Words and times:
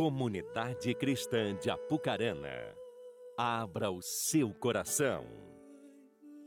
Comunidade 0.00 0.94
Cristã 0.94 1.54
de 1.60 1.68
Apucarana, 1.68 2.48
abra 3.36 3.90
o 3.90 4.00
seu 4.00 4.48
coração. 4.48 5.26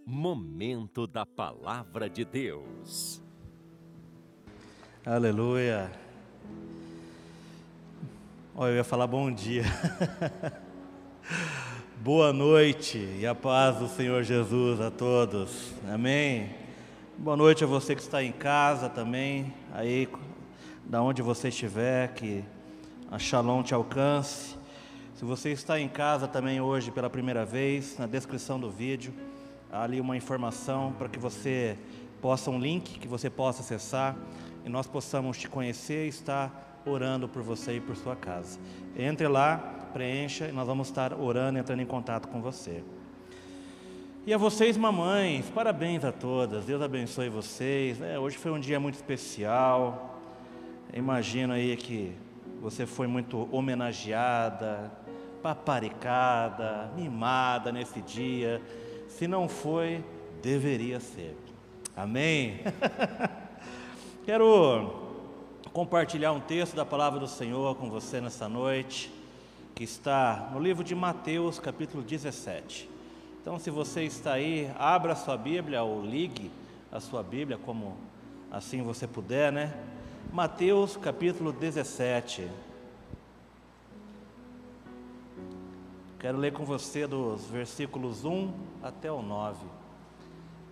Momento 0.04 1.06
da 1.06 1.24
Palavra 1.24 2.10
de 2.10 2.26
Deus. 2.26 3.22
Aleluia. 5.06 5.92
Olha, 8.56 8.72
eu 8.72 8.78
ia 8.78 8.84
falar 8.84 9.06
bom 9.06 9.32
dia. 9.32 9.66
Boa 12.02 12.34
noite 12.34 12.98
e 13.20 13.28
a 13.28 13.36
paz 13.36 13.78
do 13.78 13.88
Senhor 13.88 14.24
Jesus 14.24 14.82
a 14.82 14.90
todos. 14.90 15.74
Amém. 15.88 16.56
Boa 17.20 17.38
noite 17.38 17.64
a 17.64 17.68
você 17.68 17.94
que 17.94 18.02
está 18.02 18.24
em 18.24 18.32
casa 18.32 18.90
também, 18.90 19.54
aí 19.72 20.10
da 20.84 21.04
onde 21.04 21.22
você 21.22 21.50
estiver, 21.50 22.16
que 22.16 22.44
a 23.14 23.20
Shalom 23.20 23.62
te 23.62 23.76
alcance. 23.76 24.56
Se 25.14 25.24
você 25.24 25.52
está 25.52 25.80
em 25.80 25.88
casa 25.88 26.28
também 26.28 26.60
hoje 26.60 26.90
pela 26.90 27.12
primeira 27.12 27.46
vez, 27.46 27.96
na 28.00 28.08
descrição 28.08 28.60
do 28.60 28.72
vídeo, 28.72 29.14
há 29.72 29.84
ali 29.84 30.02
uma 30.02 30.18
informação 30.18 30.92
para 30.94 31.08
que 31.08 31.20
você 31.20 31.78
possa 32.20 32.50
um 32.50 32.58
link 32.58 32.98
que 32.98 33.08
você 33.08 33.30
possa 33.30 33.62
acessar 33.62 34.16
e 34.66 34.70
nós 34.70 34.88
possamos 34.88 35.38
te 35.38 35.48
conhecer 35.48 36.06
e 36.06 36.10
estar 36.10 36.82
orando 36.88 37.30
por 37.30 37.44
você 37.44 37.76
e 37.76 37.80
por 37.80 37.96
sua 37.96 38.16
casa. 38.16 38.58
Entre 38.98 39.28
lá, 39.28 39.58
preencha 39.94 40.48
e 40.48 40.52
nós 40.52 40.66
vamos 40.66 40.88
estar 40.88 41.14
orando, 41.14 41.60
entrando 41.60 41.84
em 41.84 41.86
contato 41.86 42.28
com 42.28 42.42
você. 42.42 42.84
E 44.26 44.34
a 44.34 44.40
vocês, 44.40 44.76
mamães, 44.76 45.48
parabéns 45.52 46.04
a 46.04 46.12
todas, 46.12 46.66
Deus 46.66 46.82
abençoe 46.82 47.30
vocês. 47.30 48.02
É, 48.02 48.18
hoje 48.18 48.40
foi 48.40 48.50
um 48.50 48.60
dia 48.60 48.80
muito 48.80 48.96
especial. 48.96 50.20
Imagino 50.92 51.54
aí 51.54 51.78
que 51.78 52.16
você 52.64 52.86
foi 52.86 53.08
muito 53.08 53.50
homenageada, 53.52 54.90
paparicada, 55.42 56.90
mimada 56.96 57.74
nesse 57.74 58.02
dia. 58.02 58.62
Se 59.10 59.28
não 59.28 59.50
foi, 59.50 60.02
deveria 60.42 61.02
ser. 61.02 61.36
Amém? 61.94 62.62
Quero 64.24 65.12
compartilhar 65.74 66.32
um 66.32 66.40
texto 66.40 66.74
da 66.74 66.86
palavra 66.86 67.20
do 67.20 67.28
Senhor 67.28 67.76
com 67.76 67.90
você 67.90 68.22
nessa 68.22 68.48
noite 68.48 69.14
que 69.76 69.84
está 69.84 70.50
no 70.54 70.60
livro 70.60 70.86
de 70.86 70.96
Mateus, 70.96 71.60
capítulo 71.60 72.02
17. 72.02 72.90
Então, 73.42 73.60
se 73.60 73.70
você 73.70 74.04
está 74.04 74.34
aí, 74.34 74.72
abra 74.80 75.12
a 75.12 75.16
sua 75.18 75.36
Bíblia 75.36 75.84
ou 75.84 76.02
ligue 76.02 76.50
a 76.90 77.02
sua 77.02 77.22
Bíblia, 77.22 77.58
como 77.58 77.98
assim 78.50 78.82
você 78.82 79.06
puder, 79.06 79.52
né? 79.52 79.74
Mateus, 80.32 80.98
capítulo 80.98 81.52
17. 81.52 82.50
Quero 86.20 86.38
ler 86.38 86.54
com 86.54 86.64
você 86.64 87.06
dos 87.06 87.46
versículos 87.46 88.24
1 88.24 88.54
até 88.82 89.12
o 89.12 89.22
9. 89.22 89.66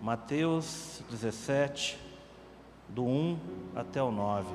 Mateus 0.00 1.02
17, 1.10 1.98
do 2.88 3.04
1 3.04 3.38
até 3.76 4.02
o 4.02 4.10
9. 4.10 4.48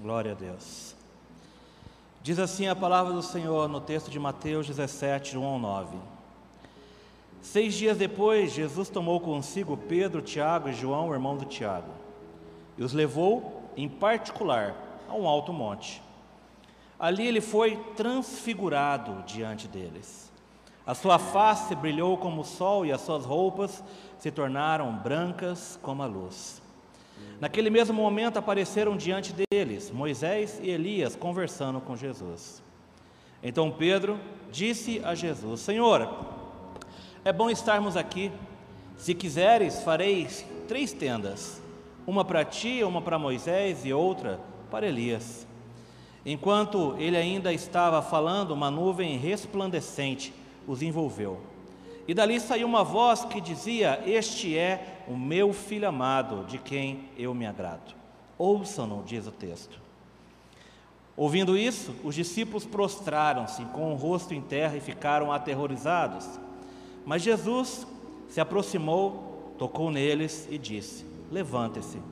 Glória 0.00 0.32
a 0.32 0.34
Deus. 0.34 0.99
Diz 2.22 2.38
assim 2.38 2.68
a 2.68 2.76
palavra 2.76 3.14
do 3.14 3.22
Senhor 3.22 3.66
no 3.66 3.80
texto 3.80 4.10
de 4.10 4.18
Mateus 4.18 4.66
17, 4.66 5.38
1 5.38 5.42
ao 5.42 5.58
9. 5.58 5.96
Seis 7.40 7.72
dias 7.72 7.96
depois, 7.96 8.52
Jesus 8.52 8.90
tomou 8.90 9.18
consigo 9.20 9.74
Pedro, 9.74 10.20
Tiago 10.20 10.68
e 10.68 10.74
João, 10.74 11.14
irmão 11.14 11.34
do 11.34 11.46
Tiago, 11.46 11.90
e 12.76 12.84
os 12.84 12.92
levou, 12.92 13.70
em 13.74 13.88
particular, 13.88 14.74
a 15.08 15.14
um 15.14 15.26
alto 15.26 15.50
monte. 15.50 16.02
Ali 16.98 17.26
ele 17.26 17.40
foi 17.40 17.76
transfigurado 17.96 19.24
diante 19.24 19.66
deles. 19.66 20.30
A 20.86 20.94
sua 20.94 21.18
face 21.18 21.74
brilhou 21.74 22.18
como 22.18 22.42
o 22.42 22.44
sol 22.44 22.84
e 22.84 22.92
as 22.92 23.00
suas 23.00 23.24
roupas 23.24 23.82
se 24.18 24.30
tornaram 24.30 24.94
brancas 24.94 25.78
como 25.82 26.02
a 26.02 26.06
luz. 26.06 26.60
Naquele 27.40 27.70
mesmo 27.70 27.94
momento 27.94 28.38
apareceram 28.38 28.96
diante 28.96 29.32
deles 29.32 29.90
Moisés 29.90 30.60
e 30.62 30.70
Elias 30.70 31.16
conversando 31.16 31.80
com 31.80 31.96
Jesus. 31.96 32.62
Então 33.42 33.70
Pedro 33.70 34.18
disse 34.50 35.00
a 35.04 35.14
Jesus: 35.14 35.60
Senhor, 35.60 36.08
é 37.24 37.32
bom 37.32 37.48
estarmos 37.48 37.96
aqui. 37.96 38.30
Se 38.96 39.14
quiseres, 39.14 39.82
fareis 39.82 40.44
três 40.68 40.92
tendas: 40.92 41.62
uma 42.06 42.24
para 42.24 42.44
ti, 42.44 42.84
uma 42.84 43.00
para 43.00 43.18
Moisés 43.18 43.84
e 43.84 43.92
outra 43.92 44.38
para 44.70 44.86
Elias. 44.86 45.46
Enquanto 46.24 46.94
ele 46.98 47.16
ainda 47.16 47.52
estava 47.52 48.02
falando, 48.02 48.50
uma 48.50 48.70
nuvem 48.70 49.16
resplandecente 49.16 50.34
os 50.66 50.82
envolveu. 50.82 51.40
E 52.10 52.14
dali 52.14 52.40
saiu 52.40 52.66
uma 52.66 52.82
voz 52.82 53.24
que 53.24 53.40
dizia: 53.40 54.02
Este 54.04 54.58
é 54.58 55.04
o 55.06 55.16
meu 55.16 55.52
filho 55.52 55.86
amado, 55.86 56.44
de 56.44 56.58
quem 56.58 57.04
eu 57.16 57.32
me 57.32 57.46
agrado. 57.46 57.94
Ouçam-no, 58.36 59.04
diz 59.04 59.28
o 59.28 59.30
texto. 59.30 59.80
Ouvindo 61.16 61.56
isso, 61.56 61.94
os 62.02 62.16
discípulos 62.16 62.66
prostraram-se 62.66 63.64
com 63.66 63.92
o 63.92 63.94
rosto 63.94 64.34
em 64.34 64.40
terra 64.40 64.76
e 64.76 64.80
ficaram 64.80 65.30
aterrorizados. 65.30 66.28
Mas 67.06 67.22
Jesus 67.22 67.86
se 68.28 68.40
aproximou, 68.40 69.54
tocou 69.56 69.88
neles 69.88 70.48
e 70.50 70.58
disse: 70.58 71.06
Levante-se, 71.30 72.02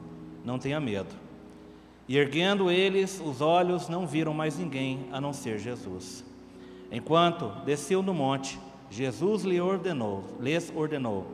não 0.44 0.60
tenha 0.60 0.78
medo. 0.78 1.12
E 2.06 2.16
erguendo 2.16 2.70
eles 2.70 3.20
os 3.20 3.40
olhos, 3.40 3.88
não 3.88 4.06
viram 4.06 4.32
mais 4.32 4.56
ninguém 4.56 5.08
a 5.10 5.20
não 5.20 5.32
ser 5.32 5.58
Jesus. 5.58 6.24
Enquanto 6.88 7.48
desceu 7.64 8.00
no 8.00 8.14
monte, 8.14 8.60
Jesus 8.90 9.42
lhe 9.42 9.60
ordenou, 9.60 10.24
lhes 10.40 10.72
ordenou: 10.74 11.26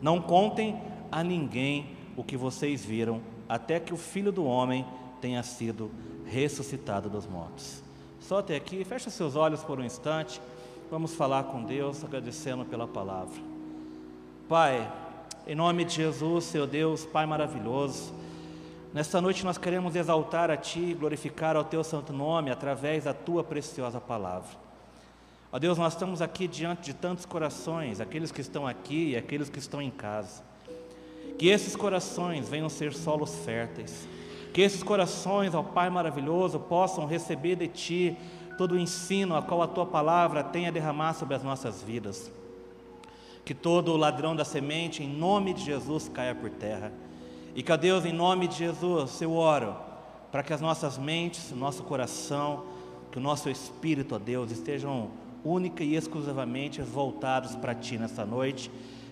Não 0.00 0.20
contem 0.20 0.80
a 1.10 1.22
ninguém 1.22 1.96
o 2.16 2.24
que 2.24 2.36
vocês 2.36 2.84
viram, 2.84 3.20
até 3.48 3.78
que 3.78 3.92
o 3.92 3.96
Filho 3.96 4.32
do 4.32 4.44
homem 4.44 4.86
tenha 5.20 5.42
sido 5.42 5.90
ressuscitado 6.26 7.08
dos 7.08 7.26
mortos. 7.26 7.82
Só 8.20 8.38
até 8.38 8.56
aqui, 8.56 8.84
fecha 8.84 9.10
seus 9.10 9.36
olhos 9.36 9.62
por 9.62 9.78
um 9.78 9.84
instante. 9.84 10.40
Vamos 10.90 11.14
falar 11.14 11.44
com 11.44 11.62
Deus, 11.62 12.04
agradecendo 12.04 12.64
pela 12.64 12.86
palavra. 12.86 13.34
Pai, 14.48 14.90
em 15.46 15.54
nome 15.54 15.84
de 15.84 15.94
Jesus, 15.94 16.44
seu 16.44 16.66
Deus, 16.66 17.04
Pai 17.04 17.26
maravilhoso, 17.26 18.12
nesta 18.92 19.20
noite 19.20 19.44
nós 19.44 19.58
queremos 19.58 19.96
exaltar 19.96 20.50
a 20.50 20.56
Ti, 20.56 20.94
glorificar 20.98 21.56
ao 21.56 21.64
Teu 21.64 21.82
santo 21.82 22.12
nome 22.12 22.50
através 22.50 23.04
da 23.04 23.14
Tua 23.14 23.42
preciosa 23.42 24.00
palavra. 24.00 24.50
Ó 25.54 25.58
Deus, 25.58 25.76
nós 25.76 25.92
estamos 25.92 26.22
aqui 26.22 26.48
diante 26.48 26.80
de 26.80 26.94
tantos 26.94 27.26
corações, 27.26 28.00
aqueles 28.00 28.32
que 28.32 28.40
estão 28.40 28.66
aqui 28.66 29.10
e 29.10 29.16
aqueles 29.18 29.50
que 29.50 29.58
estão 29.58 29.82
em 29.82 29.90
casa. 29.90 30.42
Que 31.38 31.48
esses 31.48 31.76
corações 31.76 32.48
venham 32.48 32.70
ser 32.70 32.94
solos 32.94 33.34
férteis. 33.44 34.08
Que 34.54 34.62
esses 34.62 34.82
corações, 34.82 35.54
ó 35.54 35.62
Pai 35.62 35.90
maravilhoso, 35.90 36.58
possam 36.58 37.04
receber 37.04 37.56
de 37.56 37.68
Ti 37.68 38.16
todo 38.56 38.72
o 38.72 38.78
ensino 38.78 39.36
a 39.36 39.42
qual 39.42 39.60
a 39.60 39.66
Tua 39.66 39.84
palavra 39.84 40.42
tem 40.42 40.68
a 40.68 40.70
derramar 40.70 41.12
sobre 41.12 41.34
as 41.34 41.42
nossas 41.42 41.82
vidas. 41.82 42.32
Que 43.44 43.52
todo 43.52 43.92
o 43.92 43.96
ladrão 43.98 44.34
da 44.34 44.46
semente, 44.46 45.02
em 45.02 45.08
nome 45.08 45.52
de 45.52 45.62
Jesus, 45.64 46.08
caia 46.08 46.34
por 46.34 46.48
terra. 46.48 46.90
E 47.54 47.62
que, 47.62 47.70
ó 47.70 47.76
Deus, 47.76 48.06
em 48.06 48.12
nome 48.12 48.48
de 48.48 48.56
Jesus, 48.56 49.20
eu 49.20 49.34
oro 49.34 49.76
para 50.30 50.42
que 50.42 50.54
as 50.54 50.62
nossas 50.62 50.96
mentes, 50.96 51.52
o 51.52 51.56
nosso 51.56 51.82
coração, 51.82 52.64
que 53.10 53.18
o 53.18 53.20
nosso 53.20 53.50
espírito, 53.50 54.14
ó 54.14 54.18
Deus, 54.18 54.50
estejam 54.50 55.10
única 55.44 55.82
e 55.82 55.96
exclusivamente 55.96 56.80
voltados 56.82 57.56
para 57.56 57.74
Ti 57.74 57.98
nessa 57.98 58.24
noite. 58.24 58.70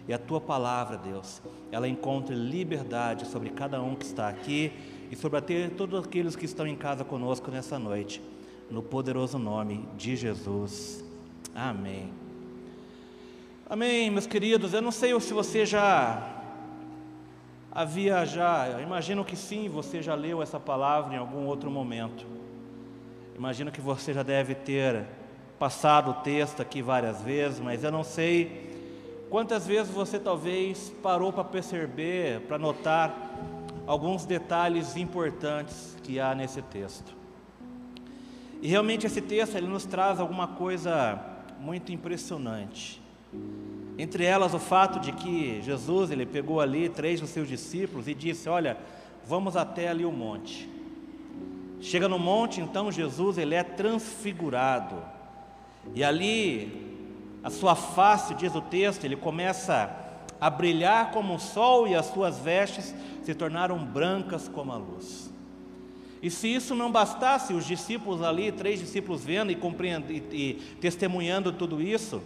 E 0.08 0.12
a 0.12 0.18
Tua 0.18 0.40
palavra, 0.40 0.96
Deus, 0.96 1.40
ela 1.70 1.88
encontre 1.88 2.34
liberdade 2.34 3.26
sobre 3.26 3.50
cada 3.50 3.80
um 3.82 3.94
que 3.94 4.04
está 4.04 4.28
aqui 4.28 4.72
e 5.10 5.16
sobre 5.16 5.40
todos 5.70 6.04
aqueles 6.04 6.34
que 6.34 6.44
estão 6.44 6.66
em 6.66 6.76
casa 6.76 7.04
conosco 7.04 7.50
nessa 7.50 7.78
noite. 7.78 8.22
No 8.70 8.82
poderoso 8.82 9.38
nome 9.38 9.88
de 9.96 10.16
Jesus. 10.16 11.04
Amém. 11.54 12.12
Amém, 13.68 14.10
meus 14.10 14.26
queridos. 14.26 14.72
Eu 14.72 14.82
não 14.82 14.90
sei 14.90 15.18
se 15.20 15.32
você 15.32 15.64
já 15.64 16.40
havia 17.70 18.24
já, 18.24 18.68
eu 18.68 18.80
imagino 18.80 19.24
que 19.24 19.36
sim, 19.36 19.68
você 19.68 20.02
já 20.02 20.14
leu 20.14 20.42
essa 20.42 20.58
palavra 20.58 21.14
em 21.14 21.16
algum 21.16 21.46
outro 21.46 21.70
momento. 21.70 22.26
Imagino 23.36 23.70
que 23.70 23.80
você 23.80 24.12
já 24.12 24.22
deve 24.22 24.54
ter 24.54 25.06
passado 25.60 26.12
o 26.12 26.14
texto 26.14 26.62
aqui 26.62 26.80
várias 26.80 27.20
vezes, 27.20 27.60
mas 27.60 27.84
eu 27.84 27.92
não 27.92 28.02
sei 28.02 28.70
quantas 29.28 29.66
vezes 29.66 29.92
você 29.92 30.18
talvez 30.18 30.90
parou 31.02 31.30
para 31.30 31.44
perceber, 31.44 32.40
para 32.48 32.58
notar 32.58 33.14
alguns 33.86 34.24
detalhes 34.24 34.96
importantes 34.96 35.98
que 36.02 36.18
há 36.18 36.34
nesse 36.34 36.62
texto. 36.62 37.14
E 38.62 38.68
realmente 38.68 39.06
esse 39.06 39.20
texto 39.20 39.54
ele 39.54 39.66
nos 39.66 39.84
traz 39.84 40.18
alguma 40.18 40.48
coisa 40.48 41.20
muito 41.60 41.92
impressionante. 41.92 42.98
Entre 43.98 44.24
elas 44.24 44.54
o 44.54 44.58
fato 44.58 44.98
de 44.98 45.12
que 45.12 45.60
Jesus 45.60 46.10
ele 46.10 46.24
pegou 46.24 46.58
ali 46.58 46.88
três 46.88 47.20
dos 47.20 47.28
seus 47.28 47.46
discípulos 47.46 48.08
e 48.08 48.14
disse: 48.14 48.48
Olha, 48.48 48.78
vamos 49.26 49.58
até 49.58 49.88
ali 49.88 50.06
o 50.06 50.12
monte. 50.12 50.70
Chega 51.82 52.08
no 52.08 52.18
monte, 52.18 52.62
então 52.62 52.90
Jesus 52.90 53.36
ele 53.36 53.54
é 53.54 53.62
transfigurado. 53.62 55.19
E 55.94 56.04
ali 56.04 56.90
a 57.42 57.50
sua 57.50 57.74
face, 57.74 58.34
diz 58.34 58.54
o 58.54 58.60
texto, 58.60 59.04
ele 59.04 59.16
começa 59.16 59.90
a 60.40 60.48
brilhar 60.48 61.10
como 61.10 61.34
o 61.34 61.40
sol 61.40 61.86
e 61.86 61.94
as 61.94 62.06
suas 62.06 62.38
vestes 62.38 62.94
se 63.22 63.34
tornaram 63.34 63.78
brancas 63.78 64.48
como 64.48 64.72
a 64.72 64.76
luz. 64.76 65.30
E 66.22 66.30
se 66.30 66.48
isso 66.48 66.74
não 66.74 66.90
bastasse, 66.90 67.54
os 67.54 67.64
discípulos 67.64 68.22
ali, 68.22 68.52
três 68.52 68.78
discípulos 68.78 69.24
vendo 69.24 69.50
e, 69.50 69.58
e, 70.10 70.16
e 70.32 70.54
testemunhando 70.80 71.52
tudo 71.52 71.80
isso, 71.80 72.22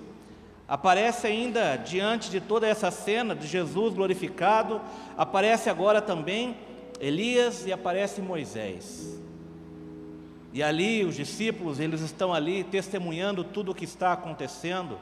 aparece 0.67 1.27
ainda 1.27 1.77
diante 1.77 2.31
de 2.31 2.41
toda 2.41 2.67
essa 2.67 2.91
cena 2.91 3.35
de 3.35 3.47
Jesus 3.47 3.95
glorificado, 3.95 4.81
aparece 5.17 5.71
agora 5.71 6.03
também 6.03 6.57
Elias 7.01 7.67
e 7.67 7.73
aparece 7.73 8.21
Moisés. 8.21 9.24
E 10.55 10.63
ali 10.63 11.05
os 11.05 11.17
discípulos, 11.17 11.81
eles 11.81 12.01
estão 12.01 12.33
ali 12.33 12.63
testemunhando 12.63 13.43
tudo 13.43 13.73
o 13.73 13.75
que 13.75 13.85
está 13.85 14.13
acontecendo. 14.13 14.97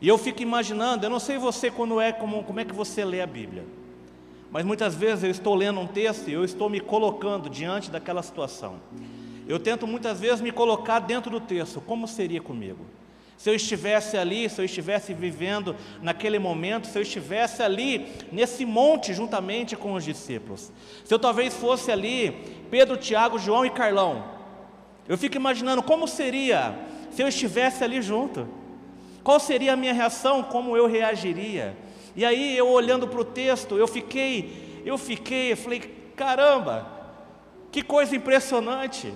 E 0.00 0.08
eu 0.08 0.18
fico 0.18 0.42
imaginando, 0.42 1.06
eu 1.06 1.10
não 1.10 1.20
sei 1.20 1.38
você 1.38 1.70
quando 1.70 2.00
é 2.00 2.10
como, 2.10 2.42
como 2.42 2.58
é 2.58 2.64
que 2.64 2.74
você 2.74 3.04
lê 3.04 3.20
a 3.20 3.26
Bíblia. 3.26 3.64
Mas 4.50 4.64
muitas 4.64 4.96
vezes 4.96 5.22
eu 5.22 5.30
estou 5.30 5.54
lendo 5.54 5.78
um 5.78 5.86
texto 5.86 6.28
e 6.28 6.32
eu 6.32 6.44
estou 6.44 6.68
me 6.68 6.80
colocando 6.80 7.48
diante 7.48 7.92
daquela 7.92 8.24
situação. 8.24 8.80
Eu 9.46 9.60
tento 9.60 9.86
muitas 9.86 10.18
vezes 10.18 10.40
me 10.40 10.50
colocar 10.50 10.98
dentro 10.98 11.30
do 11.30 11.38
texto, 11.38 11.80
como 11.80 12.08
seria 12.08 12.40
comigo? 12.40 12.84
Se 13.36 13.48
eu 13.48 13.54
estivesse 13.54 14.16
ali, 14.16 14.50
se 14.50 14.60
eu 14.60 14.64
estivesse 14.64 15.14
vivendo 15.14 15.76
naquele 16.02 16.40
momento, 16.40 16.88
se 16.88 16.98
eu 16.98 17.02
estivesse 17.02 17.62
ali 17.62 18.08
nesse 18.32 18.64
monte 18.64 19.14
juntamente 19.14 19.76
com 19.76 19.94
os 19.94 20.04
discípulos. 20.04 20.72
Se 21.04 21.14
eu 21.14 21.20
talvez 21.20 21.54
fosse 21.54 21.92
ali 21.92 22.32
Pedro, 22.68 22.96
Tiago, 22.96 23.38
João 23.38 23.64
e 23.64 23.70
Carlão, 23.70 24.31
eu 25.12 25.18
fico 25.18 25.36
imaginando 25.36 25.82
como 25.82 26.08
seria 26.08 26.74
se 27.10 27.20
eu 27.22 27.28
estivesse 27.28 27.84
ali 27.84 28.00
junto. 28.00 28.48
Qual 29.22 29.38
seria 29.38 29.74
a 29.74 29.76
minha 29.76 29.92
reação, 29.92 30.42
como 30.42 30.74
eu 30.74 30.86
reagiria? 30.86 31.76
E 32.16 32.24
aí 32.24 32.56
eu 32.56 32.66
olhando 32.70 33.06
para 33.06 33.20
o 33.20 33.24
texto, 33.24 33.76
eu 33.76 33.86
fiquei, 33.86 34.80
eu 34.86 34.96
fiquei, 34.96 35.52
eu 35.52 35.56
falei, 35.58 35.80
caramba, 36.16 36.90
que 37.70 37.82
coisa 37.82 38.16
impressionante. 38.16 39.12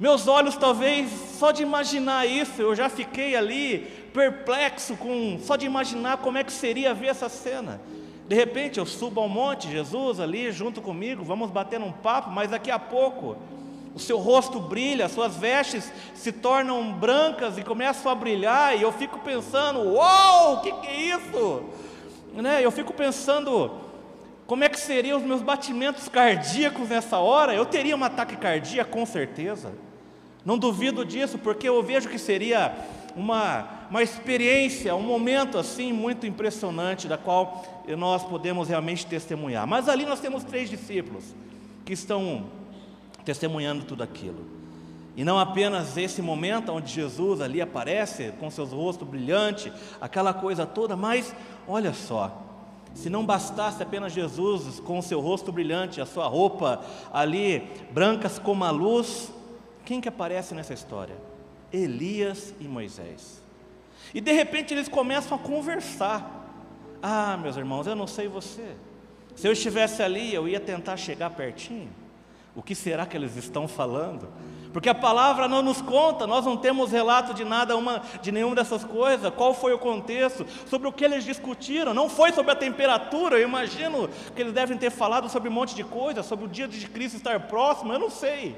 Meus 0.00 0.26
olhos 0.26 0.56
talvez 0.56 1.10
só 1.38 1.52
de 1.52 1.62
imaginar 1.62 2.24
isso, 2.24 2.62
eu 2.62 2.74
já 2.74 2.88
fiquei 2.88 3.36
ali 3.36 3.80
perplexo 4.14 4.96
com 4.96 5.38
só 5.42 5.56
de 5.56 5.66
imaginar 5.66 6.16
como 6.22 6.38
é 6.38 6.42
que 6.42 6.50
seria 6.50 6.94
ver 6.94 7.08
essa 7.08 7.28
cena. 7.28 7.82
De 8.26 8.34
repente 8.34 8.78
eu 8.78 8.86
subo 8.86 9.20
ao 9.20 9.28
monte, 9.28 9.70
Jesus 9.70 10.20
ali 10.20 10.50
junto 10.50 10.80
comigo, 10.80 11.22
vamos 11.22 11.50
bater 11.50 11.78
um 11.82 11.92
papo, 11.92 12.30
mas 12.30 12.50
daqui 12.50 12.70
a 12.70 12.78
pouco 12.78 13.36
o 13.94 13.98
seu 13.98 14.18
rosto 14.18 14.58
brilha, 14.58 15.06
as 15.06 15.12
suas 15.12 15.36
vestes 15.36 15.92
se 16.14 16.32
tornam 16.32 16.92
brancas 16.92 17.58
e 17.58 17.62
começam 17.62 18.10
a 18.10 18.14
brilhar, 18.14 18.76
e 18.76 18.82
eu 18.82 18.92
fico 18.92 19.18
pensando: 19.18 19.94
uau, 19.94 20.54
o 20.54 20.60
que, 20.60 20.72
que 20.72 20.86
é 20.86 21.00
isso? 21.16 21.62
Né? 22.34 22.64
Eu 22.64 22.70
fico 22.70 22.92
pensando: 22.92 23.70
como 24.46 24.64
é 24.64 24.68
que 24.68 24.80
seriam 24.80 25.18
os 25.18 25.24
meus 25.24 25.42
batimentos 25.42 26.08
cardíacos 26.08 26.88
nessa 26.88 27.18
hora? 27.18 27.54
Eu 27.54 27.66
teria 27.66 27.96
um 27.96 28.04
ataque 28.04 28.36
cardíaco, 28.36 28.90
com 28.90 29.04
certeza, 29.04 29.72
não 30.44 30.56
duvido 30.56 31.04
disso, 31.04 31.38
porque 31.38 31.68
eu 31.68 31.82
vejo 31.82 32.08
que 32.08 32.18
seria 32.18 32.74
uma, 33.14 33.68
uma 33.90 34.02
experiência, 34.02 34.94
um 34.94 35.02
momento 35.02 35.58
assim 35.58 35.92
muito 35.92 36.26
impressionante, 36.26 37.06
da 37.06 37.18
qual 37.18 37.84
nós 37.96 38.24
podemos 38.24 38.68
realmente 38.68 39.06
testemunhar. 39.06 39.66
Mas 39.66 39.88
ali 39.88 40.06
nós 40.06 40.20
temos 40.20 40.44
três 40.44 40.70
discípulos 40.70 41.24
que 41.84 41.92
estão 41.92 42.46
testemunhando 43.24 43.84
tudo 43.84 44.02
aquilo. 44.02 44.44
E 45.16 45.24
não 45.24 45.38
apenas 45.38 45.96
esse 45.96 46.22
momento 46.22 46.72
onde 46.72 46.90
Jesus 46.90 47.40
ali 47.40 47.60
aparece 47.60 48.32
com 48.40 48.50
seus 48.50 48.72
rostos 48.72 49.06
brilhantes, 49.06 49.72
aquela 50.00 50.32
coisa 50.32 50.64
toda, 50.64 50.96
mas 50.96 51.34
olha 51.68 51.92
só, 51.92 52.42
se 52.94 53.10
não 53.10 53.24
bastasse 53.24 53.82
apenas 53.82 54.12
Jesus 54.12 54.80
com 54.80 54.98
o 54.98 55.02
seu 55.02 55.20
rosto 55.20 55.52
brilhante, 55.52 56.00
a 56.00 56.06
sua 56.06 56.26
roupa 56.26 56.82
ali 57.12 57.68
brancas 57.90 58.38
como 58.38 58.64
a 58.64 58.70
luz, 58.70 59.32
quem 59.84 60.00
que 60.00 60.08
aparece 60.08 60.54
nessa 60.54 60.74
história? 60.74 61.16
Elias 61.72 62.54
e 62.60 62.64
Moisés. 62.64 63.42
E 64.14 64.20
de 64.20 64.32
repente 64.32 64.74
eles 64.74 64.88
começam 64.88 65.36
a 65.36 65.40
conversar. 65.40 66.40
Ah, 67.02 67.36
meus 67.36 67.56
irmãos, 67.56 67.86
eu 67.86 67.96
não 67.96 68.06
sei 68.06 68.28
você. 68.28 68.76
Se 69.34 69.48
eu 69.48 69.52
estivesse 69.52 70.02
ali, 70.02 70.32
eu 70.32 70.46
ia 70.46 70.60
tentar 70.60 70.96
chegar 70.96 71.30
pertinho. 71.30 72.01
O 72.54 72.62
que 72.62 72.74
será 72.74 73.06
que 73.06 73.16
eles 73.16 73.36
estão 73.36 73.66
falando? 73.66 74.28
Porque 74.72 74.88
a 74.88 74.94
palavra 74.94 75.46
não 75.46 75.60
nos 75.60 75.82
conta, 75.82 76.26
nós 76.26 76.46
não 76.46 76.56
temos 76.56 76.90
relato 76.90 77.34
de 77.34 77.44
nada, 77.44 77.76
uma, 77.76 78.02
de 78.22 78.32
nenhuma 78.32 78.54
dessas 78.54 78.82
coisas. 78.82 79.32
Qual 79.34 79.52
foi 79.52 79.74
o 79.74 79.78
contexto? 79.78 80.46
Sobre 80.66 80.88
o 80.88 80.92
que 80.92 81.04
eles 81.04 81.24
discutiram? 81.24 81.92
Não 81.92 82.08
foi 82.08 82.32
sobre 82.32 82.52
a 82.52 82.56
temperatura, 82.56 83.38
eu 83.38 83.46
imagino 83.46 84.08
que 84.34 84.40
eles 84.40 84.52
devem 84.52 84.78
ter 84.78 84.90
falado 84.90 85.28
sobre 85.28 85.50
um 85.50 85.52
monte 85.52 85.74
de 85.74 85.84
coisa, 85.84 86.22
sobre 86.22 86.46
o 86.46 86.48
dia 86.48 86.66
de 86.66 86.88
Cristo 86.88 87.16
estar 87.16 87.38
próximo, 87.48 87.92
eu 87.92 87.98
não 87.98 88.10
sei. 88.10 88.56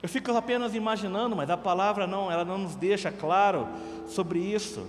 Eu 0.00 0.08
fico 0.08 0.30
apenas 0.30 0.74
imaginando, 0.74 1.34
mas 1.34 1.50
a 1.50 1.56
palavra 1.56 2.06
não, 2.06 2.30
ela 2.30 2.44
não 2.44 2.58
nos 2.58 2.76
deixa 2.76 3.10
claro 3.10 3.66
sobre 4.06 4.38
isso. 4.38 4.86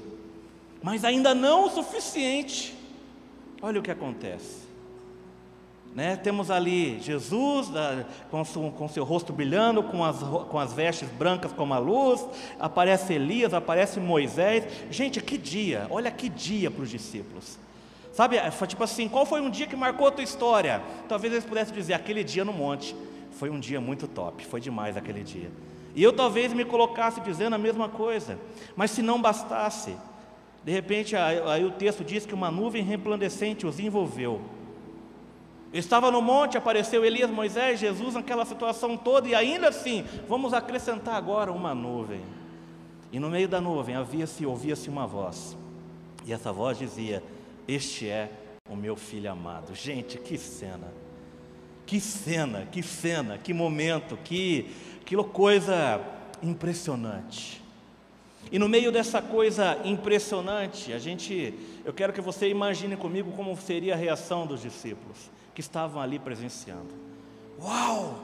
Mas 0.84 1.04
ainda 1.04 1.34
não 1.34 1.66
o 1.66 1.70
suficiente. 1.70 2.76
Olha 3.60 3.80
o 3.80 3.84
que 3.84 3.90
acontece. 3.90 4.67
Né? 5.96 6.16
Temos 6.16 6.52
ali 6.52 7.00
Jesus 7.00 7.70
da, 7.70 8.06
com, 8.30 8.46
seu, 8.46 8.72
com, 8.72 8.88
seu, 8.88 9.04
rosto 9.04 9.34
brilhando, 9.34 9.82
com 9.82 10.04
as, 10.04 10.18
com 10.18 10.60
as 10.60 10.72
vestes 10.74 11.10
brancas 11.10 11.52
como 11.52 11.74
a 11.74 11.80
luz, 11.80 12.24
aparece 12.60 13.14
Elias, 13.14 13.54
aparece 13.54 14.00
Moisés. 14.00 14.66
Gente, 14.92 15.20
que 15.22 15.38
dia, 15.38 15.88
olha 15.90 16.12
que 16.12 16.30
dia 16.30 16.70
para 16.70 16.84
os 16.84 16.90
discípulos. 16.90 17.58
Sabe, 18.14 18.38
é, 18.38 18.50
tipo 18.50 18.84
assim, 18.84 19.08
qual 19.08 19.26
foi 19.26 19.42
um 19.42 19.50
dia 19.50 19.68
que 19.68 19.76
marcou 19.76 20.08
a 20.08 20.12
tua 20.12 20.24
história? 20.24 20.82
Talvez 21.08 21.34
eles 21.34 21.46
pudessem 21.46 21.74
dizer, 21.74 21.94
aquele 21.94 22.24
dia 22.24 22.44
no 22.44 22.54
monte. 22.54 22.96
Foi 23.32 23.50
um 23.50 23.60
dia 23.60 23.80
muito 23.80 24.08
top, 24.08 24.44
foi 24.46 24.60
demais 24.60 24.98
aquele 24.98 25.24
dia. 25.24 25.52
E 25.96 26.02
eu 26.02 26.14
talvez 26.14 26.54
me 26.54 26.66
colocasse 26.66 27.22
dizendo 27.22 27.56
a 27.56 27.60
mesma 27.60 27.90
coisa, 27.90 28.40
mas 28.76 28.92
se 28.92 29.02
não 29.02 29.22
bastasse, 29.22 29.96
de 30.64 30.72
repente 30.72 31.16
aí, 31.16 31.64
o 31.64 31.72
texto 31.72 32.04
diz 32.04 32.26
que 32.26 32.34
uma 32.34 32.52
nuvem 32.52 32.84
resplandecente 32.84 33.66
os 33.66 33.80
envolveu. 33.80 34.42
Estava 35.74 36.10
no 36.10 36.22
monte, 36.22 36.58
apareceu 36.58 37.04
Elias, 37.04 37.30
Moisés, 37.30 37.80
Jesus 37.80 38.14
naquela 38.14 38.46
situação 38.46 38.96
toda, 38.96 39.28
e 39.28 39.36
ainda 39.36 39.68
assim, 39.68 40.06
vamos 40.28 40.54
acrescentar 40.54 41.16
agora 41.16 41.52
uma 41.52 41.76
nuvem. 41.76 42.22
E 43.12 43.20
no 43.20 43.30
meio 43.30 43.48
da 43.48 43.60
nuvem 43.60 43.96
havia-se, 43.96 44.46
ouvia-se 44.46 44.90
uma 44.90 45.06
voz. 45.06 45.58
E 46.26 46.32
essa 46.32 46.52
voz 46.52 46.78
dizia: 46.78 47.22
Este 47.68 48.08
é 48.08 48.32
o 48.70 48.76
meu 48.76 48.96
filho 48.96 49.32
amado. 49.32 49.76
Gente, 49.76 50.18
que 50.18 50.38
cena! 50.38 50.92
Que 51.86 52.02
cena, 52.02 52.68
que 52.70 52.84
cena, 52.84 53.38
que 53.38 53.54
momento, 53.54 54.18
que, 54.18 54.70
que 55.06 55.16
coisa 55.16 56.02
impressionante. 56.44 57.64
E 58.52 58.60
no 58.60 58.68
meio 58.68 58.92
dessa 58.92 59.22
coisa 59.22 59.80
impressionante, 59.86 60.92
a 60.92 61.00
gente, 61.00 61.54
eu 61.86 61.94
quero 61.94 62.12
que 62.12 62.20
você 62.20 62.50
imagine 62.50 62.98
comigo 62.98 63.32
como 63.32 63.56
seria 63.56 63.94
a 63.94 63.98
reação 63.98 64.46
dos 64.46 64.62
discípulos 64.62 65.37
que 65.58 65.62
estavam 65.62 66.00
ali 66.00 66.20
presenciando. 66.20 66.94
Uau! 67.60 68.20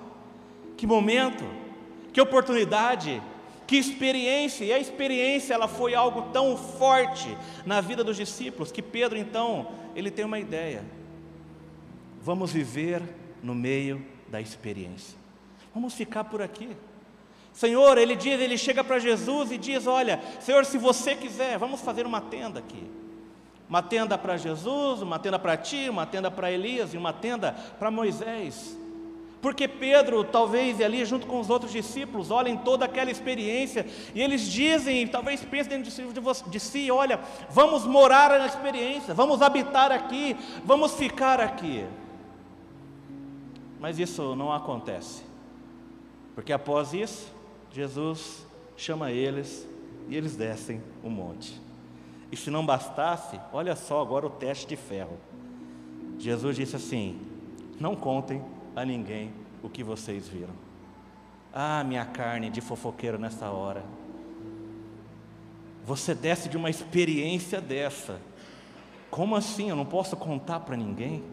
Que 0.78 0.86
momento! 0.86 1.44
Que 2.14 2.22
oportunidade! 2.22 3.24
Que 3.66 3.76
experiência! 3.76 4.64
E 4.66 4.72
a 4.72 4.78
experiência 4.78 5.56
ela 5.56 5.68
foi 5.68 5.96
algo 5.96 6.32
tão 6.32 6.56
forte 6.56 7.36
na 7.66 7.82
vida 7.82 8.04
dos 8.04 8.18
discípulos 8.18 8.72
que 8.72 8.84
Pedro 8.84 9.18
então 9.18 9.72
ele 9.96 10.12
tem 10.12 10.24
uma 10.24 10.38
ideia. 10.38 10.86
Vamos 12.22 12.52
viver 12.52 13.02
no 13.42 13.56
meio 13.56 14.06
da 14.28 14.40
experiência. 14.40 15.18
Vamos 15.74 15.96
ficar 15.96 16.26
por 16.26 16.40
aqui. 16.40 16.78
Senhor, 17.52 17.98
ele 17.98 18.16
diz, 18.16 18.40
ele 18.40 18.60
chega 18.60 18.84
para 18.84 19.00
Jesus 19.00 19.52
e 19.52 19.58
diz: 19.58 19.88
Olha, 19.88 20.22
Senhor, 20.40 20.66
se 20.66 20.78
você 20.78 21.16
quiser, 21.16 21.58
vamos 21.58 21.82
fazer 21.82 22.06
uma 22.06 22.22
tenda 22.22 22.60
aqui. 22.60 23.03
Uma 23.74 23.82
tenda 23.82 24.20
para 24.20 24.38
Jesus, 24.38 25.02
uma 25.02 25.18
tenda 25.18 25.40
para 25.40 25.58
ti, 25.58 25.90
uma 25.90 26.06
tenda 26.06 26.30
para 26.30 26.52
Elias 26.52 26.94
e 26.94 26.98
uma 26.98 27.12
tenda 27.12 27.54
para 27.80 27.90
Moisés. 27.90 28.78
Porque 29.42 29.68
Pedro, 29.68 30.24
talvez 30.24 30.80
ali 30.80 31.04
junto 31.04 31.26
com 31.26 31.40
os 31.40 31.50
outros 31.50 31.72
discípulos, 31.72 32.30
olhem 32.30 32.56
toda 32.56 32.86
aquela 32.86 33.10
experiência 33.10 33.88
e 34.14 34.22
eles 34.22 34.42
dizem, 34.42 35.08
talvez 35.08 35.44
pensem 35.44 35.82
dentro 35.82 35.92
de, 36.14 36.52
de 36.52 36.60
si: 36.60 36.92
olha, 36.92 37.20
vamos 37.50 37.84
morar 37.84 38.38
na 38.38 38.46
experiência, 38.46 39.12
vamos 39.12 39.42
habitar 39.42 39.92
aqui, 39.92 40.38
vamos 40.64 40.94
ficar 40.94 41.42
aqui. 41.42 41.84
Mas 43.80 43.98
isso 43.98 44.36
não 44.36 44.54
acontece, 44.54 45.24
porque 46.36 46.54
após 46.54 46.94
isso, 46.94 47.34
Jesus 47.72 48.46
chama 48.78 49.10
eles 49.10 49.68
e 50.08 50.16
eles 50.16 50.36
descem 50.36 50.80
o 51.04 51.10
monte. 51.10 51.63
E 52.34 52.36
se 52.36 52.50
não 52.50 52.66
bastasse, 52.66 53.40
olha 53.52 53.76
só 53.76 54.02
agora 54.02 54.26
o 54.26 54.30
teste 54.32 54.66
de 54.66 54.76
ferro. 54.76 55.20
Jesus 56.18 56.56
disse 56.56 56.76
assim: 56.76 57.22
Não 57.80 57.96
contem 57.96 58.44
a 58.76 58.84
ninguém 58.84 59.32
o 59.62 59.70
que 59.70 59.84
vocês 59.84 60.28
viram. 60.28 60.56
Ah, 61.54 61.84
minha 61.84 62.04
carne 62.04 62.50
de 62.50 62.60
fofoqueiro 62.60 63.20
nessa 63.20 63.52
hora. 63.52 63.84
Você 65.86 66.16
desce 66.16 66.50
de 66.50 66.58
uma 66.58 66.72
experiência 66.72 67.62
dessa. 67.62 68.20
Como 69.12 69.36
assim? 69.36 69.70
Eu 69.70 69.76
não 69.76 69.86
posso 69.86 70.18
contar 70.18 70.62
para 70.62 70.76
ninguém? 70.76 71.24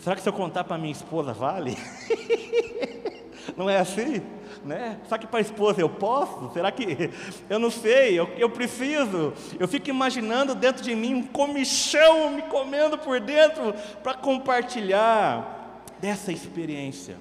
Será 0.00 0.14
que 0.14 0.20
se 0.20 0.28
eu 0.28 0.34
contar 0.34 0.64
para 0.64 0.76
minha 0.76 0.92
esposa 0.92 1.32
vale? 1.32 1.74
não 3.56 3.68
é 3.68 3.78
assim? 3.78 4.22
Né? 4.64 4.98
Será 5.04 5.18
que 5.18 5.26
para 5.26 5.38
a 5.38 5.42
esposa 5.42 5.80
eu 5.80 5.88
posso? 5.88 6.52
Será 6.52 6.70
que 6.70 7.10
eu 7.48 7.58
não 7.58 7.70
sei? 7.70 8.18
Eu, 8.18 8.26
eu 8.36 8.50
preciso. 8.50 9.32
Eu 9.58 9.68
fico 9.68 9.90
imaginando 9.90 10.54
dentro 10.54 10.82
de 10.82 10.94
mim 10.94 11.14
um 11.14 11.22
comichão 11.22 12.30
me 12.30 12.42
comendo 12.42 12.98
por 12.98 13.20
dentro 13.20 13.74
para 14.02 14.14
compartilhar 14.14 15.84
dessa 16.00 16.32
experiência. 16.32 17.16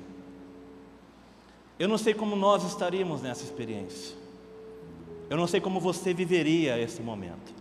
Eu 1.78 1.88
não 1.88 1.98
sei 1.98 2.14
como 2.14 2.36
nós 2.36 2.64
estaríamos 2.64 3.22
nessa 3.22 3.44
experiência. 3.44 4.18
Eu 5.30 5.38
não 5.38 5.48
sei 5.48 5.62
como 5.62 5.80
você 5.80 6.14
viveria 6.14 6.80
esse 6.80 7.02
momento. 7.02 7.54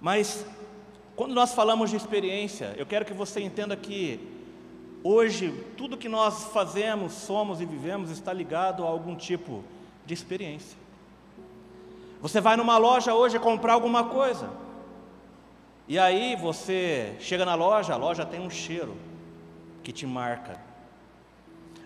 Mas 0.00 0.44
quando 1.14 1.34
nós 1.34 1.52
falamos 1.52 1.90
de 1.90 1.96
experiência, 1.96 2.74
eu 2.78 2.86
quero 2.86 3.04
que 3.04 3.12
você 3.12 3.40
entenda 3.40 3.76
que 3.76 4.39
hoje 5.02 5.52
tudo 5.76 5.96
que 5.96 6.08
nós 6.08 6.44
fazemos, 6.52 7.12
somos 7.12 7.60
e 7.60 7.64
vivemos 7.64 8.10
está 8.10 8.32
ligado 8.32 8.84
a 8.84 8.88
algum 8.88 9.16
tipo 9.16 9.64
de 10.04 10.14
experiência. 10.14 10.78
Você 12.20 12.40
vai 12.40 12.56
numa 12.56 12.76
loja 12.76 13.14
hoje 13.14 13.38
comprar 13.38 13.74
alguma 13.74 14.04
coisa. 14.04 14.50
E 15.88 15.98
aí 15.98 16.36
você 16.36 17.16
chega 17.18 17.44
na 17.44 17.54
loja, 17.54 17.94
a 17.94 17.96
loja 17.96 18.24
tem 18.24 18.40
um 18.40 18.50
cheiro 18.50 18.96
que 19.82 19.92
te 19.92 20.06
marca. 20.06 20.60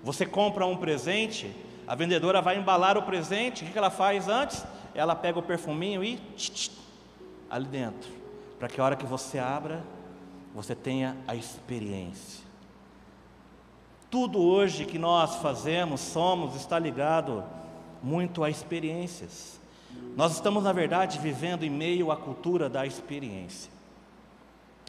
Você 0.03 0.27
compra 0.27 0.67
um 0.67 0.77
presente, 0.77 1.51
a 1.87 1.95
vendedora 1.95 2.43
vai 2.43 2.59
embalar 2.59 2.99
o 2.99 3.03
presente, 3.03 3.65
o 3.65 3.67
que 3.67 3.79
ela 3.79 3.91
faz 3.91 4.29
antes? 4.29 4.65
Ela 4.95 5.15
pega 5.15 5.39
o 5.39 5.43
perfuminho 5.43 6.05
e 6.05 6.17
tch, 6.37 6.51
tch, 6.51 6.71
ali 7.49 7.67
dentro, 7.67 8.11
para 8.59 8.69
que 8.69 8.81
a 8.81 8.85
hora 8.85 8.97
que 8.97 9.07
você 9.07 9.39
abra, 9.39 9.83
você 10.55 10.75
tenha 10.75 11.17
a 11.27 11.35
experiência. 11.35 12.44
Tudo 14.15 14.41
hoje 14.41 14.85
que 14.85 14.97
nós 14.97 15.35
fazemos, 15.39 16.01
somos, 16.01 16.55
está 16.55 16.79
ligado 16.79 17.43
muito 18.01 18.45
a 18.45 18.49
experiências. 18.49 19.59
Nós 20.15 20.35
estamos, 20.35 20.63
na 20.63 20.73
verdade, 20.73 21.19
vivendo 21.19 21.65
em 21.65 21.69
meio 21.69 22.13
à 22.13 22.17
cultura 22.17 22.69
da 22.71 22.87
experiência. 22.87 23.73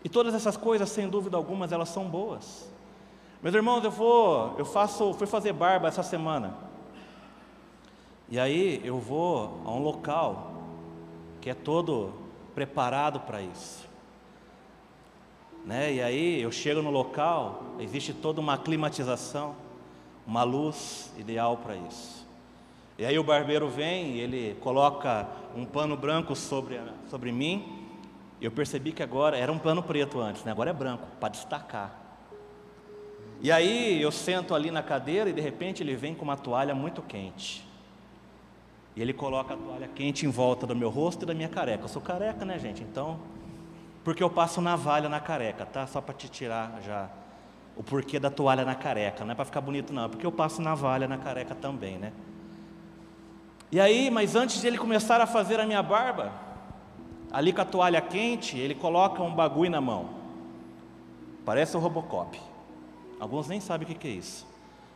E 0.03 0.09
todas 0.09 0.35
essas 0.35 0.55
coisas, 0.55 0.89
sem 0.89 1.09
dúvida 1.09 1.37
alguma, 1.37 1.65
elas 1.65 1.89
são 1.89 2.07
boas. 2.07 2.71
Meus 3.41 3.55
irmãos, 3.55 3.83
eu 3.83 3.89
vou, 3.89 4.53
eu 4.59 4.65
faço, 4.65 5.11
fui 5.15 5.25
fazer 5.25 5.53
barba 5.53 5.87
essa 5.87 6.03
semana. 6.03 6.55
E 8.29 8.39
aí 8.39 8.79
eu 8.83 8.99
vou 8.99 9.59
a 9.65 9.71
um 9.71 9.79
local 9.79 10.53
que 11.41 11.49
é 11.49 11.55
todo 11.55 12.13
preparado 12.53 13.21
para 13.21 13.41
isso. 13.41 13.87
Né? 15.65 15.95
E 15.95 16.01
aí 16.01 16.41
eu 16.41 16.51
chego 16.51 16.81
no 16.81 16.91
local, 16.91 17.63
existe 17.79 18.13
toda 18.13 18.39
uma 18.39 18.57
climatização, 18.57 19.55
uma 20.25 20.43
luz 20.43 21.11
ideal 21.17 21.57
para 21.57 21.75
isso. 21.75 22.25
E 22.97 23.05
aí 23.05 23.17
o 23.17 23.23
barbeiro 23.23 23.67
vem, 23.67 24.17
ele 24.19 24.55
coloca 24.61 25.27
um 25.55 25.65
pano 25.65 25.97
branco 25.97 26.35
sobre, 26.35 26.79
sobre 27.09 27.31
mim. 27.31 27.83
Eu 28.39 28.51
percebi 28.51 28.91
que 28.91 29.01
agora 29.01 29.37
era 29.37 29.51
um 29.51 29.57
pano 29.57 29.81
preto 29.81 30.19
antes, 30.19 30.43
né? 30.43 30.51
agora 30.51 30.69
é 30.69 30.73
branco, 30.73 31.07
para 31.19 31.29
destacar. 31.29 31.99
E 33.41 33.51
aí 33.51 34.01
eu 34.01 34.11
sento 34.11 34.55
ali 34.55 34.71
na 34.71 34.81
cadeira 34.81 35.29
e 35.29 35.33
de 35.33 35.41
repente 35.41 35.83
ele 35.83 35.95
vem 35.95 36.13
com 36.13 36.23
uma 36.23 36.37
toalha 36.37 36.73
muito 36.73 37.01
quente. 37.01 37.67
E 38.95 39.01
ele 39.01 39.13
coloca 39.13 39.53
a 39.53 39.57
toalha 39.57 39.89
quente 39.89 40.25
em 40.25 40.29
volta 40.29 40.65
do 40.65 40.75
meu 40.75 40.89
rosto 40.89 41.23
e 41.23 41.25
da 41.25 41.33
minha 41.33 41.49
careca. 41.49 41.83
Eu 41.83 41.87
sou 41.89 42.01
careca, 42.01 42.45
né, 42.45 42.57
gente? 42.57 42.81
Então, 42.81 43.19
porque 44.05 44.21
eu 44.21 44.29
passo 44.29 44.61
navalha 44.61 45.09
na 45.09 45.19
careca, 45.19 45.65
tá? 45.65 45.87
Só 45.87 45.99
para 45.99 46.13
te 46.13 46.29
tirar 46.29 46.79
já 46.85 47.09
o 47.75 47.81
porquê 47.81 48.19
da 48.19 48.29
toalha 48.29 48.63
na 48.63 48.75
careca. 48.75 49.25
Não 49.25 49.31
é 49.31 49.35
para 49.35 49.45
ficar 49.45 49.61
bonito, 49.61 49.91
não. 49.91 50.05
É 50.05 50.07
porque 50.07 50.25
eu 50.25 50.31
passo 50.31 50.61
navalha 50.61 51.07
na 51.07 51.17
careca 51.17 51.55
também, 51.55 51.97
né? 51.97 52.13
E 53.71 53.79
aí, 53.79 54.11
mas 54.11 54.35
antes 54.35 54.61
de 54.61 54.67
ele 54.67 54.77
começar 54.77 55.19
a 55.19 55.25
fazer 55.25 55.59
a 55.59 55.65
minha 55.65 55.81
barba, 55.81 56.31
ali 57.31 57.51
com 57.51 57.61
a 57.61 57.65
toalha 57.65 57.99
quente, 57.99 58.59
ele 58.59 58.75
coloca 58.75 59.23
um 59.23 59.33
bagulho 59.33 59.71
na 59.71 59.81
mão. 59.81 60.11
Parece 61.43 61.75
o 61.75 61.79
Robocop. 61.79 62.39
Alguns 63.19 63.47
nem 63.47 63.59
sabem 63.59 63.87
o 63.87 63.95
que 63.95 64.07
é 64.07 64.11
isso. 64.11 64.45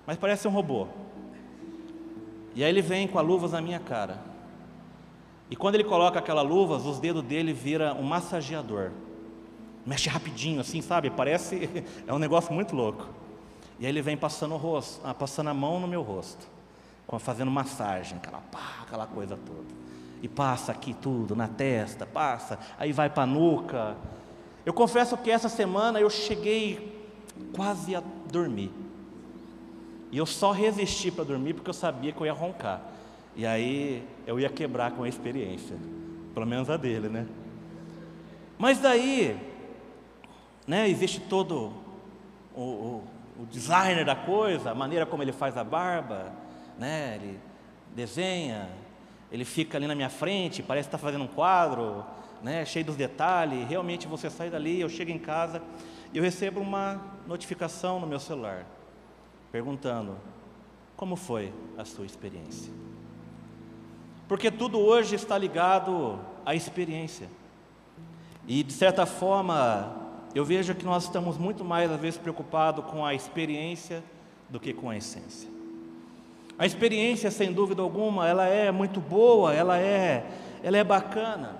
Mas 0.06 0.18
parece 0.18 0.48
um 0.48 0.52
robô. 0.52 0.88
E 2.54 2.64
aí 2.64 2.70
ele 2.70 2.84
vem 2.84 3.08
com 3.08 3.18
a 3.18 3.22
luvas 3.24 3.54
na 3.54 3.62
minha 3.62 3.80
cara. 3.80 4.29
E 5.50 5.56
quando 5.56 5.76
ele 5.76 5.84
coloca 5.84 6.20
aquela 6.20 6.42
luvas, 6.42 6.86
os 6.86 7.00
dedos 7.00 7.24
dele 7.24 7.52
vira 7.54 7.94
um 7.94 8.04
massageador. 8.04 8.92
Mexe 9.86 10.08
rapidinho, 10.10 10.62
assim, 10.62 10.82
sabe? 10.82 11.10
Parece 11.10 11.70
é 12.06 12.14
um 12.14 12.20
negócio 12.20 12.54
muito 12.54 12.76
louco. 12.76 13.08
E 13.80 13.86
aí 13.86 13.92
ele 13.92 14.02
vem 14.02 14.18
passando 14.18 14.54
o 14.54 14.58
rosto, 14.58 15.02
ah, 15.04 15.14
passando 15.14 15.50
a 15.50 15.54
mão 15.54 15.80
no 15.80 15.88
meu 15.88 16.02
rosto, 16.02 16.46
fazendo 17.20 17.50
massagem, 17.50 18.18
aquela 18.18 18.40
pá, 18.40 18.84
aquela 18.84 19.08
coisa 19.08 19.38
toda. 19.38 19.80
E 20.22 20.28
passa 20.28 20.72
aqui 20.72 20.94
tudo 20.94 21.36
na 21.36 21.48
testa, 21.48 22.06
passa, 22.06 22.60
aí 22.78 22.92
vai 22.92 23.10
para 23.10 23.24
a 23.24 23.26
nuca. 23.26 23.96
Eu 24.66 24.74
confesso 24.74 25.18
que 25.18 25.32
essa 25.32 25.48
semana 25.48 26.00
eu 26.00 26.10
cheguei 26.10 27.10
quase 27.54 27.96
a 27.96 28.04
dormir. 28.30 28.72
E 30.12 30.18
eu 30.18 30.26
só 30.26 30.52
resisti 30.52 31.10
para 31.10 31.24
dormir 31.24 31.54
porque 31.54 31.70
eu 31.70 31.74
sabia 31.74 32.12
que 32.12 32.20
eu 32.20 32.26
ia 32.26 32.34
roncar. 32.34 32.82
E 33.40 33.46
aí 33.46 34.06
eu 34.28 34.38
ia 34.38 34.50
quebrar 34.50 34.92
com 34.92 35.04
a 35.04 35.08
experiência. 35.08 35.78
Pelo 36.34 36.46
menos 36.46 36.70
a 36.70 36.76
dele, 36.76 37.08
né? 37.08 37.26
Mas 38.58 38.80
daí, 38.80 39.40
né, 40.68 40.90
existe 40.90 41.22
todo 41.22 41.72
o, 42.54 42.62
o, 42.62 43.04
o 43.40 43.46
designer 43.46 44.04
da 44.04 44.14
coisa, 44.14 44.72
a 44.72 44.76
maneira 44.76 45.06
como 45.06 45.24
ele 45.24 45.32
faz 45.32 45.56
a 45.56 45.64
barba, 45.64 46.34
né? 46.78 47.16
Ele 47.16 47.40
desenha, 47.96 48.68
ele 49.32 49.46
fica 49.46 49.78
ali 49.78 49.88
na 49.88 49.96
minha 49.96 50.10
frente, 50.10 50.62
parece 50.62 50.90
estar 50.90 50.98
tá 50.98 51.02
fazendo 51.02 51.24
um 51.24 51.28
quadro, 51.28 52.04
né, 52.44 52.66
cheio 52.66 52.84
dos 52.84 52.98
detalhes. 52.98 53.70
Realmente 53.70 54.06
você 54.06 54.30
sai 54.30 54.50
dali, 54.50 54.82
eu 54.82 54.90
chego 54.90 55.12
em 55.12 55.18
casa 55.18 55.62
e 56.14 56.18
eu 56.18 56.24
recebo 56.24 56.60
uma 56.60 57.02
notificação 57.26 58.02
no 58.02 58.06
meu 58.06 58.20
celular 58.20 58.66
perguntando: 59.50 60.18
como 60.98 61.16
foi 61.16 61.54
a 61.78 61.86
sua 61.86 62.06
experiência? 62.06 62.89
Porque 64.30 64.52
tudo 64.52 64.78
hoje 64.78 65.16
está 65.16 65.36
ligado 65.40 66.20
à 66.46 66.54
experiência. 66.54 67.28
E 68.48 68.62
de 68.62 68.72
certa 68.72 69.08
forma, 69.08 69.92
eu 70.36 70.46
vejo 70.46 70.76
que 70.76 70.86
nós 70.86 71.06
estamos 71.06 71.36
muito 71.36 71.66
mais 71.66 71.92
às 71.92 72.00
vezes 72.00 72.20
preocupados 72.20 72.86
com 72.86 73.04
a 73.04 73.16
experiência 73.16 74.04
do 74.48 74.60
que 74.60 74.72
com 74.72 74.88
a 74.88 74.96
essência. 74.96 75.50
A 76.60 76.66
experiência, 76.68 77.32
sem 77.32 77.52
dúvida 77.52 77.82
alguma, 77.82 78.28
ela 78.28 78.46
é 78.46 78.72
muito 78.72 79.00
boa, 79.00 79.52
ela 79.52 79.80
é, 79.80 80.24
ela 80.62 80.78
é 80.78 80.84
bacana, 80.84 81.56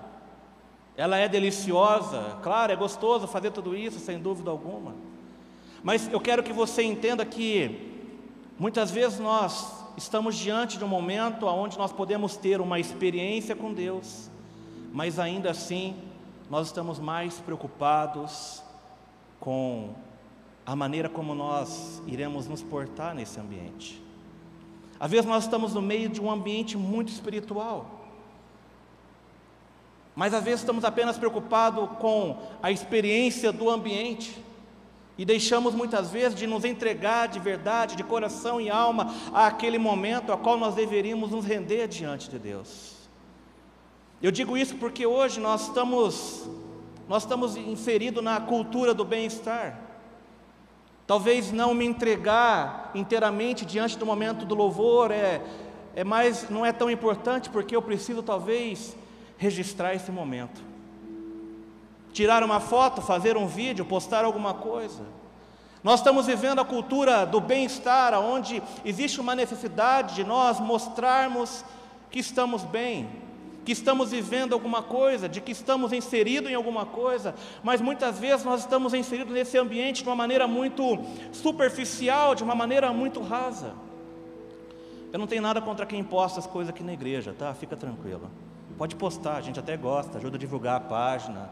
ela 0.96 1.16
é 1.16 1.26
deliciosa, 1.26 2.38
claro, 2.40 2.70
é 2.70 2.76
gostoso 2.76 3.26
fazer 3.26 3.50
tudo 3.50 3.76
isso, 3.76 3.98
sem 3.98 4.16
dúvida 4.16 4.48
alguma. 4.48 4.94
Mas 5.82 6.08
eu 6.12 6.20
quero 6.20 6.44
que 6.44 6.52
você 6.52 6.84
entenda 6.84 7.24
que 7.24 7.98
muitas 8.56 8.92
vezes 8.92 9.18
nós 9.18 9.79
estamos 10.02 10.34
diante 10.36 10.78
de 10.78 10.84
um 10.84 10.88
momento 10.88 11.46
onde 11.46 11.76
nós 11.76 11.92
podemos 11.92 12.34
ter 12.34 12.60
uma 12.60 12.80
experiência 12.80 13.54
com 13.54 13.72
Deus, 13.72 14.30
mas 14.92 15.18
ainda 15.18 15.50
assim 15.50 15.94
nós 16.48 16.68
estamos 16.68 16.98
mais 16.98 17.38
preocupados 17.38 18.62
com 19.38 19.94
a 20.64 20.74
maneira 20.74 21.08
como 21.08 21.34
nós 21.34 22.02
iremos 22.06 22.48
nos 22.48 22.62
portar 22.62 23.14
nesse 23.14 23.38
ambiente. 23.38 24.02
Às 24.98 25.10
vezes 25.10 25.26
nós 25.26 25.44
estamos 25.44 25.74
no 25.74 25.82
meio 25.82 26.08
de 26.08 26.20
um 26.20 26.30
ambiente 26.30 26.78
muito 26.78 27.08
espiritual, 27.08 28.08
mas 30.16 30.32
às 30.32 30.42
vezes 30.42 30.60
estamos 30.60 30.84
apenas 30.84 31.18
preocupados 31.18 31.88
com 31.98 32.38
a 32.62 32.70
experiência 32.70 33.52
do 33.52 33.68
ambiente. 33.68 34.42
E 35.20 35.24
deixamos 35.26 35.74
muitas 35.74 36.10
vezes 36.10 36.34
de 36.34 36.46
nos 36.46 36.64
entregar 36.64 37.28
de 37.28 37.38
verdade, 37.38 37.94
de 37.94 38.02
coração 38.02 38.58
e 38.58 38.70
alma, 38.70 39.14
àquele 39.34 39.76
momento 39.76 40.32
a 40.32 40.38
qual 40.38 40.56
nós 40.56 40.74
deveríamos 40.74 41.30
nos 41.30 41.44
render 41.44 41.88
diante 41.88 42.30
de 42.30 42.38
Deus. 42.38 42.94
Eu 44.22 44.30
digo 44.30 44.56
isso 44.56 44.76
porque 44.76 45.04
hoje 45.04 45.38
nós 45.38 45.68
estamos, 45.68 46.48
nós 47.06 47.24
estamos 47.24 47.54
inseridos 47.54 48.24
na 48.24 48.40
cultura 48.40 48.94
do 48.94 49.04
bem-estar. 49.04 49.78
Talvez 51.06 51.52
não 51.52 51.74
me 51.74 51.84
entregar 51.84 52.90
inteiramente 52.94 53.66
diante 53.66 53.98
do 53.98 54.06
momento 54.06 54.46
do 54.46 54.54
louvor 54.54 55.10
é, 55.10 55.42
é 55.94 56.02
mais, 56.02 56.48
não 56.48 56.64
é 56.64 56.72
tão 56.72 56.90
importante 56.90 57.50
porque 57.50 57.76
eu 57.76 57.82
preciso 57.82 58.22
talvez 58.22 58.96
registrar 59.36 59.94
esse 59.94 60.10
momento. 60.10 60.69
Tirar 62.12 62.42
uma 62.42 62.60
foto, 62.60 63.00
fazer 63.00 63.36
um 63.36 63.46
vídeo, 63.46 63.84
postar 63.84 64.24
alguma 64.24 64.54
coisa. 64.54 65.02
Nós 65.82 66.00
estamos 66.00 66.26
vivendo 66.26 66.60
a 66.60 66.64
cultura 66.64 67.24
do 67.24 67.40
bem-estar, 67.40 68.12
onde 68.20 68.62
existe 68.84 69.20
uma 69.20 69.34
necessidade 69.34 70.14
de 70.14 70.24
nós 70.24 70.60
mostrarmos 70.60 71.64
que 72.10 72.18
estamos 72.18 72.62
bem, 72.64 73.08
que 73.64 73.72
estamos 73.72 74.10
vivendo 74.10 74.52
alguma 74.52 74.82
coisa, 74.82 75.28
de 75.28 75.40
que 75.40 75.52
estamos 75.52 75.92
inseridos 75.92 76.50
em 76.50 76.54
alguma 76.54 76.84
coisa, 76.84 77.34
mas 77.62 77.80
muitas 77.80 78.18
vezes 78.18 78.44
nós 78.44 78.60
estamos 78.60 78.92
inseridos 78.92 79.32
nesse 79.32 79.56
ambiente 79.56 80.02
de 80.02 80.08
uma 80.08 80.16
maneira 80.16 80.46
muito 80.46 80.98
superficial, 81.32 82.34
de 82.34 82.42
uma 82.42 82.54
maneira 82.54 82.92
muito 82.92 83.22
rasa. 83.22 83.72
Eu 85.12 85.18
não 85.18 85.26
tenho 85.26 85.42
nada 85.42 85.60
contra 85.60 85.86
quem 85.86 86.04
posta 86.04 86.40
as 86.40 86.46
coisas 86.46 86.72
aqui 86.72 86.82
na 86.82 86.92
igreja, 86.92 87.34
tá? 87.36 87.52
Fica 87.54 87.76
tranquilo. 87.76 88.30
Pode 88.76 88.96
postar, 88.96 89.36
a 89.36 89.40
gente 89.40 89.58
até 89.58 89.76
gosta, 89.76 90.18
ajuda 90.18 90.36
a 90.36 90.38
divulgar 90.38 90.76
a 90.76 90.80
página. 90.80 91.50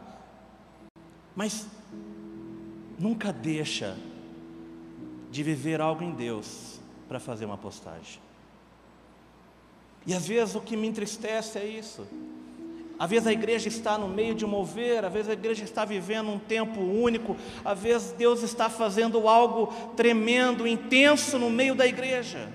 Mas 1.39 1.65
nunca 2.99 3.31
deixa 3.31 3.95
de 5.31 5.41
viver 5.41 5.79
algo 5.79 6.03
em 6.03 6.11
Deus 6.11 6.81
para 7.07 7.17
fazer 7.17 7.45
uma 7.45 7.57
postagem. 7.57 8.19
E 10.05 10.13
às 10.13 10.27
vezes 10.27 10.55
o 10.55 10.59
que 10.59 10.75
me 10.75 10.85
entristece 10.85 11.57
é 11.57 11.65
isso. 11.65 12.05
Às 12.99 13.09
vezes 13.09 13.25
a 13.25 13.31
igreja 13.31 13.69
está 13.69 13.97
no 13.97 14.09
meio 14.09 14.35
de 14.35 14.45
mover, 14.45 15.05
às 15.05 15.13
vezes 15.13 15.29
a 15.29 15.33
igreja 15.33 15.63
está 15.63 15.85
vivendo 15.85 16.29
um 16.29 16.37
tempo 16.37 16.81
único, 16.81 17.37
às 17.63 17.79
vezes 17.79 18.11
Deus 18.11 18.43
está 18.43 18.69
fazendo 18.69 19.25
algo 19.25 19.67
tremendo, 19.95 20.67
intenso 20.67 21.39
no 21.39 21.49
meio 21.49 21.73
da 21.73 21.87
igreja. 21.87 22.51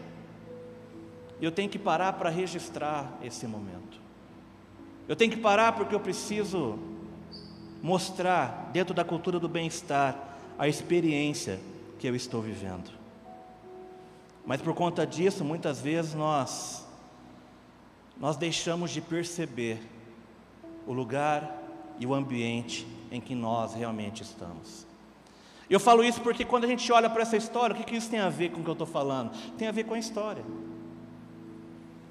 E 1.40 1.44
eu 1.46 1.50
tenho 1.50 1.70
que 1.70 1.78
parar 1.78 2.12
para 2.12 2.28
registrar 2.28 3.18
esse 3.22 3.46
momento. 3.46 3.98
Eu 5.08 5.16
tenho 5.16 5.30
que 5.30 5.38
parar 5.38 5.72
porque 5.72 5.94
eu 5.94 6.00
preciso 6.00 6.78
mostrar, 7.84 8.70
dentro 8.72 8.94
da 8.94 9.04
cultura 9.04 9.38
do 9.38 9.46
bem-estar, 9.46 10.16
a 10.58 10.66
experiência 10.66 11.60
que 11.98 12.06
eu 12.06 12.16
estou 12.16 12.40
vivendo. 12.40 12.90
Mas 14.46 14.62
por 14.62 14.74
conta 14.74 15.06
disso, 15.06 15.44
muitas 15.44 15.82
vezes 15.82 16.14
nós 16.14 16.82
nós 18.18 18.38
deixamos 18.38 18.90
de 18.90 19.02
perceber 19.02 19.82
o 20.86 20.94
lugar 20.94 21.62
e 21.98 22.06
o 22.06 22.14
ambiente 22.14 22.86
em 23.10 23.20
que 23.20 23.34
nós 23.34 23.74
realmente 23.74 24.22
estamos. 24.22 24.86
Eu 25.68 25.78
falo 25.78 26.02
isso 26.02 26.22
porque 26.22 26.44
quando 26.44 26.64
a 26.64 26.68
gente 26.68 26.90
olha 26.90 27.10
para 27.10 27.20
essa 27.20 27.36
história, 27.36 27.74
o 27.74 27.76
que, 27.76 27.84
que 27.84 27.96
isso 27.96 28.08
tem 28.08 28.20
a 28.20 28.30
ver 28.30 28.50
com 28.50 28.60
o 28.60 28.64
que 28.64 28.70
eu 28.70 28.72
estou 28.72 28.86
falando? 28.86 29.30
Tem 29.58 29.68
a 29.68 29.72
ver 29.72 29.84
com 29.84 29.92
a 29.92 29.98
história. 29.98 30.44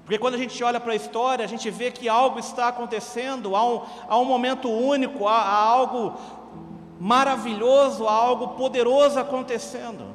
Porque 0.04 0.18
quando 0.18 0.34
a 0.34 0.38
gente 0.38 0.62
olha 0.62 0.78
para 0.78 0.92
a 0.92 0.96
história, 0.96 1.44
a 1.44 1.48
gente 1.48 1.70
vê 1.70 1.90
que 1.90 2.08
algo 2.08 2.38
está 2.38 2.68
acontecendo, 2.68 3.56
há 3.56 3.66
um, 3.66 3.82
há 4.06 4.18
um 4.18 4.24
momento 4.24 4.68
único, 4.68 5.26
há, 5.26 5.40
há 5.40 5.56
algo 5.56 6.14
maravilhoso, 7.00 8.06
há 8.06 8.12
algo 8.12 8.48
poderoso 8.48 9.18
acontecendo. 9.18 10.14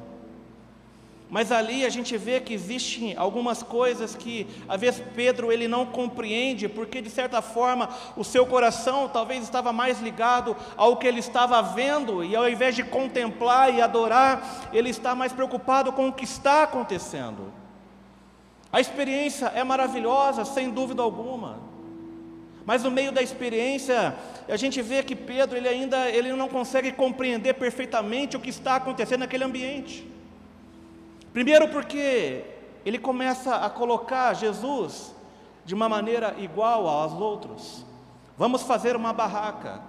Mas 1.28 1.52
ali 1.52 1.84
a 1.84 1.88
gente 1.88 2.16
vê 2.16 2.40
que 2.40 2.52
existem 2.52 3.16
algumas 3.16 3.62
coisas 3.62 4.16
que 4.16 4.48
às 4.68 4.80
vezes 4.80 5.02
Pedro 5.14 5.52
ele 5.52 5.68
não 5.68 5.86
compreende, 5.86 6.68
porque 6.68 7.00
de 7.00 7.08
certa 7.08 7.40
forma 7.40 7.88
o 8.16 8.24
seu 8.24 8.44
coração 8.46 9.08
talvez 9.08 9.44
estava 9.44 9.72
mais 9.72 10.00
ligado 10.00 10.56
ao 10.76 10.96
que 10.96 11.06
ele 11.06 11.20
estava 11.20 11.62
vendo, 11.62 12.24
e 12.24 12.34
ao 12.34 12.48
invés 12.48 12.74
de 12.74 12.82
contemplar 12.82 13.72
e 13.72 13.80
adorar, 13.80 14.70
ele 14.72 14.90
está 14.90 15.14
mais 15.14 15.32
preocupado 15.32 15.92
com 15.92 16.08
o 16.08 16.12
que 16.12 16.24
está 16.24 16.64
acontecendo. 16.64 17.59
A 18.72 18.80
experiência 18.80 19.46
é 19.46 19.64
maravilhosa, 19.64 20.44
sem 20.44 20.70
dúvida 20.70 21.02
alguma. 21.02 21.58
Mas 22.64 22.84
no 22.84 22.90
meio 22.90 23.10
da 23.10 23.20
experiência, 23.20 24.14
a 24.48 24.56
gente 24.56 24.80
vê 24.80 25.02
que 25.02 25.16
Pedro 25.16 25.56
ele 25.56 25.68
ainda 25.68 26.08
ele 26.08 26.32
não 26.34 26.48
consegue 26.48 26.92
compreender 26.92 27.54
perfeitamente 27.54 28.36
o 28.36 28.40
que 28.40 28.50
está 28.50 28.76
acontecendo 28.76 29.20
naquele 29.20 29.42
ambiente. 29.42 30.08
Primeiro, 31.32 31.68
porque 31.68 32.44
ele 32.84 32.98
começa 32.98 33.56
a 33.56 33.68
colocar 33.68 34.34
Jesus 34.34 35.12
de 35.64 35.74
uma 35.74 35.88
maneira 35.88 36.36
igual 36.38 36.86
aos 36.86 37.12
outros. 37.12 37.84
Vamos 38.38 38.62
fazer 38.62 38.94
uma 38.94 39.12
barraca 39.12 39.80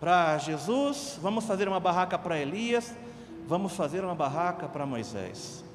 para 0.00 0.38
Jesus, 0.38 1.18
vamos 1.20 1.44
fazer 1.44 1.68
uma 1.68 1.80
barraca 1.80 2.18
para 2.18 2.38
Elias, 2.38 2.94
vamos 3.46 3.74
fazer 3.74 4.04
uma 4.04 4.14
barraca 4.14 4.68
para 4.68 4.86
Moisés. 4.86 5.65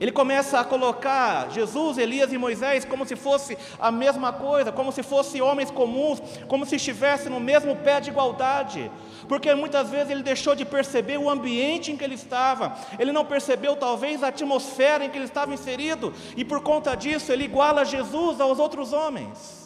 Ele 0.00 0.10
começa 0.10 0.58
a 0.58 0.64
colocar 0.64 1.50
Jesus, 1.50 1.96
Elias 1.98 2.32
e 2.32 2.38
Moisés 2.38 2.84
como 2.84 3.06
se 3.06 3.14
fosse 3.14 3.56
a 3.78 3.90
mesma 3.90 4.32
coisa, 4.32 4.72
como 4.72 4.90
se 4.90 5.02
fossem 5.02 5.40
homens 5.40 5.70
comuns, 5.70 6.20
como 6.48 6.66
se 6.66 6.76
estivessem 6.76 7.30
no 7.30 7.38
mesmo 7.38 7.76
pé 7.76 8.00
de 8.00 8.10
igualdade. 8.10 8.90
Porque 9.28 9.54
muitas 9.54 9.90
vezes 9.90 10.10
ele 10.10 10.22
deixou 10.22 10.54
de 10.54 10.64
perceber 10.64 11.18
o 11.18 11.30
ambiente 11.30 11.92
em 11.92 11.96
que 11.96 12.02
ele 12.02 12.16
estava, 12.16 12.76
ele 12.98 13.12
não 13.12 13.24
percebeu 13.24 13.76
talvez 13.76 14.22
a 14.22 14.28
atmosfera 14.28 15.04
em 15.04 15.10
que 15.10 15.16
ele 15.16 15.26
estava 15.26 15.54
inserido, 15.54 16.12
e 16.36 16.44
por 16.44 16.60
conta 16.62 16.96
disso 16.96 17.30
ele 17.30 17.44
iguala 17.44 17.84
Jesus 17.84 18.40
aos 18.40 18.58
outros 18.58 18.92
homens. 18.92 19.61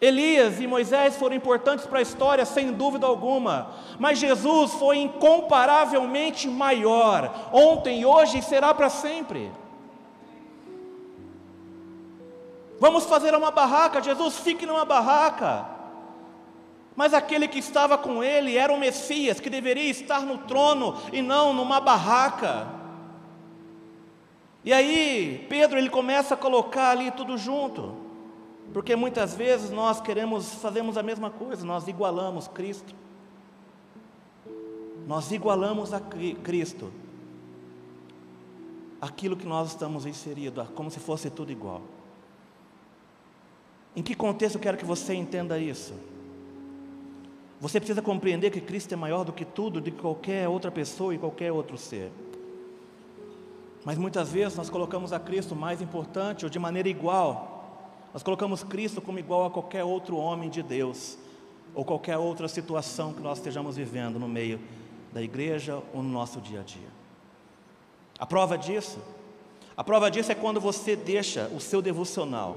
Elias 0.00 0.60
e 0.60 0.66
Moisés 0.66 1.16
foram 1.16 1.36
importantes 1.36 1.84
para 1.84 1.98
a 1.98 2.02
história, 2.02 2.46
sem 2.46 2.72
dúvida 2.72 3.06
alguma, 3.06 3.74
mas 3.98 4.18
Jesus 4.18 4.72
foi 4.74 4.96
incomparavelmente 4.96 6.48
maior, 6.48 7.50
ontem, 7.52 8.04
hoje 8.04 8.38
e 8.38 8.42
será 8.42 8.72
para 8.72 8.88
sempre. 8.88 9.52
Vamos 12.78 13.04
fazer 13.04 13.34
uma 13.34 13.50
barraca, 13.50 14.02
Jesus, 14.02 14.38
fique 14.38 14.64
numa 14.64 14.86
barraca. 14.86 15.66
Mas 16.96 17.12
aquele 17.12 17.46
que 17.46 17.58
estava 17.58 17.98
com 17.98 18.24
ele 18.24 18.56
era 18.56 18.72
o 18.72 18.78
Messias, 18.78 19.38
que 19.38 19.50
deveria 19.50 19.90
estar 19.90 20.22
no 20.22 20.38
trono 20.38 20.96
e 21.12 21.20
não 21.20 21.52
numa 21.52 21.78
barraca. 21.78 22.66
E 24.64 24.72
aí, 24.72 25.46
Pedro 25.48 25.78
ele 25.78 25.90
começa 25.90 26.32
a 26.32 26.38
colocar 26.38 26.90
ali 26.90 27.10
tudo 27.10 27.36
junto, 27.36 28.09
porque 28.72 28.94
muitas 28.94 29.34
vezes 29.34 29.70
nós 29.70 30.00
queremos, 30.00 30.54
fazemos 30.54 30.96
a 30.96 31.02
mesma 31.02 31.30
coisa, 31.30 31.64
nós 31.64 31.88
igualamos 31.88 32.46
Cristo. 32.48 32.94
Nós 35.06 35.32
igualamos 35.32 35.92
a 35.92 36.00
Cristo, 36.00 36.92
aquilo 39.00 39.36
que 39.36 39.46
nós 39.46 39.70
estamos 39.70 40.06
inseridos, 40.06 40.68
como 40.74 40.90
se 40.90 41.00
fosse 41.00 41.28
tudo 41.28 41.50
igual. 41.50 41.82
Em 43.96 44.02
que 44.02 44.14
contexto 44.14 44.54
eu 44.54 44.60
quero 44.60 44.76
que 44.78 44.84
você 44.84 45.14
entenda 45.14 45.58
isso? 45.58 45.94
Você 47.60 47.80
precisa 47.80 48.00
compreender 48.00 48.50
que 48.50 48.60
Cristo 48.60 48.92
é 48.92 48.96
maior 48.96 49.24
do 49.24 49.32
que 49.32 49.44
tudo, 49.44 49.80
de 49.80 49.90
qualquer 49.90 50.48
outra 50.48 50.70
pessoa 50.70 51.14
e 51.14 51.18
qualquer 51.18 51.50
outro 51.50 51.76
ser. 51.76 52.12
Mas 53.84 53.98
muitas 53.98 54.30
vezes 54.30 54.56
nós 54.56 54.70
colocamos 54.70 55.12
a 55.12 55.18
Cristo 55.18 55.56
mais 55.56 55.82
importante 55.82 56.44
ou 56.44 56.50
de 56.50 56.58
maneira 56.58 56.88
igual. 56.88 57.49
Nós 58.12 58.22
colocamos 58.22 58.64
Cristo 58.64 59.00
como 59.00 59.18
igual 59.18 59.46
a 59.46 59.50
qualquer 59.50 59.84
outro 59.84 60.16
homem 60.16 60.50
de 60.50 60.62
Deus 60.62 61.16
ou 61.74 61.84
qualquer 61.84 62.18
outra 62.18 62.48
situação 62.48 63.12
que 63.12 63.20
nós 63.20 63.38
estejamos 63.38 63.76
vivendo 63.76 64.18
no 64.18 64.28
meio 64.28 64.60
da 65.12 65.22
igreja 65.22 65.80
ou 65.94 66.02
no 66.02 66.08
nosso 66.08 66.40
dia 66.40 66.60
a 66.60 66.62
dia. 66.62 66.88
A 68.18 68.26
prova 68.26 68.58
disso, 68.58 68.98
a 69.76 69.84
prova 69.84 70.10
disso 70.10 70.32
é 70.32 70.34
quando 70.34 70.60
você 70.60 70.96
deixa 70.96 71.48
o 71.54 71.60
seu 71.60 71.80
devocional 71.80 72.56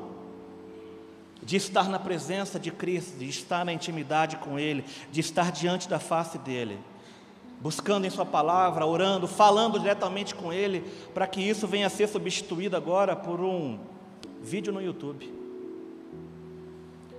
de 1.42 1.56
estar 1.58 1.90
na 1.90 2.00
presença 2.00 2.60
de 2.60 2.72
Cristo, 2.72 3.18
de 3.18 3.28
estar 3.28 3.64
na 3.64 3.74
intimidade 3.74 4.38
com 4.38 4.58
Ele, 4.58 4.84
de 5.12 5.20
estar 5.20 5.52
diante 5.52 5.88
da 5.88 6.00
face 6.00 6.38
dEle, 6.38 6.80
buscando 7.60 8.06
em 8.06 8.10
Sua 8.10 8.26
palavra, 8.26 8.86
orando, 8.86 9.28
falando 9.28 9.78
diretamente 9.78 10.34
com 10.34 10.52
Ele, 10.52 10.82
para 11.14 11.28
que 11.28 11.42
isso 11.42 11.68
venha 11.68 11.88
a 11.88 11.90
ser 11.90 12.08
substituído 12.08 12.76
agora 12.76 13.16
por 13.16 13.42
um 13.42 13.78
vídeo 14.42 14.74
no 14.74 14.82
YouTube. 14.82 15.43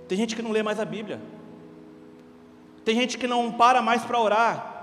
Tem 0.07 0.17
gente 0.17 0.35
que 0.35 0.41
não 0.41 0.51
lê 0.51 0.61
mais 0.61 0.79
a 0.79 0.85
Bíblia, 0.85 1.19
tem 2.83 2.95
gente 2.95 3.17
que 3.17 3.27
não 3.27 3.51
para 3.51 3.81
mais 3.81 4.03
para 4.03 4.19
orar, 4.19 4.75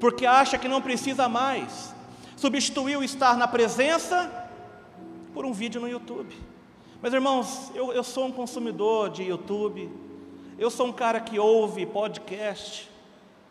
porque 0.00 0.24
acha 0.24 0.56
que 0.56 0.66
não 0.66 0.80
precisa 0.80 1.28
mais, 1.28 1.94
substituiu 2.36 3.02
estar 3.02 3.36
na 3.36 3.46
presença 3.46 4.48
por 5.34 5.44
um 5.44 5.52
vídeo 5.52 5.80
no 5.80 5.88
YouTube. 5.88 6.34
Mas 7.02 7.12
irmãos, 7.12 7.70
eu, 7.74 7.92
eu 7.92 8.02
sou 8.02 8.26
um 8.26 8.32
consumidor 8.32 9.10
de 9.10 9.24
YouTube, 9.24 9.90
eu 10.58 10.70
sou 10.70 10.86
um 10.86 10.92
cara 10.92 11.20
que 11.20 11.38
ouve 11.38 11.84
podcast, 11.84 12.90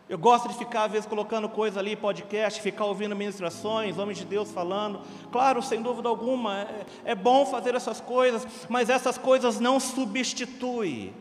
eu 0.08 0.18
gosto 0.18 0.48
de 0.48 0.54
ficar, 0.54 0.84
às 0.84 0.92
vezes, 0.92 1.06
colocando 1.06 1.48
coisa 1.48 1.80
ali, 1.80 1.96
podcast, 1.96 2.60
ficar 2.60 2.84
ouvindo 2.84 3.16
ministrações, 3.16 3.98
homens 3.98 4.18
de 4.18 4.26
Deus 4.26 4.50
falando. 4.50 5.00
Claro, 5.32 5.62
sem 5.62 5.80
dúvida 5.80 6.08
alguma, 6.08 6.60
é, 6.60 6.86
é 7.06 7.14
bom 7.14 7.46
fazer 7.46 7.74
essas 7.74 8.00
coisas, 8.00 8.46
mas 8.68 8.90
essas 8.90 9.16
coisas 9.16 9.58
não 9.58 9.80
substituem 9.80 11.14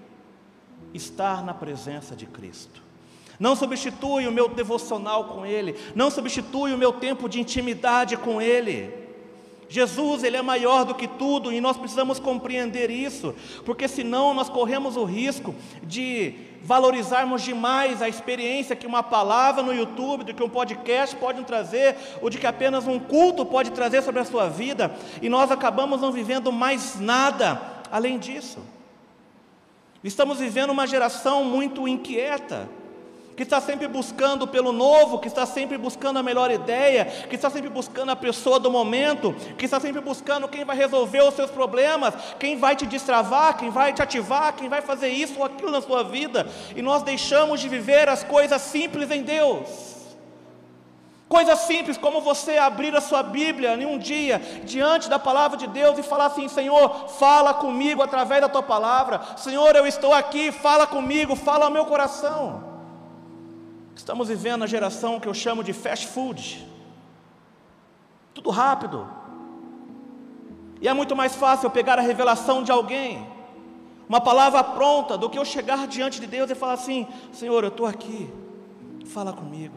estar 0.94 1.44
na 1.44 1.54
presença 1.54 2.14
de 2.16 2.26
Cristo. 2.26 2.84
Não 3.40 3.56
substitui 3.56 4.28
o 4.28 4.32
meu 4.32 4.50
devocional 4.50 5.26
com 5.26 5.46
Ele, 5.46 5.76
não 5.96 6.12
substitui 6.12 6.74
o 6.74 6.78
meu 6.78 6.94
tempo 6.94 7.30
de 7.30 7.40
intimidade 7.40 8.18
com 8.18 8.42
Ele. 8.42 9.03
Jesus, 9.70 10.24
ele 10.24 10.38
é 10.38 10.42
maior 10.42 10.86
do 10.86 10.94
que 10.94 11.08
tudo 11.08 11.52
e 11.52 11.60
nós 11.60 11.78
precisamos 11.78 12.20
compreender 12.20 12.90
isso, 12.90 13.34
porque 13.66 13.88
senão 13.88 14.34
nós 14.34 14.50
corremos 14.50 14.96
o 14.96 15.04
risco 15.04 15.56
de 15.82 16.36
valorizarmos 16.64 17.42
demais 17.42 18.02
a 18.02 18.08
experiência 18.08 18.76
que 18.76 18.88
uma 18.88 19.04
palavra 19.04 19.62
no 19.62 19.74
YouTube, 19.74 20.24
do 20.24 20.34
que 20.34 20.44
um 20.44 20.50
podcast 20.50 21.16
pode 21.16 21.44
trazer, 21.44 21.96
ou 22.22 22.30
de 22.30 22.38
que 22.38 22.48
apenas 22.48 22.88
um 22.88 23.00
culto 23.00 23.46
pode 23.46 23.72
trazer 23.72 24.02
sobre 24.02 24.22
a 24.22 24.26
sua 24.26 24.48
vida, 24.48 24.96
e 25.22 25.28
nós 25.28 25.52
acabamos 25.52 26.02
não 26.02 26.12
vivendo 26.12 26.52
mais 26.52 27.00
nada 27.00 27.62
além 27.92 28.18
disso. 28.18 28.60
Estamos 30.04 30.40
vivendo 30.40 30.72
uma 30.72 30.88
geração 30.88 31.44
muito 31.46 31.88
inquieta, 31.88 32.70
que 33.36 33.44
está 33.44 33.60
sempre 33.60 33.88
buscando 33.88 34.48
pelo 34.48 34.72
novo, 34.72 35.20
que 35.20 35.28
está 35.28 35.46
sempre 35.46 35.78
buscando 35.78 36.20
a 36.20 36.24
melhor 36.24 36.52
ideia, 36.52 37.06
que 37.06 37.36
está 37.36 37.50
sempre 37.50 37.70
buscando 37.70 38.12
a 38.12 38.16
pessoa 38.16 38.60
do 38.60 38.70
momento, 38.70 39.34
que 39.58 39.66
está 39.66 39.80
sempre 39.80 40.02
buscando 40.02 40.48
quem 40.48 40.64
vai 40.64 40.76
resolver 40.76 41.22
os 41.22 41.34
seus 41.34 41.50
problemas, 41.50 42.14
quem 42.40 42.58
vai 42.58 42.76
te 42.76 42.86
destravar, 42.86 43.58
quem 43.58 43.70
vai 43.70 43.94
te 43.94 44.02
ativar, 44.02 44.54
quem 44.54 44.70
vai 44.70 44.82
fazer 44.82 45.10
isso 45.10 45.40
ou 45.40 45.46
aquilo 45.46 45.72
na 45.72 45.82
sua 45.82 46.04
vida, 46.04 46.48
e 46.76 46.82
nós 46.82 47.04
deixamos 47.04 47.60
de 47.60 47.68
viver 47.68 48.08
as 48.10 48.24
coisas 48.24 48.62
simples 48.62 49.10
em 49.10 49.24
Deus. 49.24 49.94
Coisas 51.28 51.62
simples 51.62 51.98
como 51.98 52.22
você 52.22 52.60
abrir 52.60 52.96
a 52.96 53.02
sua 53.02 53.24
Bíblia 53.24 53.74
em 53.74 53.88
um 53.88 53.98
dia 53.98 54.40
diante 54.64 55.10
da 55.10 55.18
palavra 55.18 55.58
de 55.58 55.66
Deus 55.66 55.98
e 55.98 56.04
falar 56.04 56.28
assim: 56.28 56.48
Senhor, 56.48 57.10
fala 57.10 57.56
comigo 57.56 58.04
através 58.04 58.40
da 58.40 58.48
tua 58.48 58.62
palavra. 58.62 59.20
Senhor, 59.36 59.76
eu 59.76 59.88
estou 59.88 60.14
aqui, 60.14 60.52
fala 60.52 60.86
comigo, 60.86 61.36
fala 61.36 61.66
ao 61.66 61.72
meu 61.72 61.86
coração. 61.86 62.73
Estamos 63.96 64.28
vivendo 64.28 64.64
a 64.64 64.68
geração 64.68 65.20
que 65.20 65.28
eu 65.28 65.34
chamo 65.34 65.64
de 65.64 65.74
fast 65.74 66.08
food. 66.08 66.68
Tudo 68.34 68.50
rápido. 68.50 69.08
E 70.82 70.88
é 70.88 70.94
muito 70.94 71.16
mais 71.16 71.36
fácil 71.36 71.68
eu 71.68 71.72
pegar 71.72 71.98
a 71.98 72.02
revelação 72.02 72.62
de 72.64 72.72
alguém, 72.72 73.26
uma 74.10 74.20
palavra 74.20 74.64
pronta, 74.64 75.18
do 75.18 75.30
que 75.30 75.40
eu 75.40 75.46
chegar 75.46 75.88
diante 75.88 76.20
de 76.20 76.28
Deus 76.28 76.50
e 76.50 76.56
falar 76.56 76.74
assim: 76.74 77.08
Senhor, 77.32 77.64
eu 77.64 77.70
estou 77.70 77.86
aqui, 77.86 78.30
fala 79.06 79.32
comigo. 79.32 79.76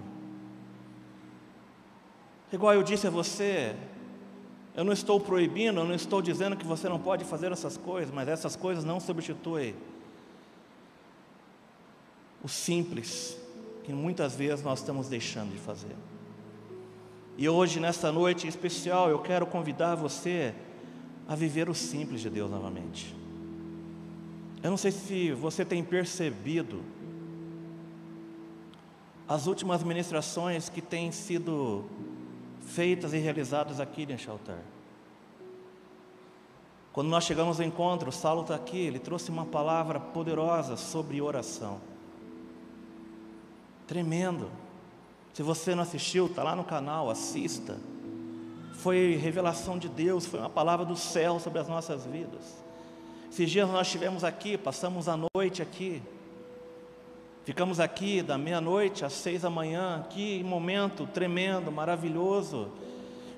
Igual 2.52 2.74
eu 2.74 2.83
disse 2.83 3.07
a 3.07 3.11
você, 3.11 3.76
eu 4.74 4.83
não 4.83 4.92
estou 4.92 5.20
proibindo, 5.20 5.81
eu 5.81 5.85
não 5.85 5.94
estou 5.94 6.20
dizendo 6.20 6.57
que 6.57 6.66
você 6.66 6.88
não 6.88 6.98
pode 6.98 7.24
fazer 7.24 7.52
essas 7.52 7.76
coisas, 7.76 8.12
mas 8.12 8.29
essas 8.29 8.57
coisas 8.57 8.85
não 8.85 8.98
substituem 8.98 9.74
o 12.42 12.48
simples, 12.48 13.38
que 13.87 13.92
muitas 13.92 14.35
vezes 14.35 14.64
nós 14.64 14.81
estamos 14.81 15.09
deixando 15.09 15.53
de 15.53 15.59
fazer. 15.59 15.94
E 17.38 17.49
hoje, 17.49 17.79
nesta 17.79 18.11
noite 18.11 18.49
especial, 18.49 19.09
eu 19.09 19.20
quero 19.20 19.46
convidar 19.46 19.94
você 19.94 20.53
a 21.29 21.37
viver 21.37 21.68
o 21.68 21.75
simples 21.75 22.20
de 22.20 22.29
Deus 22.29 22.51
novamente. 22.51 23.14
Eu 24.61 24.70
não 24.70 24.77
sei 24.77 24.90
se 24.90 25.31
você 25.31 25.64
tem 25.64 25.85
percebido 25.85 26.83
as 29.29 29.46
últimas 29.46 29.85
ministrações 29.85 30.68
que 30.68 30.83
têm 30.83 31.12
sido 31.12 31.85
feitas 32.62 33.12
e 33.12 33.18
realizadas 33.18 33.79
aqui 33.79 34.05
neste 34.05 34.29
altar. 34.29 34.62
Quando 36.92 37.09
nós 37.09 37.22
chegamos 37.22 37.61
ao 37.61 37.66
encontro, 37.66 38.11
Saulo 38.11 38.42
está 38.42 38.57
aqui, 38.57 38.79
ele 38.79 38.99
trouxe 38.99 39.31
uma 39.31 39.46
palavra 39.46 40.01
poderosa 40.01 40.77
sobre 40.77 41.20
oração. 41.22 41.81
Tremendo. 43.87 44.51
Se 45.33 45.42
você 45.42 45.75
não 45.75 45.83
assistiu, 45.83 46.27
está 46.27 46.42
lá 46.42 46.57
no 46.57 46.64
canal, 46.64 47.09
assista. 47.09 47.79
Foi 48.75 49.16
revelação 49.16 49.79
de 49.79 49.88
Deus, 49.88 50.27
foi 50.27 50.40
uma 50.40 50.51
palavra 50.51 50.85
do 50.85 50.96
céu 50.96 51.38
sobre 51.38 51.61
as 51.61 51.68
nossas 51.68 52.05
vidas. 52.05 52.64
Esses 53.31 53.51
dias 53.51 53.68
nós 53.68 53.87
estivemos 53.87 54.25
aqui, 54.25 54.57
passamos 54.57 55.09
a 55.09 55.16
noite 55.16 55.62
aqui. 55.62 56.03
Ficamos 57.44 57.79
aqui 57.79 58.22
da 58.22 58.37
meia-noite 58.37 59.05
às 59.05 59.12
seis 59.12 59.42
da 59.42 59.51
manhã, 59.51 60.05
que 60.11 60.42
momento 60.42 61.07
tremendo, 61.07 61.70
maravilhoso. 61.70 62.68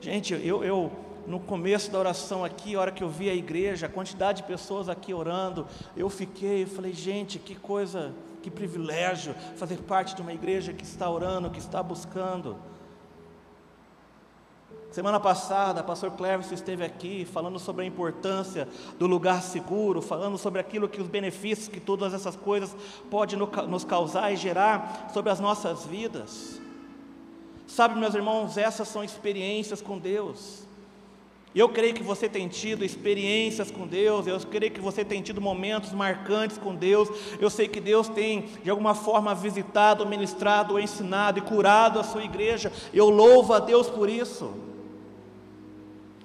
Gente, 0.00 0.32
eu, 0.32 0.64
eu 0.64 0.90
no 1.26 1.38
começo 1.38 1.90
da 1.90 1.98
oração 1.98 2.42
aqui, 2.42 2.74
a 2.74 2.80
hora 2.80 2.90
que 2.90 3.04
eu 3.04 3.10
vi 3.10 3.28
a 3.28 3.34
igreja, 3.34 3.84
a 3.84 3.88
quantidade 3.88 4.40
de 4.42 4.48
pessoas 4.48 4.88
aqui 4.88 5.12
orando, 5.12 5.66
eu 5.94 6.08
fiquei, 6.08 6.62
eu 6.62 6.68
falei, 6.68 6.94
gente, 6.94 7.38
que 7.38 7.54
coisa 7.54 8.14
que 8.48 8.56
privilégio 8.56 9.34
fazer 9.56 9.76
parte 9.78 10.14
de 10.14 10.22
uma 10.22 10.32
igreja 10.32 10.72
que 10.72 10.84
está 10.84 11.08
orando, 11.08 11.50
que 11.50 11.58
está 11.58 11.82
buscando. 11.82 12.56
Semana 14.90 15.20
passada, 15.20 15.82
pastor 15.82 16.12
Cleverson 16.12 16.54
esteve 16.54 16.82
aqui 16.82 17.26
falando 17.26 17.58
sobre 17.58 17.84
a 17.84 17.86
importância 17.86 18.66
do 18.98 19.06
lugar 19.06 19.42
seguro, 19.42 20.00
falando 20.00 20.38
sobre 20.38 20.60
aquilo 20.60 20.88
que 20.88 21.00
os 21.00 21.08
benefícios 21.08 21.68
que 21.68 21.78
todas 21.78 22.14
essas 22.14 22.34
coisas 22.34 22.74
podem 23.10 23.38
nos 23.38 23.84
causar 23.84 24.32
e 24.32 24.36
gerar 24.36 25.10
sobre 25.12 25.30
as 25.30 25.40
nossas 25.40 25.84
vidas. 25.84 26.58
Sabe, 27.66 28.00
meus 28.00 28.14
irmãos, 28.14 28.56
essas 28.56 28.88
são 28.88 29.04
experiências 29.04 29.82
com 29.82 29.98
Deus. 29.98 30.67
Eu 31.54 31.68
creio 31.68 31.94
que 31.94 32.02
você 32.02 32.28
tem 32.28 32.46
tido 32.46 32.84
experiências 32.84 33.70
com 33.70 33.86
Deus, 33.86 34.26
eu 34.26 34.38
creio 34.40 34.70
que 34.70 34.80
você 34.80 35.04
tem 35.04 35.22
tido 35.22 35.40
momentos 35.40 35.92
marcantes 35.92 36.58
com 36.58 36.74
Deus. 36.74 37.08
Eu 37.40 37.48
sei 37.48 37.66
que 37.66 37.80
Deus 37.80 38.08
tem, 38.08 38.42
de 38.62 38.68
alguma 38.68 38.94
forma, 38.94 39.34
visitado, 39.34 40.06
ministrado, 40.06 40.78
ensinado 40.78 41.38
e 41.38 41.42
curado 41.42 41.98
a 41.98 42.04
sua 42.04 42.22
igreja. 42.22 42.70
Eu 42.92 43.08
louvo 43.08 43.54
a 43.54 43.58
Deus 43.58 43.88
por 43.88 44.08
isso. 44.10 44.52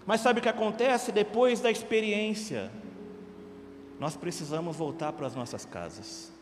Mas 0.05 0.19
sabe 0.19 0.39
o 0.39 0.43
que 0.43 0.49
acontece 0.49 1.11
depois 1.11 1.61
da 1.61 1.71
experiência? 1.71 2.69
Nós 3.99 4.17
precisamos 4.17 4.75
voltar 4.75 5.13
para 5.13 5.25
as 5.25 5.35
nossas 5.35 5.63
casas. 5.63 6.33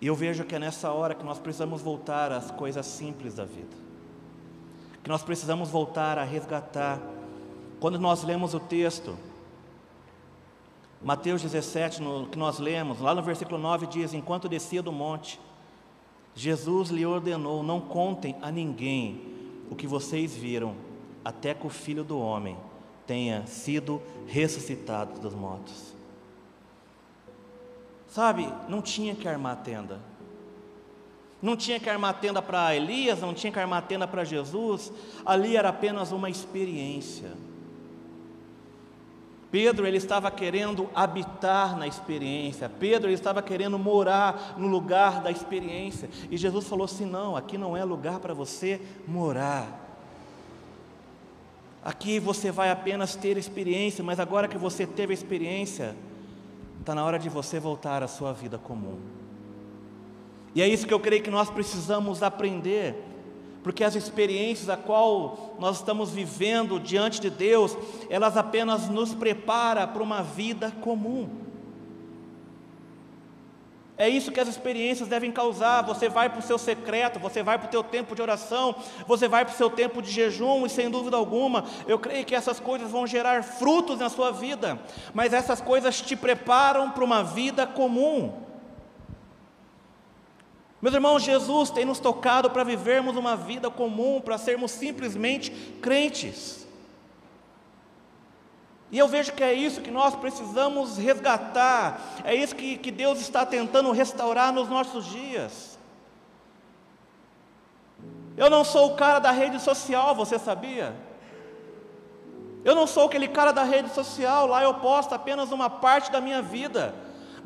E 0.00 0.06
eu 0.06 0.14
vejo 0.14 0.44
que 0.44 0.54
é 0.54 0.58
nessa 0.58 0.92
hora 0.92 1.14
que 1.14 1.24
nós 1.24 1.40
precisamos 1.40 1.82
voltar 1.82 2.30
às 2.30 2.52
coisas 2.52 2.86
simples 2.86 3.34
da 3.34 3.44
vida 3.44 3.85
que 5.06 5.10
nós 5.10 5.22
precisamos 5.22 5.70
voltar 5.70 6.18
a 6.18 6.24
resgatar. 6.24 7.00
Quando 7.78 7.96
nós 7.96 8.24
lemos 8.24 8.54
o 8.54 8.58
texto, 8.58 9.16
Mateus 11.00 11.42
17, 11.42 12.02
no, 12.02 12.26
que 12.26 12.36
nós 12.36 12.58
lemos, 12.58 12.98
lá 12.98 13.14
no 13.14 13.22
versículo 13.22 13.56
9 13.56 13.86
diz: 13.86 14.12
Enquanto 14.12 14.48
descia 14.48 14.82
do 14.82 14.90
monte, 14.90 15.38
Jesus 16.34 16.90
lhe 16.90 17.06
ordenou: 17.06 17.62
Não 17.62 17.80
contem 17.80 18.34
a 18.42 18.50
ninguém 18.50 19.20
o 19.70 19.76
que 19.76 19.86
vocês 19.86 20.34
viram, 20.34 20.74
até 21.24 21.54
que 21.54 21.68
o 21.68 21.70
filho 21.70 22.02
do 22.02 22.18
homem 22.18 22.56
tenha 23.06 23.46
sido 23.46 24.02
ressuscitado 24.26 25.20
dos 25.20 25.34
mortos. 25.34 25.94
Sabe, 28.08 28.52
não 28.68 28.82
tinha 28.82 29.14
que 29.14 29.28
armar 29.28 29.62
tenda. 29.62 30.00
Não 31.46 31.56
tinha 31.56 31.78
que 31.78 31.88
armar 31.88 32.14
tenda 32.14 32.42
para 32.42 32.74
Elias, 32.74 33.20
não 33.20 33.32
tinha 33.32 33.52
que 33.52 33.58
armar 33.60 33.80
tenda 33.82 34.04
para 34.08 34.24
Jesus, 34.24 34.92
ali 35.24 35.56
era 35.56 35.68
apenas 35.68 36.10
uma 36.10 36.28
experiência. 36.28 37.30
Pedro 39.48 39.86
ele 39.86 39.96
estava 39.96 40.28
querendo 40.28 40.90
habitar 40.92 41.78
na 41.78 41.86
experiência. 41.86 42.68
Pedro 42.68 43.06
ele 43.06 43.14
estava 43.14 43.40
querendo 43.42 43.78
morar 43.78 44.56
no 44.58 44.66
lugar 44.66 45.22
da 45.22 45.30
experiência. 45.30 46.10
E 46.32 46.36
Jesus 46.36 46.66
falou 46.66 46.86
assim: 46.86 47.06
"Não, 47.06 47.36
aqui 47.36 47.56
não 47.56 47.76
é 47.76 47.84
lugar 47.84 48.18
para 48.18 48.34
você 48.34 48.80
morar. 49.06 49.68
Aqui 51.84 52.18
você 52.18 52.50
vai 52.50 52.72
apenas 52.72 53.14
ter 53.14 53.36
experiência, 53.36 54.02
mas 54.02 54.18
agora 54.18 54.48
que 54.48 54.58
você 54.58 54.84
teve 54.84 55.12
a 55.12 55.14
experiência, 55.14 55.94
está 56.80 56.92
na 56.92 57.04
hora 57.04 57.20
de 57.20 57.28
você 57.28 57.60
voltar 57.60 58.02
à 58.02 58.08
sua 58.08 58.32
vida 58.32 58.58
comum. 58.58 59.25
E 60.56 60.62
é 60.62 60.66
isso 60.66 60.86
que 60.86 60.94
eu 60.94 60.98
creio 60.98 61.22
que 61.22 61.30
nós 61.30 61.50
precisamos 61.50 62.22
aprender, 62.22 62.94
porque 63.62 63.84
as 63.84 63.94
experiências 63.94 64.70
a 64.70 64.76
qual 64.76 65.54
nós 65.58 65.76
estamos 65.76 66.12
vivendo 66.12 66.80
diante 66.80 67.20
de 67.20 67.28
Deus, 67.28 67.76
elas 68.08 68.38
apenas 68.38 68.88
nos 68.88 69.14
preparam 69.14 69.86
para 69.86 70.02
uma 70.02 70.22
vida 70.22 70.72
comum. 70.80 71.28
É 73.98 74.08
isso 74.08 74.32
que 74.32 74.40
as 74.40 74.48
experiências 74.48 75.10
devem 75.10 75.30
causar. 75.30 75.82
Você 75.82 76.08
vai 76.08 76.30
para 76.30 76.38
o 76.38 76.42
seu 76.42 76.56
secreto, 76.56 77.18
você 77.18 77.42
vai 77.42 77.58
para 77.58 77.66
o 77.66 77.70
teu 77.70 77.84
tempo 77.84 78.14
de 78.14 78.22
oração, 78.22 78.74
você 79.06 79.28
vai 79.28 79.44
para 79.44 79.52
o 79.52 79.56
seu 79.58 79.68
tempo 79.68 80.00
de 80.00 80.10
jejum, 80.10 80.64
e 80.64 80.70
sem 80.70 80.88
dúvida 80.88 81.18
alguma, 81.18 81.66
eu 81.86 81.98
creio 81.98 82.24
que 82.24 82.34
essas 82.34 82.58
coisas 82.58 82.90
vão 82.90 83.06
gerar 83.06 83.44
frutos 83.44 83.98
na 83.98 84.08
sua 84.08 84.30
vida, 84.30 84.80
mas 85.12 85.34
essas 85.34 85.60
coisas 85.60 86.00
te 86.00 86.16
preparam 86.16 86.92
para 86.92 87.04
uma 87.04 87.22
vida 87.22 87.66
comum. 87.66 88.46
Meus 90.86 90.94
irmãos, 90.94 91.24
Jesus 91.24 91.68
tem 91.68 91.84
nos 91.84 91.98
tocado 91.98 92.48
para 92.48 92.62
vivermos 92.62 93.16
uma 93.16 93.34
vida 93.34 93.68
comum, 93.68 94.20
para 94.20 94.38
sermos 94.38 94.70
simplesmente 94.70 95.50
crentes. 95.82 96.64
E 98.92 98.96
eu 98.96 99.08
vejo 99.08 99.32
que 99.32 99.42
é 99.42 99.52
isso 99.52 99.80
que 99.80 99.90
nós 99.90 100.14
precisamos 100.14 100.96
resgatar, 100.96 102.00
é 102.22 102.36
isso 102.36 102.54
que, 102.54 102.78
que 102.78 102.92
Deus 102.92 103.20
está 103.20 103.44
tentando 103.44 103.90
restaurar 103.90 104.52
nos 104.52 104.68
nossos 104.68 105.06
dias. 105.06 105.76
Eu 108.36 108.48
não 108.48 108.62
sou 108.62 108.92
o 108.92 108.94
cara 108.94 109.18
da 109.18 109.32
rede 109.32 109.60
social, 109.60 110.14
você 110.14 110.38
sabia? 110.38 110.94
Eu 112.64 112.76
não 112.76 112.86
sou 112.86 113.06
aquele 113.06 113.26
cara 113.26 113.52
da 113.52 113.64
rede 113.64 113.92
social, 113.92 114.46
lá 114.46 114.62
eu 114.62 114.74
posto 114.74 115.16
apenas 115.16 115.50
uma 115.50 115.68
parte 115.68 116.12
da 116.12 116.20
minha 116.20 116.40
vida, 116.40 116.94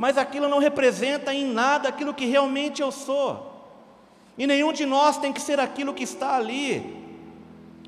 mas 0.01 0.17
aquilo 0.17 0.49
não 0.49 0.59
representa 0.59 1.35
em 1.35 1.45
nada 1.45 1.91
aquilo 1.91 2.15
que 2.15 2.25
realmente 2.25 2.81
eu 2.81 2.91
sou. 2.91 3.69
E 4.39 4.47
nenhum 4.47 4.73
de 4.73 4.87
nós 4.87 5.19
tem 5.19 5.31
que 5.31 5.43
ser 5.43 5.61
aquilo 5.61 5.93
que 5.93 6.05
está 6.05 6.37
ali. 6.37 6.97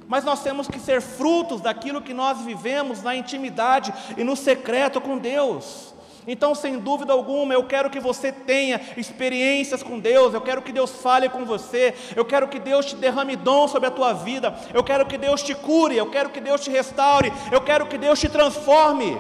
Mas 0.07 0.23
nós 0.23 0.43
temos 0.43 0.69
que 0.69 0.79
ser 0.79 1.01
frutos 1.01 1.63
daquilo 1.63 2.03
que 2.03 2.13
nós 2.13 2.43
vivemos 2.43 3.03
na 3.03 3.17
intimidade 3.17 3.95
e 4.15 4.23
no 4.23 4.37
secreto 4.37 5.01
com 5.01 5.17
Deus. 5.17 5.95
Então, 6.27 6.55
sem 6.55 6.79
dúvida 6.79 7.15
alguma, 7.15 7.55
eu 7.55 7.65
quero 7.65 7.89
que 7.89 7.99
você 7.99 8.31
tenha 8.31 8.79
experiências 8.95 9.83
com 9.83 9.99
Deus, 9.99 10.35
eu 10.35 10.43
quero 10.43 10.61
que 10.61 10.71
Deus 10.71 10.91
fale 10.91 11.31
com 11.31 11.47
você, 11.47 11.95
eu 12.15 12.27
quero 12.27 12.47
que 12.47 12.59
Deus 12.59 12.85
te 12.85 12.95
derrame 12.95 13.37
dom 13.37 13.67
sobre 13.67 13.89
a 13.89 13.91
tua 13.91 14.13
vida, 14.13 14.55
eu 14.75 14.85
quero 14.85 15.07
que 15.07 15.17
Deus 15.17 15.43
te 15.43 15.55
cure, 15.55 15.97
eu 15.97 16.11
quero 16.11 16.29
que 16.29 16.43
Deus 16.43 16.61
te 16.61 16.71
restaure, 16.71 17.33
eu 17.51 17.63
quero 17.63 17.87
que 17.87 17.97
Deus 17.97 18.21
te 18.21 18.29
transforme. 18.29 19.19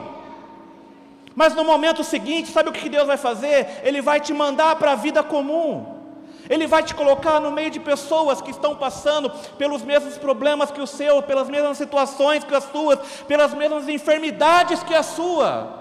Mas 1.35 1.55
no 1.55 1.65
momento 1.65 2.05
seguinte, 2.05 2.51
sabe 2.51 2.69
o 2.69 2.73
que 2.73 2.89
Deus 2.89 3.07
vai 3.07 3.17
fazer? 3.17 3.81
Ele 3.83 4.03
vai 4.03 4.21
te 4.21 4.33
mandar 4.33 4.77
para 4.77 4.93
a 4.93 4.97
vida 4.97 5.23
comum. 5.23 6.01
Ele 6.49 6.67
vai 6.67 6.83
te 6.83 6.95
colocar 6.95 7.41
no 7.41 7.51
meio 7.51 7.71
de 7.71 7.81
pessoas 7.81 8.43
que 8.43 8.51
estão 8.51 8.75
passando 8.77 9.31
pelos 9.57 9.83
mesmos 9.83 10.19
problemas 10.19 10.71
que 10.71 10.81
o 10.81 10.87
seu, 10.87 11.23
pelas 11.23 11.49
mesmas 11.49 11.79
situações 11.79 12.45
que 12.45 12.55
as 12.55 12.65
suas, 12.65 12.99
pelas 13.27 13.55
mesmas 13.55 13.89
enfermidades 13.89 14.83
que 14.83 14.95
a 14.95 15.03
sua. 15.03 15.81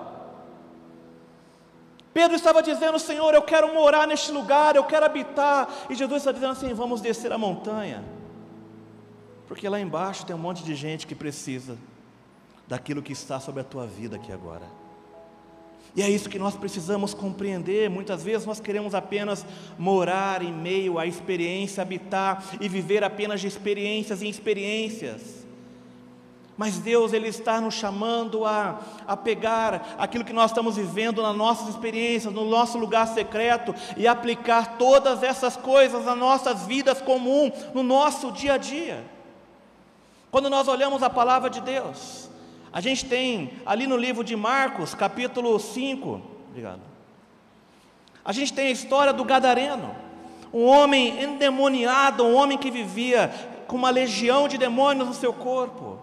Pedro 2.14 2.36
estava 2.36 2.62
dizendo: 2.62 3.00
Senhor, 3.00 3.34
eu 3.34 3.42
quero 3.42 3.74
morar 3.74 4.08
neste 4.08 4.32
lugar, 4.32 4.76
eu 4.76 4.84
quero 4.84 5.06
habitar. 5.06 5.68
E 5.90 5.96
Jesus 5.96 6.22
está 6.22 6.32
dizendo 6.32 6.52
assim: 6.52 6.74
vamos 6.74 7.02
descer 7.02 7.32
a 7.34 7.38
montanha. 7.38 8.04
Porque 9.48 9.68
lá 9.68 9.80
embaixo 9.80 10.26
tem 10.26 10.36
um 10.36 10.40
monte 10.40 10.64
de 10.64 10.76
gente 10.76 11.06
que 11.06 11.16
precisa 11.16 11.78
daquilo 12.68 13.02
que 13.02 13.12
está 13.12 13.40
sobre 13.40 13.62
a 13.62 13.66
tua 13.66 13.86
vida 13.86 14.16
aqui 14.16 14.32
agora. 14.32 14.81
E 15.96 16.02
é 16.02 16.10
isso 16.10 16.30
que 16.30 16.40
nós 16.40 16.56
precisamos 16.56 17.14
compreender. 17.14 17.90
Muitas 17.90 18.24
vezes 18.24 18.46
nós 18.46 18.60
queremos 18.60 18.96
apenas 18.96 19.46
morar 19.78 20.42
em 20.42 20.52
meio 20.52 20.98
à 20.98 21.06
experiência, 21.06 21.82
habitar 21.82 22.44
e 22.62 22.70
viver 22.70 23.04
apenas 23.04 23.42
de 23.42 23.48
experiências 23.48 24.22
em 24.22 24.30
experiências. 24.30 25.42
Mas 26.58 26.78
Deus 26.78 27.12
ele 27.12 27.28
está 27.28 27.60
nos 27.60 27.74
chamando 27.74 28.46
a, 28.46 28.80
a 29.08 29.18
pegar 29.18 29.96
aquilo 29.98 30.24
que 30.24 30.32
nós 30.32 30.52
estamos 30.52 30.78
vivendo 30.78 31.22
nas 31.22 31.36
nossas 31.36 31.70
experiências, 31.70 32.34
no 32.34 32.46
nosso 32.46 32.78
lugar 32.78 33.08
secreto 33.08 33.74
e 33.98 34.08
aplicar 34.08 34.78
todas 34.78 35.24
essas 35.24 35.58
coisas 35.58 36.06
nas 36.06 36.18
nossas 36.18 36.66
vidas 36.66 37.02
comuns, 37.02 37.52
no 37.74 37.84
nosso 37.84 38.32
dia 38.32 38.54
a 38.54 38.58
dia. 38.58 39.04
Quando 40.30 40.50
nós 40.50 40.68
olhamos 40.68 41.04
a 41.04 41.10
palavra 41.10 41.50
de 41.50 41.60
Deus, 41.60 42.30
a 42.74 42.80
gente 42.80 43.06
tem 43.06 43.52
ali 43.66 43.86
no 43.86 43.98
livro 43.98 44.24
de 44.24 44.36
Marcos, 44.36 44.94
capítulo 44.94 45.60
5, 45.60 46.22
obrigado. 46.50 46.82
A 48.24 48.32
gente 48.32 48.54
tem 48.54 48.68
a 48.68 48.72
história 48.72 49.12
do 49.12 49.26
gadareno, 49.26 49.94
um 50.54 50.66
homem 50.66 51.22
endemoniado, 51.22 52.24
um 52.24 52.36
homem 52.36 52.58
que 52.58 52.72
vivia 52.72 53.30
com 53.68 53.76
uma 53.76 53.90
legião 53.90 54.48
de 54.48 54.58
demônios 54.58 55.08
no 55.08 55.14
seu 55.14 55.34
corpo. 55.34 56.00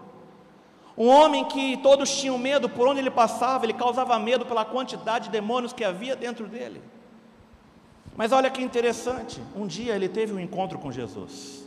Um 0.97 1.07
homem 1.07 1.45
que 1.45 1.77
todos 1.77 2.19
tinham 2.19 2.37
medo, 2.37 2.67
por 2.67 2.87
onde 2.87 2.99
ele 2.99 3.09
passava, 3.09 3.65
ele 3.65 3.73
causava 3.73 4.19
medo 4.19 4.45
pela 4.45 4.65
quantidade 4.65 5.25
de 5.25 5.31
demônios 5.31 5.71
que 5.71 5.83
havia 5.83 6.15
dentro 6.15 6.45
dele. 6.45 6.81
Mas 8.17 8.33
olha 8.33 8.49
que 8.49 8.61
interessante, 8.61 9.41
um 9.55 9.65
dia 9.65 9.95
ele 9.95 10.09
teve 10.09 10.33
um 10.33 10.39
encontro 10.39 10.77
com 10.77 10.91
Jesus. 10.91 11.65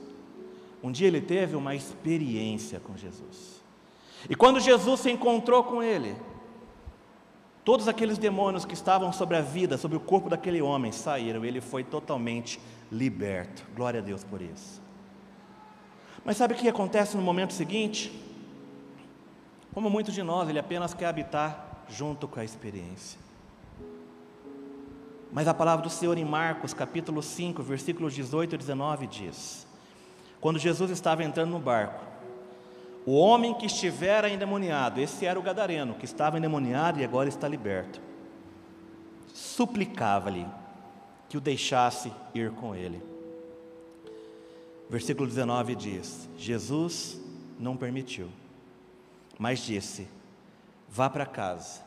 Um 0.83 0.93
dia 0.93 1.07
ele 1.07 1.21
teve 1.21 1.57
uma 1.57 1.75
experiência 1.75 2.79
com 2.79 2.95
Jesus. 2.95 3.62
E 4.29 4.35
quando 4.35 4.61
Jesus 4.61 5.01
se 5.01 5.11
encontrou 5.11 5.65
com 5.65 5.83
ele, 5.83 6.17
todos 7.65 7.89
aqueles 7.89 8.19
demônios 8.19 8.65
que 8.65 8.75
estavam 8.75 9.13
sobre 9.13 9.37
a 9.37 9.41
vida, 9.41 9.77
sobre 9.79 9.97
o 9.97 10.01
corpo 10.01 10.29
daquele 10.29 10.61
homem, 10.63 10.93
saíram, 10.93 11.45
ele 11.45 11.61
foi 11.61 11.85
totalmente 11.85 12.61
liberto. 12.91 13.65
Glória 13.75 14.01
a 14.01 14.03
Deus 14.03 14.25
por 14.25 14.41
isso. 14.41 14.81
Mas 16.25 16.37
sabe 16.37 16.55
o 16.55 16.57
que 16.57 16.69
acontece 16.69 17.17
no 17.17 17.23
momento 17.23 17.53
seguinte? 17.53 18.13
Como 19.75 19.91
muitos 19.91 20.15
de 20.15 20.23
nós, 20.23 20.49
ele 20.49 20.59
apenas 20.59 20.95
quer 20.95 21.07
habitar 21.07 21.85
junto 21.89 22.29
com 22.29 22.39
a 22.39 22.45
experiência. 22.45 23.19
Mas 25.33 25.49
a 25.49 25.55
palavra 25.55 25.83
do 25.83 25.91
Senhor 25.91 26.17
em 26.19 26.25
Marcos, 26.25 26.75
capítulo 26.75 27.23
5, 27.23 27.63
versículos 27.63 28.15
18 28.15 28.55
e 28.55 28.59
19 28.59 29.07
diz: 29.07 29.67
Quando 30.41 30.59
Jesus 30.59 30.91
estava 30.91 31.25
entrando 31.25 31.51
no 31.51 31.59
barco, 31.59 32.12
o 33.05 33.17
homem 33.17 33.55
que 33.55 33.67
estivera 33.67 34.29
endemoniado, 34.29 35.01
esse 35.01 35.27
era 35.27 35.39
o 35.39 35.43
gadareno, 35.43 35.95
que 35.95 36.05
estava 36.05 36.39
endemoniado 36.39 37.01
e 37.01 37.05
agora 37.05 37.29
está 37.29 37.49
liberto, 37.49 38.01
suplicava-lhe 39.35 40.47
que 41.29 41.37
o 41.37 41.41
deixasse 41.41 42.13
ir 42.35 42.51
com 42.53 42.75
ele. 42.75 43.03
Versículo 44.89 45.27
19 45.27 45.75
diz: 45.75 46.29
Jesus 46.37 47.21
não 47.59 47.77
permitiu 47.77 48.29
mas 49.43 49.59
disse: 49.59 50.07
Vá 50.89 51.11
para 51.11 51.27
casa, 51.27 51.81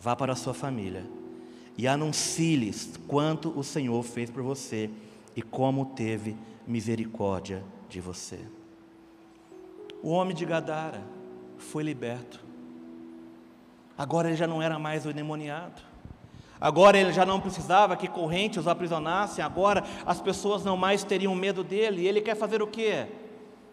vá 0.00 0.16
para 0.16 0.32
a 0.32 0.36
sua 0.36 0.54
família 0.54 1.04
e 1.76 1.86
anuncie-lhes 1.86 2.98
quanto 3.06 3.50
o 3.58 3.62
Senhor 3.62 4.02
fez 4.02 4.30
por 4.30 4.42
você 4.42 4.90
e 5.36 5.42
como 5.42 5.86
teve 5.86 6.34
misericórdia 6.66 7.62
de 7.90 8.00
você. 8.00 8.40
O 10.02 10.10
homem 10.10 10.34
de 10.34 10.44
Gadara 10.44 11.00
foi 11.56 11.82
liberto. 11.82 12.40
Agora 13.96 14.28
ele 14.28 14.36
já 14.36 14.46
não 14.46 14.60
era 14.60 14.78
mais 14.78 15.06
o 15.06 15.10
endemoniado. 15.10 15.80
Agora 16.60 16.98
ele 16.98 17.12
já 17.12 17.24
não 17.24 17.40
precisava 17.40 17.96
que 17.96 18.08
correntes 18.08 18.66
o 18.66 18.70
aprisionassem. 18.70 19.44
Agora 19.44 19.84
as 20.04 20.20
pessoas 20.20 20.64
não 20.64 20.76
mais 20.76 21.04
teriam 21.04 21.34
medo 21.34 21.62
dele. 21.62 22.02
E 22.02 22.08
ele 22.08 22.20
quer 22.20 22.34
fazer 22.34 22.62
o 22.62 22.66
quê? 22.66 23.06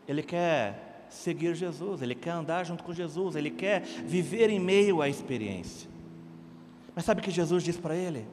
Ele 0.07 0.23
quer 0.23 1.05
seguir 1.09 1.55
Jesus, 1.55 2.01
ele 2.01 2.13
quer 2.15 2.31
andar 2.31 2.63
junto 2.63 2.83
com 2.83 2.93
Jesus, 2.93 3.35
ele 3.35 3.49
quer 3.49 3.81
viver 3.81 4.49
em 4.49 4.59
meio 4.59 5.01
à 5.01 5.09
experiência. 5.09 5.89
Mas 6.95 7.05
sabe 7.05 7.21
o 7.21 7.23
que 7.23 7.31
Jesus 7.31 7.63
diz 7.63 7.77
para 7.77 7.95
ele? 7.95 8.27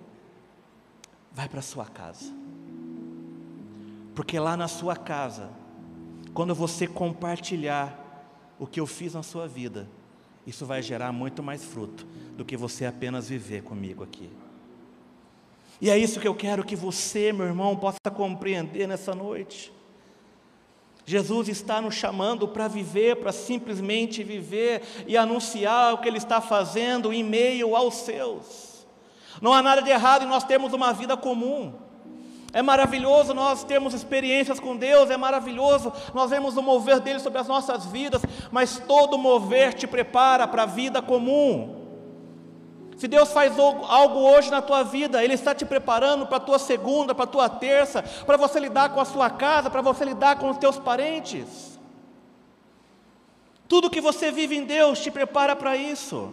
Vai 1.33 1.49
para 1.49 1.63
sua 1.63 1.87
casa. 1.87 2.33
Porque 4.15 4.39
lá 4.39 4.57
na 4.57 4.69
sua 4.69 4.97
casa, 4.97 5.51
quando 6.37 6.55
você 6.55 6.87
compartilhar 6.87 7.99
o 8.59 8.67
que 8.67 8.79
eu 8.79 8.87
fiz 8.87 9.15
na 9.15 9.23
sua 9.23 9.49
vida, 9.49 9.89
isso 10.47 10.67
vai 10.67 10.83
gerar 10.83 11.11
muito 11.11 11.43
mais 11.43 11.65
fruto 11.65 12.07
do 12.37 12.45
que 12.45 12.59
você 12.59 12.85
apenas 12.85 13.27
viver 13.27 13.63
comigo 13.63 14.05
aqui. 14.05 14.29
E 15.81 15.89
é 15.89 15.97
isso 15.97 16.21
que 16.21 16.29
eu 16.29 16.35
quero 16.35 16.63
que 16.63 16.77
você, 16.77 17.33
meu 17.33 17.47
irmão, 17.47 17.75
possa 17.75 18.11
compreender 18.15 18.87
nessa 18.87 19.15
noite. 19.15 19.73
Jesus 21.07 21.49
está 21.49 21.81
nos 21.81 21.95
chamando 21.95 22.47
para 22.47 22.69
viver, 22.69 23.17
para 23.17 23.33
simplesmente 23.33 24.23
viver 24.23 24.83
e 25.07 25.17
anunciar 25.17 25.95
o 25.95 25.99
que 25.99 26.07
Ele 26.07 26.19
está 26.19 26.43
fazendo 26.43 27.15
em 27.15 27.25
meio 27.25 27.75
aos 27.75 27.95
seus. 27.95 28.87
Não 29.41 29.55
há 29.55 29.63
nada 29.63 29.81
de 29.81 29.89
errado 29.89 30.27
em 30.27 30.29
nós 30.29 30.45
termos 30.45 30.75
uma 30.75 30.93
vida 30.93 31.17
comum. 31.17 31.86
É 32.57 32.63
maravilhoso 32.63 33.35
nós 33.35 33.65
termos 33.65 33.93
experiências 33.93 34.59
com 34.59 34.75
Deus, 34.75 35.11
é 35.11 35.17
maravilhoso 35.19 35.93
nós 36.15 36.31
vemos 36.31 36.57
o 36.57 36.63
mover 36.63 37.01
dele 37.01 37.21
sobre 37.21 37.39
as 37.39 37.47
nossas 37.47 37.85
vidas, 37.85 38.23
mas 38.51 38.83
todo 38.89 39.19
mover 39.19 39.75
te 39.75 39.87
prepara 39.87 40.49
para 40.49 40.63
a 40.63 40.67
vida 40.67 41.03
comum. 41.03 41.85
Se 42.97 43.07
Deus 43.07 43.31
faz 43.31 43.59
algo 43.59 44.21
hoje 44.21 44.51
na 44.51 44.63
tua 44.63 44.83
vida, 44.83 45.23
Ele 45.23 45.35
está 45.35 45.55
te 45.55 45.67
preparando 45.67 46.27
para 46.27 46.39
a 46.39 46.47
tua 46.49 46.59
segunda, 46.59 47.15
para 47.15 47.25
a 47.25 47.29
tua 47.29 47.47
terça, 47.51 48.03
para 48.25 48.39
você 48.39 48.59
lidar 48.59 48.89
com 48.89 49.03
a 49.03 49.05
sua 49.05 49.29
casa, 49.29 49.69
para 49.69 49.83
você 49.83 50.03
lidar 50.07 50.39
com 50.39 50.49
os 50.49 50.57
teus 50.57 50.79
parentes. 50.79 51.79
Tudo 53.69 53.91
que 53.91 54.01
você 54.01 54.33
vive 54.33 54.57
em 54.57 54.65
Deus 54.65 54.99
te 55.01 55.11
prepara 55.11 55.55
para 55.55 55.77
isso. 55.77 56.33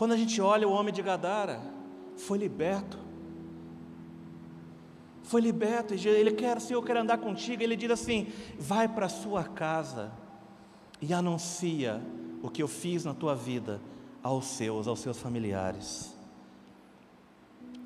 Quando 0.00 0.12
a 0.12 0.16
gente 0.16 0.40
olha 0.40 0.66
o 0.66 0.72
homem 0.72 0.94
de 0.94 1.02
Gadara, 1.02 1.60
foi 2.16 2.38
liberto. 2.38 2.98
Foi 5.22 5.42
liberto, 5.42 5.92
ele 5.92 6.32
quer, 6.32 6.58
Senhor, 6.58 6.78
eu 6.78 6.82
quero 6.82 7.00
andar 7.00 7.18
contigo. 7.18 7.62
Ele 7.62 7.76
diz 7.76 7.90
assim: 7.90 8.28
vai 8.58 8.88
para 8.88 9.04
a 9.04 9.08
sua 9.10 9.44
casa 9.44 10.10
e 11.02 11.12
anuncia 11.12 12.00
o 12.42 12.48
que 12.48 12.62
eu 12.62 12.66
fiz 12.66 13.04
na 13.04 13.12
tua 13.12 13.34
vida 13.34 13.78
aos 14.22 14.46
seus, 14.46 14.88
aos 14.88 15.00
seus 15.00 15.18
familiares. 15.18 16.16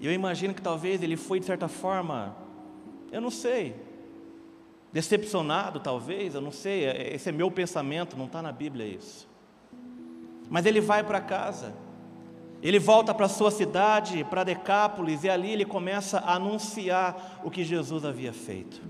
Eu 0.00 0.12
imagino 0.12 0.55
que 0.55 0.62
talvez 0.62 1.03
ele 1.03 1.16
foi 1.16 1.40
de 1.40 1.46
certa 1.46 1.66
forma, 1.66 2.37
eu 3.11 3.20
não 3.20 3.31
sei, 3.31 3.74
decepcionado 4.92 5.81
talvez, 5.81 6.37
eu 6.37 6.40
não 6.40 6.53
sei, 6.53 6.85
é, 6.85 7.12
esse 7.16 7.29
é 7.29 7.33
meu 7.33 7.50
pensamento, 7.50 8.16
não 8.16 8.27
está 8.27 8.40
na 8.40 8.53
Bíblia 8.53 8.87
isso. 8.87 9.29
Mas 10.48 10.64
ele 10.64 10.81
vai 10.81 11.03
para 11.03 11.20
casa, 11.20 11.74
ele 12.64 12.79
volta 12.79 13.12
para 13.12 13.29
sua 13.29 13.50
cidade, 13.50 14.24
para 14.24 14.42
Decápolis, 14.42 15.22
e 15.22 15.29
ali 15.29 15.50
ele 15.50 15.66
começa 15.66 16.18
a 16.20 16.37
anunciar 16.37 17.42
o 17.44 17.50
que 17.50 17.62
Jesus 17.62 18.07
havia 18.07 18.33
feito. 18.33 18.81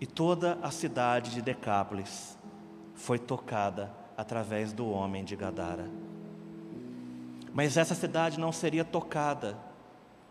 E 0.00 0.06
toda 0.06 0.56
a 0.62 0.70
cidade 0.70 1.32
de 1.32 1.42
Decápolis 1.42 2.38
foi 2.94 3.18
tocada 3.18 3.92
através 4.16 4.72
do 4.72 4.88
homem 4.88 5.24
de 5.24 5.34
Gadara. 5.34 5.90
Mas 7.52 7.76
essa 7.76 7.96
cidade 7.96 8.38
não 8.38 8.52
seria 8.52 8.84
tocada 8.84 9.58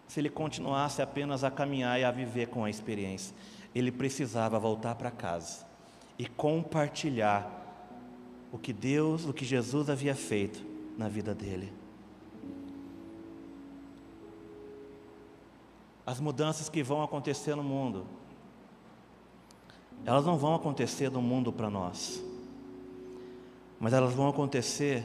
se 0.08 0.22
ele 0.22 0.30
continuasse 0.30 1.02
apenas 1.02 1.44
a 1.44 1.52
caminhar 1.52 2.00
e 2.00 2.06
a 2.06 2.12
viver 2.12 2.48
com 2.48 2.64
a 2.64 2.70
experiência. 2.70 3.36
Ele 3.76 3.92
precisava 3.92 4.58
voltar 4.58 4.96
para 4.96 5.12
casa 5.12 5.66
e 6.18 6.26
compartilhar 6.26 7.52
o 8.50 8.58
que 8.58 8.72
Deus, 8.72 9.26
o 9.26 9.34
que 9.34 9.44
Jesus 9.44 9.90
havia 9.90 10.16
feito 10.16 10.66
na 10.98 11.10
vida 11.10 11.36
dele. 11.36 11.74
As 16.08 16.22
mudanças 16.22 16.70
que 16.70 16.82
vão 16.82 17.04
acontecer 17.04 17.54
no 17.54 17.62
mundo, 17.62 18.08
elas 20.06 20.26
não 20.26 20.38
vão 20.38 20.56
acontecer 20.56 21.10
do 21.10 21.22
mundo 21.22 21.52
para 21.52 21.70
nós, 21.70 22.24
mas 23.78 23.92
elas 23.92 24.14
vão 24.14 24.30
acontecer 24.30 25.04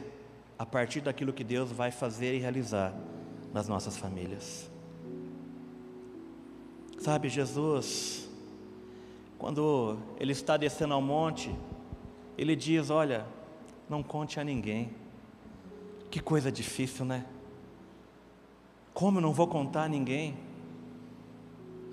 a 0.57 0.65
partir 0.65 1.01
daquilo 1.01 1.33
que 1.33 1.43
Deus 1.43 1.73
vai 1.73 1.91
fazer 1.91 2.37
e 2.37 2.39
realizar 2.39 2.95
nas 3.53 3.67
nossas 3.67 3.97
famílias. 3.97 4.71
Sabe, 7.01 7.29
Jesus, 7.29 8.31
quando 9.39 9.99
Ele 10.21 10.31
está 10.31 10.57
descendo 10.57 10.95
ao 10.95 11.03
monte, 11.03 11.53
Ele 12.39 12.55
diz: 12.55 12.91
Olha, 12.91 13.27
não 13.89 14.05
conte 14.05 14.39
a 14.39 14.45
ninguém. 14.45 14.95
Que 16.13 16.21
coisa 16.21 16.53
difícil, 16.53 17.05
né? 17.05 17.27
Como 18.95 19.19
eu 19.19 19.23
não 19.23 19.33
vou 19.33 19.49
contar 19.49 19.83
a 19.83 19.89
ninguém? 19.89 20.52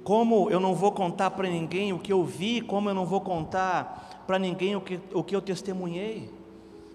Como 0.04 0.50
eu 0.50 0.60
não 0.60 0.74
vou 0.74 0.92
contar 0.92 1.32
para 1.32 1.48
ninguém 1.48 1.94
o 1.94 2.00
que 2.00 2.12
eu 2.12 2.24
vi? 2.24 2.62
Como 2.62 2.90
eu 2.90 2.94
não 2.94 3.06
vou 3.06 3.22
contar 3.22 4.24
para 4.26 4.40
ninguém 4.40 4.76
o 4.76 4.82
que, 4.82 5.00
o 5.14 5.24
que 5.24 5.36
eu 5.36 5.42
testemunhei? 5.42 6.32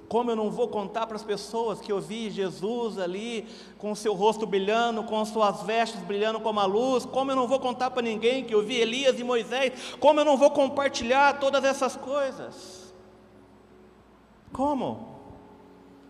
Como 0.09 0.31
eu 0.31 0.37
não 0.37 0.51
vou 0.51 0.69
contar 0.69 1.07
para 1.07 1.17
as 1.17 1.25
pessoas 1.25 1.81
que 1.81 1.91
eu 1.91 2.01
vi 2.01 2.31
Jesus 2.31 2.99
ali 2.99 3.47
com 3.79 3.91
o 3.91 3.97
seu 3.97 4.15
rosto 4.15 4.47
brilhando, 4.47 5.03
com 5.03 5.25
suas 5.25 5.63
vestes 5.63 6.01
brilhando 6.03 6.41
como 6.41 6.61
a 6.61 6.67
luz? 6.67 7.05
Como 7.05 7.31
eu 7.31 7.37
não 7.37 7.49
vou 7.49 7.59
contar 7.59 7.91
para 7.91 8.03
ninguém 8.03 8.45
que 8.45 8.55
eu 8.55 8.63
vi 8.63 8.77
Elias 8.77 9.19
e 9.19 9.25
Moisés? 9.25 9.97
Como 9.99 10.21
eu 10.21 10.25
não 10.25 10.37
vou 10.37 10.51
compartilhar 10.51 11.41
todas 11.41 11.65
essas 11.65 11.97
coisas? 11.97 12.95
Como? 14.53 15.15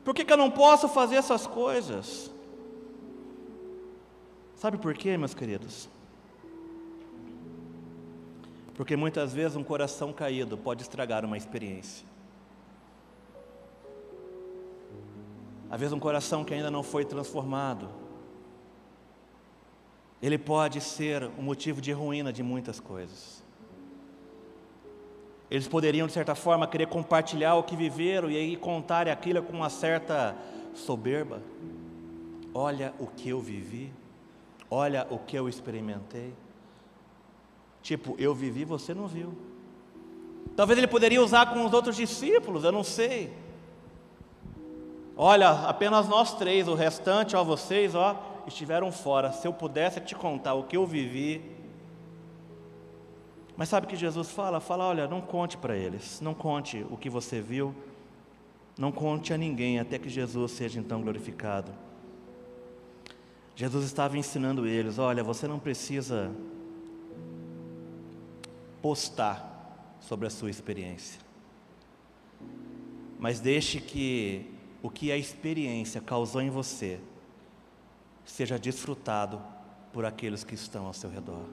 Por 0.05 0.15
que, 0.15 0.25
que 0.25 0.33
eu 0.33 0.37
não 0.37 0.51
posso 0.51 0.87
fazer 0.89 1.17
essas 1.17 1.47
coisas? 1.47 2.31
Sabe 4.57 4.77
por 4.77 4.95
quê, 4.95 5.17
meus 5.17 5.33
queridos? 5.33 5.89
Porque 8.75 8.97
muitas 8.97 9.33
vezes 9.33 9.57
um 9.57 9.63
coração 9.63 10.13
caído 10.13 10.59
pode 10.59 10.83
estragar 10.83 11.25
uma 11.25 11.37
experiência. 11.37 12.07
Às 15.71 15.81
vezes 15.81 15.93
um 15.93 15.99
coração 15.99 16.45
que 16.45 16.55
ainda 16.55 16.71
não 16.71 16.83
foi 16.83 17.05
transformado, 17.05 17.89
ele 20.23 20.39
pode 20.39 20.81
ser 20.81 21.25
um 21.39 21.43
motivo 21.43 21.81
de 21.81 21.93
ruína 21.93 22.33
de 22.33 22.43
muitas 22.43 22.81
coisas. 22.81 23.45
Eles 25.51 25.69
poderiam, 25.69 26.07
de 26.07 26.13
certa 26.13 26.35
forma, 26.35 26.67
querer 26.67 26.87
compartilhar 26.87 27.55
o 27.57 27.63
que 27.63 27.77
viveram 27.77 28.31
e 28.31 28.37
aí 28.37 28.57
contar 28.57 29.09
aquilo 29.09 29.43
com 29.43 29.53
uma 29.53 29.71
certa 29.71 30.35
soberba. 30.75 31.43
Olha 32.53 32.95
o 32.99 33.07
que 33.07 33.29
eu 33.29 33.41
vivi, 33.41 33.93
olha 34.71 35.07
o 35.11 35.19
que 35.19 35.37
eu 35.37 35.49
experimentei. 35.49 36.33
Tipo, 37.85 38.17
eu 38.19 38.35
vivi, 38.35 38.65
você 38.65 38.95
não 38.95 39.07
viu. 39.07 39.35
Talvez 40.57 40.79
ele 40.79 40.87
poderia 40.87 41.23
usar 41.23 41.53
com 41.53 41.67
os 41.67 41.73
outros 41.75 41.95
discípulos, 41.95 42.65
eu 42.65 42.73
não 42.73 42.83
sei. 42.83 43.31
Olha, 45.15 45.51
apenas 45.51 46.09
nós 46.09 46.33
três, 46.33 46.67
o 46.67 46.75
restante, 46.75 47.37
ó, 47.37 47.45
vocês, 47.45 47.95
ó, 47.95 48.17
estiveram 48.47 48.91
fora. 48.91 49.31
Se 49.33 49.47
eu 49.47 49.53
pudesse 49.53 50.01
te 50.01 50.15
contar 50.15 50.55
o 50.55 50.65
que 50.65 50.79
eu 50.79 50.87
vivi. 50.87 51.43
Mas 53.55 53.69
sabe 53.69 53.87
o 53.87 53.91
que 53.91 53.97
Jesus 53.97 54.31
fala? 54.31 54.61
Fala, 54.61 54.87
olha, 54.87 55.07
não 55.07 55.21
conte 55.21 55.59
para 55.59 55.77
eles, 55.77 56.23
não 56.23 56.33
conte 56.33 56.87
o 56.91 56.97
que 56.97 57.11
você 57.11 57.39
viu, 57.39 57.75
não 58.79 58.91
conte 58.91 59.35
a 59.35 59.37
ninguém 59.37 59.79
até 59.79 59.99
que 59.99 60.09
Jesus 60.09 60.53
seja 60.53 60.81
então 60.81 61.03
glorificado. 61.03 61.71
Jesus 63.55 63.85
estava 63.85 64.17
ensinando 64.17 64.67
eles: 64.67 64.99
olha, 64.99 65.23
você 65.23 65.47
não 65.47 65.59
precisa 65.59 66.33
postar 68.85 69.97
sobre 69.99 70.27
a 70.27 70.31
sua 70.31 70.51
experiência, 70.51 71.19
mas 73.19 73.41
deixe 73.41 73.81
que 73.81 74.45
o 74.83 74.91
que 74.91 75.11
a 75.11 75.17
experiência 75.17 76.03
causou 76.03 76.43
em 76.43 76.51
você 76.51 77.01
seja 78.27 78.59
desfrutado 78.59 79.41
por 79.91 80.05
aqueles 80.05 80.45
que 80.45 80.55
estão 80.55 80.85
ao 80.85 80.93
seu 80.93 81.09
redor. 81.09 81.47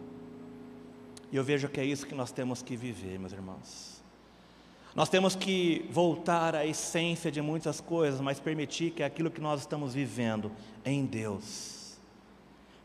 E 1.31 1.37
eu 1.37 1.43
vejo 1.45 1.69
que 1.69 1.79
é 1.79 1.85
isso 1.85 2.05
que 2.05 2.13
nós 2.13 2.33
temos 2.33 2.61
que 2.61 2.75
viver, 2.75 3.17
meus 3.17 3.31
irmãos. 3.31 4.03
Nós 4.93 5.07
temos 5.07 5.33
que 5.33 5.87
voltar 5.89 6.53
à 6.53 6.65
essência 6.65 7.31
de 7.31 7.41
muitas 7.41 7.79
coisas, 7.79 8.19
mas 8.19 8.41
permitir 8.41 8.91
que 8.91 9.03
aquilo 9.03 9.31
que 9.31 9.39
nós 9.39 9.61
estamos 9.61 9.93
vivendo 9.93 10.51
em 10.83 11.05
Deus 11.05 11.97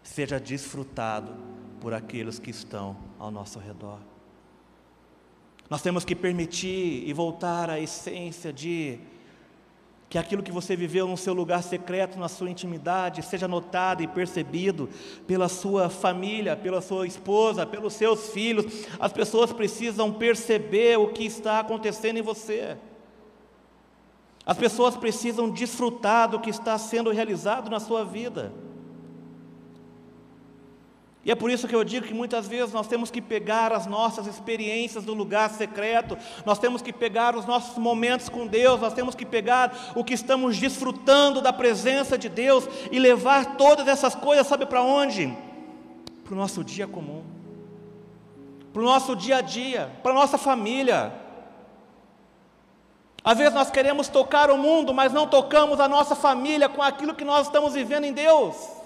seja 0.04 0.38
desfrutado 0.38 1.34
por 1.80 1.92
aqueles 1.92 2.38
que 2.38 2.50
estão 2.50 2.96
ao 3.18 3.32
nosso 3.32 3.58
redor. 3.58 3.98
Nós 5.68 5.82
temos 5.82 6.04
que 6.04 6.14
permitir 6.14 7.08
e 7.08 7.12
voltar 7.12 7.68
à 7.68 7.80
essência 7.80 8.52
de 8.52 9.00
que 10.08 10.18
aquilo 10.18 10.42
que 10.42 10.52
você 10.52 10.76
viveu 10.76 11.08
no 11.08 11.16
seu 11.16 11.34
lugar 11.34 11.62
secreto, 11.62 12.18
na 12.18 12.28
sua 12.28 12.48
intimidade, 12.48 13.22
seja 13.22 13.48
notado 13.48 14.02
e 14.02 14.06
percebido 14.06 14.88
pela 15.26 15.48
sua 15.48 15.90
família, 15.90 16.56
pela 16.56 16.80
sua 16.80 17.06
esposa, 17.06 17.66
pelos 17.66 17.94
seus 17.94 18.30
filhos. 18.30 18.86
As 19.00 19.12
pessoas 19.12 19.52
precisam 19.52 20.12
perceber 20.12 20.96
o 20.98 21.08
que 21.08 21.24
está 21.24 21.58
acontecendo 21.58 22.18
em 22.18 22.22
você. 22.22 22.76
As 24.44 24.56
pessoas 24.56 24.96
precisam 24.96 25.50
desfrutar 25.50 26.28
do 26.28 26.38
que 26.38 26.50
está 26.50 26.78
sendo 26.78 27.10
realizado 27.10 27.68
na 27.68 27.80
sua 27.80 28.04
vida. 28.04 28.52
E 31.26 31.30
é 31.32 31.34
por 31.34 31.50
isso 31.50 31.66
que 31.66 31.74
eu 31.74 31.82
digo 31.82 32.06
que 32.06 32.14
muitas 32.14 32.46
vezes 32.46 32.72
nós 32.72 32.86
temos 32.86 33.10
que 33.10 33.20
pegar 33.20 33.72
as 33.72 33.84
nossas 33.84 34.28
experiências 34.28 35.04
do 35.04 35.12
lugar 35.12 35.50
secreto, 35.50 36.16
nós 36.44 36.56
temos 36.56 36.80
que 36.80 36.92
pegar 36.92 37.34
os 37.34 37.44
nossos 37.44 37.76
momentos 37.76 38.28
com 38.28 38.46
Deus, 38.46 38.80
nós 38.80 38.92
temos 38.92 39.12
que 39.16 39.26
pegar 39.26 39.92
o 39.96 40.04
que 40.04 40.14
estamos 40.14 40.56
desfrutando 40.56 41.42
da 41.42 41.52
presença 41.52 42.16
de 42.16 42.28
Deus 42.28 42.68
e 42.92 43.00
levar 43.00 43.56
todas 43.56 43.88
essas 43.88 44.14
coisas, 44.14 44.46
sabe 44.46 44.66
para 44.66 44.80
onde? 44.80 45.36
Para 46.22 46.34
o 46.34 46.36
nosso 46.36 46.62
dia 46.62 46.86
comum, 46.86 47.24
para 48.72 48.82
o 48.82 48.84
nosso 48.84 49.16
dia 49.16 49.38
a 49.38 49.40
dia, 49.40 49.90
para 50.04 50.12
a 50.12 50.14
nossa 50.14 50.38
família. 50.38 51.12
Às 53.24 53.36
vezes 53.36 53.52
nós 53.52 53.68
queremos 53.68 54.06
tocar 54.06 54.48
o 54.48 54.56
mundo, 54.56 54.94
mas 54.94 55.12
não 55.12 55.26
tocamos 55.26 55.80
a 55.80 55.88
nossa 55.88 56.14
família 56.14 56.68
com 56.68 56.80
aquilo 56.80 57.16
que 57.16 57.24
nós 57.24 57.48
estamos 57.48 57.74
vivendo 57.74 58.04
em 58.04 58.12
Deus. 58.12 58.76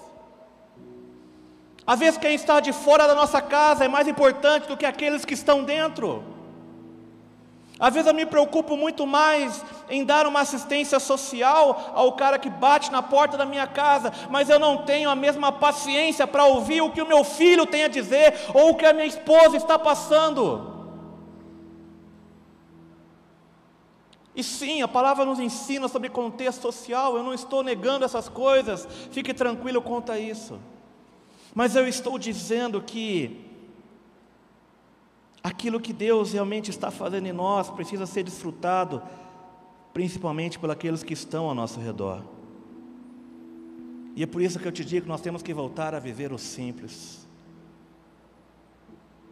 Às 1.90 1.98
vezes, 1.98 2.18
quem 2.18 2.37
está 2.37 2.61
de 2.61 2.72
fora 2.72 3.09
da 3.09 3.16
nossa 3.16 3.42
casa 3.42 3.85
é 3.85 3.88
mais 3.88 4.07
importante 4.07 4.68
do 4.68 4.76
que 4.76 4.87
aqueles 4.87 5.24
que 5.24 5.35
estão 5.35 5.64
dentro. 5.64 6.22
Às 7.81 7.94
vezes 7.94 8.07
eu 8.07 8.14
me 8.14 8.24
preocupo 8.24 8.76
muito 8.76 9.05
mais 9.09 9.64
em 9.88 10.05
dar 10.05 10.24
uma 10.24 10.38
assistência 10.38 11.00
social 11.00 11.90
ao 11.92 12.12
cara 12.12 12.38
que 12.38 12.48
bate 12.48 12.92
na 12.92 13.03
porta 13.03 13.37
da 13.37 13.44
minha 13.44 13.66
casa, 13.66 14.12
mas 14.31 14.48
eu 14.48 14.57
não 14.61 14.85
tenho 14.85 15.11
a 15.11 15.16
mesma 15.16 15.50
paciência 15.50 16.29
para 16.29 16.44
ouvir 16.44 16.81
o 16.81 16.92
que 16.92 17.03
o 17.03 17.09
meu 17.09 17.24
filho 17.24 17.66
tem 17.66 17.83
a 17.83 17.88
dizer 17.88 18.35
ou 18.55 18.70
o 18.70 18.76
que 18.76 18.87
a 18.87 18.92
minha 18.92 19.07
esposa 19.07 19.56
está 19.56 19.77
passando. 19.77 20.71
E 24.33 24.44
sim, 24.44 24.81
a 24.81 24.87
palavra 24.87 25.25
nos 25.25 25.40
ensina 25.40 25.88
sobre 25.88 26.08
contexto 26.08 26.62
social, 26.62 27.17
eu 27.17 27.25
não 27.25 27.35
estou 27.35 27.65
negando 27.65 28.04
essas 28.04 28.29
coisas, 28.29 28.87
fique 29.10 29.35
tranquilo 29.35 29.83
quanto 29.83 30.12
a 30.12 30.21
isso. 30.21 30.56
Mas 31.55 31.75
eu 31.75 31.87
estou 31.87 32.19
dizendo 32.19 32.81
que 32.81 33.44
aquilo 35.42 35.81
que 35.81 35.92
Deus 35.92 36.33
realmente 36.33 36.71
está 36.71 36.90
fazendo 36.90 37.27
em 37.27 37.33
nós 37.33 37.71
precisa 37.71 38.07
ser 38.07 38.23
desfrutado, 38.23 39.03
principalmente 39.92 40.59
por 40.59 40.71
aqueles 40.71 41.03
que 41.03 41.13
estão 41.13 41.46
ao 41.46 41.55
nosso 41.55 41.81
redor. 41.81 42.23
E 44.15 44.23
é 44.23 44.27
por 44.27 44.42
isso 44.42 44.59
que 44.59 44.67
eu 44.67 44.73
te 44.73 44.85
digo 44.85 45.03
que 45.03 45.09
nós 45.09 45.21
temos 45.21 45.42
que 45.42 45.55
voltar 45.55 45.94
a 45.94 45.98
viver 45.98 46.33
o 46.33 46.38
simples. 46.38 47.27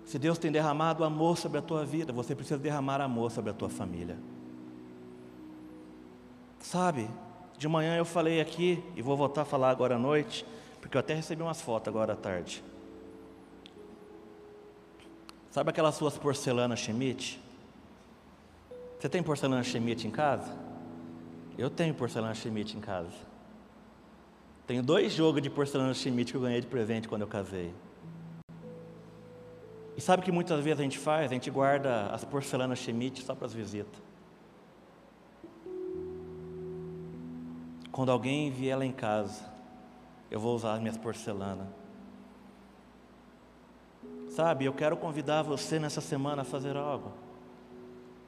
Se 0.05 0.19
Deus 0.19 0.39
tem 0.39 0.51
derramado 0.51 1.05
amor 1.05 1.37
sobre 1.37 1.59
a 1.59 1.63
tua 1.63 1.85
vida, 1.85 2.13
você 2.13 2.35
precisa 2.35 2.59
derramar 2.59 3.01
amor 3.01 3.31
sobre 3.31 3.51
a 3.51 3.55
tua 3.55 3.69
família. 3.69 4.17
Sabe, 6.61 7.09
de 7.59 7.69
manhã 7.69 7.97
eu 7.97 8.05
falei 8.05 8.41
aqui, 8.41 8.83
e 8.97 9.03
vou 9.03 9.17
voltar 9.17 9.43
a 9.43 9.45
falar 9.45 9.71
agora 9.71 9.97
à 9.97 9.99
noite, 9.99 10.47
porque 10.81 10.97
eu 10.97 11.01
até 11.01 11.15
recebi 11.15 11.43
umas 11.43 11.61
fotos 11.61 11.89
agora 11.89 12.13
à 12.13 12.17
tarde. 12.17 12.63
Sabe 15.51 15.71
aquelas 15.71 15.95
suas 15.95 16.17
porcelanas 16.17 16.79
Schmidt? 16.81 17.41
Você 18.99 19.09
tem 19.09 19.23
porcelana 19.23 19.63
Schmidt 19.63 20.07
em 20.07 20.11
casa? 20.11 20.57
Eu 21.57 21.71
tenho 21.71 21.95
porcelana 21.95 22.35
Schmidt 22.35 22.77
em 22.77 22.81
casa. 22.81 23.29
Tenho 24.67 24.83
dois 24.83 25.13
jogos 25.13 25.41
de 25.41 25.49
porcelana 25.49 25.95
Schmidt 25.95 26.33
que 26.33 26.37
eu 26.37 26.43
ganhei 26.43 26.61
de 26.61 26.67
presente 26.67 27.09
quando 27.09 27.23
eu 27.23 27.29
casei. 27.29 27.73
E 29.97 30.01
sabe 30.01 30.23
que 30.23 30.31
muitas 30.31 30.63
vezes 30.63 30.79
a 30.79 30.83
gente 30.83 30.99
faz? 30.99 31.31
A 31.31 31.35
gente 31.35 31.51
guarda 31.51 32.07
as 32.11 32.25
porcelanas 32.25 32.79
Schmidt 32.79 33.25
só 33.25 33.35
para 33.35 33.47
as 33.47 33.53
visitas. 33.53 34.01
Quando 37.91 38.13
alguém 38.13 38.51
vier 38.51 38.79
lá 38.79 38.85
em 38.85 38.93
casa, 38.93 39.43
eu 40.31 40.39
vou 40.39 40.55
usar 40.55 40.75
as 40.75 40.81
minhas 40.81 40.97
porcelanas. 40.97 41.67
Sabe, 44.31 44.67
eu 44.67 44.73
quero 44.73 44.97
convidar 44.97 45.43
você 45.43 45.79
nessa 45.79 46.01
semana 46.01 46.43
a 46.43 46.45
fazer 46.45 46.77
algo. 46.77 47.13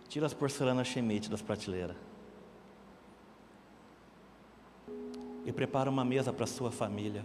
Tira 0.09 0.27
as 0.27 0.35
porcelanas 0.35 0.89
Schmidt 0.89 1.31
das 1.31 1.43
prateleiras. 1.43 1.97
E 5.45 5.53
prepara 5.53 5.89
uma 5.89 6.05
mesa 6.05 6.33
para 6.33 6.45
a 6.45 6.49
sua 6.49 6.71
família. 6.71 7.25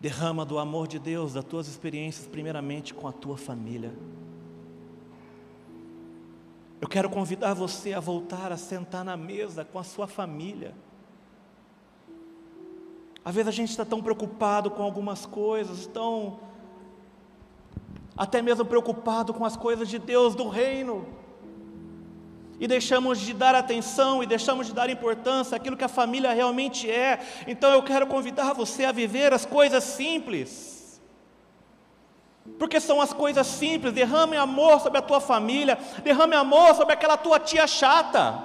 Derrama 0.00 0.44
do 0.44 0.58
amor 0.58 0.88
de 0.88 0.98
Deus, 0.98 1.32
das 1.32 1.44
tuas 1.44 1.68
experiências, 1.68 2.26
primeiramente 2.26 2.92
com 2.92 3.06
a 3.06 3.12
tua 3.12 3.36
família. 3.36 3.92
Eu 6.80 6.88
quero 6.88 7.08
convidar 7.08 7.54
você 7.54 7.94
a 7.94 8.00
voltar 8.00 8.52
a 8.52 8.56
sentar 8.56 9.04
na 9.04 9.16
mesa 9.16 9.64
com 9.64 9.78
a 9.78 9.84
sua 9.84 10.06
família. 10.06 10.74
Às 13.24 13.34
vezes 13.34 13.48
a 13.48 13.52
gente 13.52 13.70
está 13.70 13.84
tão 13.84 14.02
preocupado 14.02 14.70
com 14.70 14.82
algumas 14.82 15.24
coisas, 15.24 15.86
tão 15.86 16.38
até 18.16 18.40
mesmo 18.40 18.64
preocupado 18.64 19.32
com 19.34 19.44
as 19.44 19.56
coisas 19.56 19.88
de 19.88 19.98
Deus, 19.98 20.34
do 20.34 20.48
reino, 20.48 21.06
e 22.58 22.66
deixamos 22.66 23.20
de 23.20 23.34
dar 23.34 23.54
atenção 23.54 24.22
e 24.22 24.26
deixamos 24.26 24.66
de 24.66 24.72
dar 24.72 24.88
importância 24.88 25.56
àquilo 25.56 25.76
que 25.76 25.84
a 25.84 25.88
família 25.88 26.32
realmente 26.32 26.90
é. 26.90 27.20
Então 27.46 27.72
eu 27.72 27.82
quero 27.82 28.06
convidar 28.06 28.52
você 28.52 28.84
a 28.84 28.92
viver 28.92 29.32
as 29.32 29.44
coisas 29.44 29.82
simples. 29.82 30.75
Porque 32.58 32.80
são 32.80 33.00
as 33.00 33.12
coisas 33.12 33.46
simples, 33.46 33.92
derrame 33.92 34.36
amor 34.36 34.80
sobre 34.80 34.98
a 34.98 35.02
tua 35.02 35.20
família, 35.20 35.78
derrame 36.02 36.34
amor 36.34 36.74
sobre 36.74 36.94
aquela 36.94 37.16
tua 37.16 37.38
tia 37.38 37.66
chata. 37.66 38.42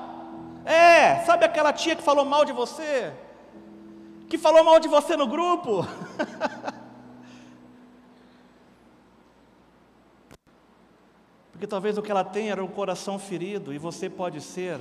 É, 0.65 1.23
sabe 1.25 1.45
aquela 1.45 1.71
tia 1.73 1.95
que 1.95 2.03
falou 2.03 2.25
mal 2.25 2.43
de 2.45 2.51
você? 2.51 3.13
Que 4.29 4.37
falou 4.37 4.63
mal 4.63 4.79
de 4.79 4.87
você 4.87 5.15
no 5.15 5.27
grupo? 5.27 5.85
Porque 11.51 11.67
talvez 11.67 11.97
o 11.97 12.01
que 12.01 12.09
ela 12.09 12.23
tem 12.23 12.49
era 12.49 12.63
um 12.63 12.67
coração 12.67 13.19
ferido 13.19 13.71
e 13.73 13.77
você 13.77 14.09
pode 14.09 14.41
ser 14.41 14.79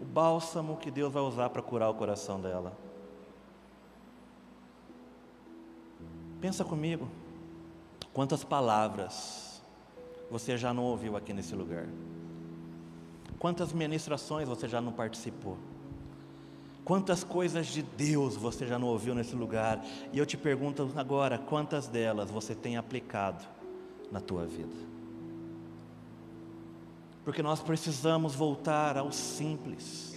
o 0.00 0.04
bálsamo 0.04 0.76
que 0.76 0.90
Deus 0.90 1.12
vai 1.12 1.22
usar 1.22 1.50
para 1.50 1.62
curar 1.62 1.88
o 1.88 1.94
coração 1.94 2.40
dela. 2.40 2.76
Pensa 6.40 6.64
comigo, 6.64 7.08
quantas 8.16 8.42
palavras 8.42 9.60
você 10.30 10.56
já 10.56 10.72
não 10.72 10.84
ouviu 10.84 11.18
aqui 11.18 11.34
nesse 11.34 11.54
lugar? 11.54 11.86
Quantas 13.38 13.74
ministrações 13.74 14.48
você 14.48 14.66
já 14.66 14.80
não 14.80 14.90
participou? 14.90 15.58
Quantas 16.82 17.22
coisas 17.22 17.66
de 17.66 17.82
Deus 17.82 18.34
você 18.34 18.66
já 18.66 18.78
não 18.78 18.88
ouviu 18.88 19.14
nesse 19.14 19.36
lugar? 19.36 19.84
E 20.14 20.18
eu 20.18 20.24
te 20.24 20.38
pergunto 20.38 20.90
agora, 20.96 21.36
quantas 21.36 21.88
delas 21.88 22.30
você 22.30 22.54
tem 22.54 22.78
aplicado 22.78 23.44
na 24.10 24.18
tua 24.18 24.46
vida? 24.46 24.96
porque 27.26 27.42
nós 27.42 27.60
precisamos 27.60 28.36
voltar 28.36 28.96
ao 28.96 29.10
simples. 29.10 30.15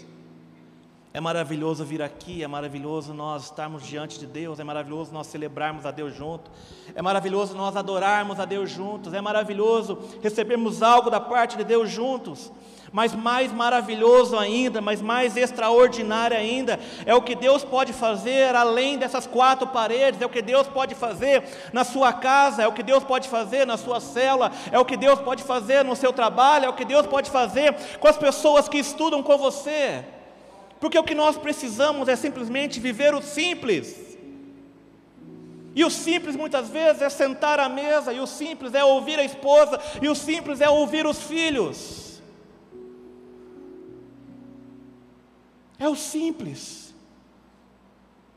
É 1.12 1.20
maravilhoso 1.20 1.84
vir 1.84 2.04
aqui, 2.04 2.44
é 2.44 2.48
maravilhoso 2.48 3.16
nós 3.16 3.46
estarmos 3.46 3.84
diante 3.84 4.20
de 4.20 4.28
Deus, 4.28 4.60
é 4.60 4.64
maravilhoso 4.64 5.12
nós 5.12 5.26
celebrarmos 5.26 5.84
a 5.84 5.90
Deus 5.90 6.16
junto, 6.16 6.52
é 6.94 7.02
maravilhoso 7.02 7.56
nós 7.56 7.76
adorarmos 7.76 8.40
a 8.40 8.46
Deus 8.46 8.70
juntos, 8.70 9.12
é 9.12 9.20
maravilhoso 9.20 9.98
recebermos 10.22 10.84
algo 10.84 11.10
da 11.10 11.20
parte 11.20 11.58
de 11.58 11.64
Deus 11.64 11.90
juntos. 11.90 12.52
Mas 12.92 13.16
mais 13.16 13.52
maravilhoso 13.52 14.38
ainda, 14.38 14.82
mas 14.82 15.02
mais 15.02 15.36
extraordinário 15.36 16.38
ainda, 16.38 16.80
é 17.08 17.16
o 17.16 17.24
que 17.24 17.34
Deus 17.34 17.64
pode 17.64 17.92
fazer 17.92 18.56
além 18.56 19.00
dessas 19.00 19.26
quatro 19.26 19.66
paredes, 19.66 20.22
é 20.22 20.28
o 20.28 20.30
que 20.30 20.44
Deus 20.44 20.68
pode 20.68 20.94
fazer 20.94 21.44
na 21.74 21.84
sua 21.84 22.14
casa, 22.14 22.62
é 22.62 22.68
o 22.68 22.74
que 22.74 22.84
Deus 22.84 23.04
pode 23.04 23.28
fazer 23.28 23.66
na 23.66 23.78
sua 23.78 24.00
cela, 24.00 24.52
é 24.72 24.78
o 24.78 24.86
que 24.86 24.96
Deus 24.96 25.20
pode 25.20 25.42
fazer 25.42 25.84
no 25.84 25.96
seu 25.96 26.14
trabalho, 26.14 26.66
é 26.66 26.70
o 26.70 26.74
que 26.74 26.86
Deus 26.86 27.08
pode 27.08 27.32
fazer 27.32 27.74
com 28.00 28.08
as 28.08 28.18
pessoas 28.18 28.70
que 28.70 28.78
estudam 28.78 29.24
com 29.24 29.36
você. 29.36 30.06
Porque 30.80 30.98
o 30.98 31.04
que 31.04 31.14
nós 31.14 31.38
precisamos 31.38 32.08
é 32.08 32.16
simplesmente 32.16 32.80
viver 32.80 33.14
o 33.14 33.22
simples. 33.22 34.10
E 35.76 35.84
o 35.84 35.90
simples 35.90 36.36
muitas 36.36 36.70
vezes 36.70 37.02
é 37.02 37.10
sentar 37.10 37.60
à 37.60 37.70
mesa, 37.70 38.12
e 38.12 38.20
o 38.20 38.28
simples 38.28 38.74
é 38.74 38.84
ouvir 38.84 39.20
a 39.20 39.24
esposa, 39.24 39.80
e 40.02 40.10
o 40.10 40.16
simples 40.16 40.62
é 40.62 40.70
ouvir 40.70 41.06
os 41.06 41.22
filhos. 41.24 42.22
É 45.78 45.88
o 45.88 45.96
simples. 45.96 46.94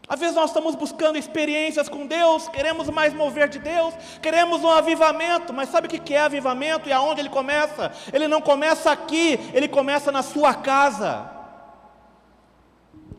Às 0.09 0.21
vezes 0.21 0.35
nós 0.35 0.51
estamos 0.51 0.75
buscando 0.75 1.17
experiências 1.17 1.89
com 1.89 2.07
Deus, 2.07 2.49
queremos 2.49 2.89
mais 2.91 3.15
mover 3.15 3.49
de 3.49 3.59
Deus, 3.59 3.95
queremos 4.21 4.63
um 4.63 4.69
avivamento, 4.69 5.53
mas 5.55 5.71
sabe 5.71 5.87
o 5.87 5.91
que 5.91 6.15
é 6.15 6.21
avivamento 6.21 6.89
e 6.89 6.93
aonde 6.93 7.21
ele 7.21 7.31
começa? 7.31 7.91
Ele 8.13 8.29
não 8.29 8.41
começa 8.41 8.91
aqui, 8.91 9.39
ele 9.55 9.69
começa 9.69 10.13
na 10.13 10.23
sua 10.23 10.55
casa. 10.55 11.42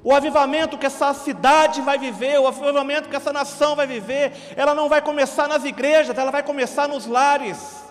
O 0.03 0.13
avivamento 0.13 0.77
que 0.77 0.85
essa 0.85 1.13
cidade 1.13 1.81
vai 1.81 1.97
viver, 1.97 2.37
o 2.37 2.47
avivamento 2.47 3.07
que 3.07 3.15
essa 3.15 3.31
nação 3.31 3.73
vai 3.73 3.87
viver, 3.87 4.33
ela 4.57 4.75
não 4.75 4.89
vai 4.89 5.01
começar 5.01 5.47
nas 5.47 5.63
igrejas, 5.63 6.17
ela 6.17 6.31
vai 6.31 6.43
começar 6.43 6.89
nos 6.89 7.05
lares. 7.05 7.85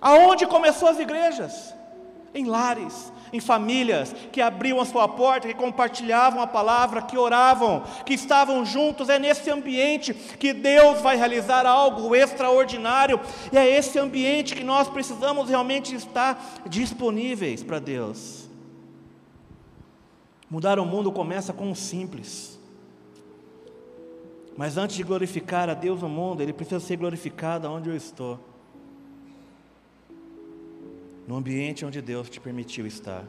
Aonde 0.00 0.46
começou 0.46 0.88
as 0.88 0.98
igrejas? 0.98 1.74
Em 2.34 2.44
lares, 2.44 3.12
em 3.32 3.40
famílias 3.40 4.14
que 4.32 4.42
abriam 4.42 4.80
a 4.80 4.84
sua 4.84 5.06
porta, 5.06 5.46
que 5.46 5.54
compartilhavam 5.54 6.42
a 6.42 6.46
palavra, 6.46 7.00
que 7.00 7.16
oravam, 7.16 7.84
que 8.04 8.12
estavam 8.12 8.64
juntos. 8.64 9.08
É 9.08 9.16
nesse 9.18 9.48
ambiente 9.48 10.12
que 10.12 10.52
Deus 10.52 11.00
vai 11.00 11.16
realizar 11.16 11.64
algo 11.66 12.16
extraordinário, 12.16 13.20
e 13.52 13.56
é 13.56 13.64
esse 13.64 13.96
ambiente 13.96 14.56
que 14.56 14.64
nós 14.64 14.88
precisamos 14.88 15.48
realmente 15.48 15.94
estar 15.94 16.36
disponíveis 16.66 17.62
para 17.62 17.78
Deus. 17.78 18.45
Mudar 20.48 20.78
o 20.78 20.86
mundo 20.86 21.10
começa 21.10 21.52
com 21.52 21.70
o 21.70 21.76
simples. 21.76 22.58
Mas 24.56 24.76
antes 24.76 24.96
de 24.96 25.02
glorificar 25.02 25.68
a 25.68 25.74
Deus 25.74 26.00
no 26.02 26.08
mundo, 26.08 26.40
ele 26.40 26.52
precisa 26.52 26.80
ser 26.80 26.96
glorificado 26.96 27.68
onde 27.68 27.90
eu 27.90 27.96
estou 27.96 28.38
no 31.26 31.36
ambiente 31.36 31.84
onde 31.84 32.00
Deus 32.00 32.30
te 32.30 32.40
permitiu 32.40 32.86
estar. 32.86 33.24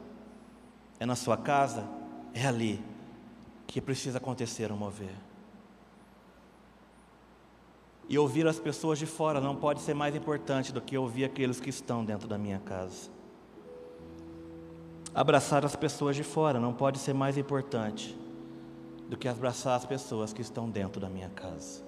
É 0.99 1.05
na 1.05 1.15
sua 1.15 1.35
casa, 1.35 1.87
é 2.33 2.45
ali 2.45 2.79
que 3.65 3.81
precisa 3.81 4.19
acontecer 4.19 4.71
um 4.71 4.77
mover. 4.77 5.15
E 8.07 8.17
ouvir 8.17 8.47
as 8.47 8.59
pessoas 8.59 8.97
de 8.97 9.05
fora 9.05 9.41
não 9.41 9.55
pode 9.55 9.81
ser 9.81 9.93
mais 9.93 10.15
importante 10.15 10.71
do 10.71 10.79
que 10.79 10.97
ouvir 10.97 11.25
aqueles 11.25 11.59
que 11.59 11.69
estão 11.69 12.05
dentro 12.05 12.27
da 12.27 12.37
minha 12.37 12.59
casa. 12.59 13.16
Abraçar 15.17 15.65
as 15.65 15.75
pessoas 15.75 16.15
de 16.15 16.21
fora 16.21 16.59
não 16.59 16.71
pode 16.71 16.99
ser 16.99 17.11
mais 17.11 17.39
importante 17.39 18.15
do 19.09 19.17
que 19.17 19.27
abraçar 19.27 19.75
as 19.75 19.83
pessoas 19.83 20.31
que 20.31 20.43
estão 20.43 20.69
dentro 20.69 21.01
da 21.01 21.09
minha 21.09 21.27
casa. 21.29 21.81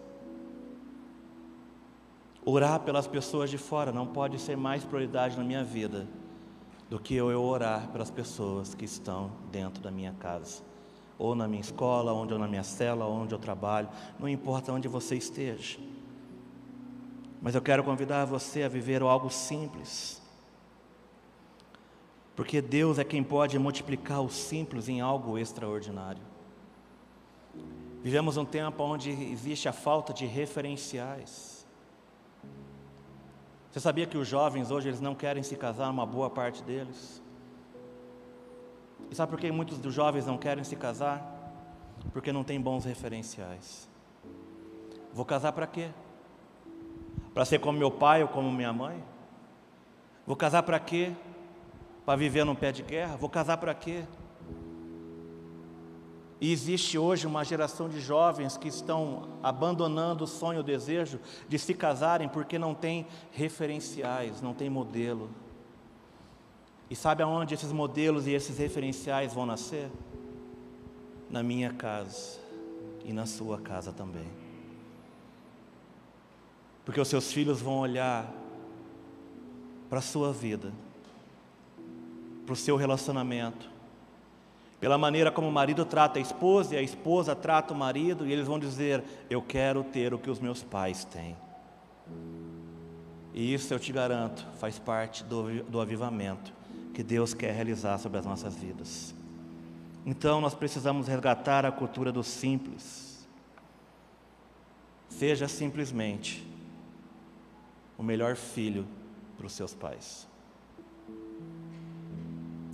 Orar 2.43 2.79
pelas 2.79 3.05
pessoas 3.05 3.51
de 3.51 3.57
fora 3.59 3.91
não 3.91 4.07
pode 4.07 4.39
ser 4.39 4.57
mais 4.57 4.83
prioridade 4.83 5.37
na 5.37 5.43
minha 5.43 5.63
vida 5.63 6.07
do 6.89 6.99
que 6.99 7.13
eu 7.13 7.27
orar 7.39 7.89
pelas 7.89 8.09
pessoas 8.09 8.73
que 8.73 8.85
estão 8.85 9.31
dentro 9.51 9.79
da 9.83 9.91
minha 9.91 10.13
casa, 10.13 10.63
ou 11.15 11.35
na 11.35 11.47
minha 11.47 11.61
escola, 11.61 12.11
onde 12.11 12.33
ou 12.33 12.39
na 12.39 12.47
minha 12.47 12.63
cela, 12.63 13.05
onde 13.05 13.35
eu 13.35 13.37
trabalho, 13.37 13.89
não 14.17 14.27
importa 14.27 14.73
onde 14.73 14.87
você 14.87 15.15
esteja. 15.15 15.77
Mas 17.39 17.53
eu 17.53 17.61
quero 17.61 17.83
convidar 17.83 18.25
você 18.25 18.63
a 18.63 18.67
viver 18.67 19.03
algo 19.03 19.29
simples. 19.29 20.19
Porque 22.39 22.61
Deus 22.61 22.97
é 22.97 23.03
quem 23.03 23.21
pode 23.21 23.59
multiplicar 23.59 24.21
o 24.21 24.29
simples 24.29 24.87
em 24.87 25.01
algo 25.01 25.37
extraordinário. 25.37 26.23
Vivemos 28.01 28.37
um 28.37 28.45
tempo 28.45 28.81
onde 28.81 29.09
existe 29.09 29.67
a 29.67 29.73
falta 29.73 30.13
de 30.13 30.25
referenciais. 30.25 31.67
Você 33.69 33.81
sabia 33.81 34.07
que 34.07 34.17
os 34.17 34.25
jovens 34.25 34.71
hoje 34.71 34.87
eles 34.87 35.01
não 35.01 35.13
querem 35.13 35.43
se 35.43 35.57
casar, 35.57 35.89
uma 35.89 36.05
boa 36.05 36.29
parte 36.29 36.63
deles? 36.63 37.21
E 39.11 39.15
sabe 39.15 39.31
por 39.31 39.39
que 39.41 39.51
muitos 39.51 39.77
dos 39.77 39.93
jovens 39.93 40.25
não 40.25 40.37
querem 40.37 40.63
se 40.63 40.77
casar? 40.77 41.21
Porque 42.13 42.31
não 42.31 42.45
tem 42.45 42.61
bons 42.61 42.85
referenciais. 42.85 43.89
Vou 45.13 45.25
casar 45.25 45.51
para 45.51 45.67
quê? 45.67 45.89
Para 47.33 47.43
ser 47.43 47.59
como 47.59 47.77
meu 47.77 47.91
pai 47.91 48.21
ou 48.23 48.29
como 48.29 48.49
minha 48.49 48.71
mãe? 48.71 49.03
Vou 50.25 50.37
casar 50.37 50.63
para 50.63 50.79
quê? 50.79 51.13
Para 52.09 52.15
viver 52.15 52.43
num 52.43 52.55
pé 52.55 52.71
de 52.71 52.81
guerra? 52.81 53.17
Vou 53.17 53.29
casar 53.29 53.57
para 53.57 53.71
quê? 53.71 54.03
E 56.41 56.51
existe 56.51 56.97
hoje 56.97 57.27
uma 57.27 57.45
geração 57.45 57.87
de 57.87 58.01
jovens 58.01 58.57
que 58.57 58.67
estão 58.67 59.37
abandonando 59.43 60.23
o 60.23 60.27
sonho, 60.27 60.61
o 60.61 60.63
desejo 60.63 61.19
de 61.47 61.59
se 61.59 61.71
casarem 61.75 62.27
porque 62.27 62.57
não 62.57 62.73
tem 62.73 63.05
referenciais, 63.29 64.41
não 64.41 64.55
tem 64.55 64.71
modelo. 64.71 65.29
E 66.89 66.95
sabe 66.95 67.21
aonde 67.21 67.53
esses 67.53 67.71
modelos 67.71 68.25
e 68.25 68.31
esses 68.31 68.57
referenciais 68.57 69.31
vão 69.31 69.45
nascer? 69.45 69.87
Na 71.29 71.43
minha 71.43 71.71
casa 71.71 72.39
e 73.05 73.13
na 73.13 73.27
sua 73.27 73.59
casa 73.59 73.93
também. 73.93 74.31
Porque 76.83 76.99
os 76.99 77.07
seus 77.07 77.31
filhos 77.31 77.61
vão 77.61 77.77
olhar 77.77 78.33
para 79.87 79.99
a 79.99 80.01
sua 80.01 80.33
vida, 80.33 80.73
para 82.49 82.53
o 82.55 82.55
seu 82.55 82.75
relacionamento, 82.75 83.69
pela 84.79 84.97
maneira 84.97 85.31
como 85.31 85.47
o 85.47 85.51
marido 85.51 85.85
trata 85.85 86.17
a 86.17 86.21
esposa 86.21 86.73
e 86.73 86.77
a 86.79 86.81
esposa 86.81 87.35
trata 87.35 87.75
o 87.75 87.77
marido, 87.77 88.25
e 88.25 88.33
eles 88.33 88.47
vão 88.47 88.57
dizer: 88.57 89.03
Eu 89.29 89.39
quero 89.39 89.83
ter 89.83 90.15
o 90.15 90.17
que 90.17 90.31
os 90.31 90.39
meus 90.39 90.63
pais 90.63 91.05
têm. 91.05 91.37
E 93.35 93.53
isso 93.53 93.71
eu 93.71 93.79
te 93.79 93.93
garanto, 93.93 94.47
faz 94.59 94.79
parte 94.79 95.23
do, 95.23 95.63
do 95.65 95.79
avivamento 95.79 96.51
que 96.91 97.03
Deus 97.03 97.35
quer 97.35 97.53
realizar 97.53 97.99
sobre 97.99 98.17
as 98.17 98.25
nossas 98.25 98.55
vidas. 98.55 99.13
Então 100.03 100.41
nós 100.41 100.55
precisamos 100.55 101.07
resgatar 101.07 101.67
a 101.67 101.71
cultura 101.71 102.11
do 102.11 102.23
simples. 102.23 103.27
Seja 105.07 105.47
simplesmente 105.47 106.43
o 107.95 108.01
melhor 108.01 108.35
filho 108.35 108.87
para 109.37 109.45
os 109.45 109.53
seus 109.53 109.75
pais. 109.75 110.28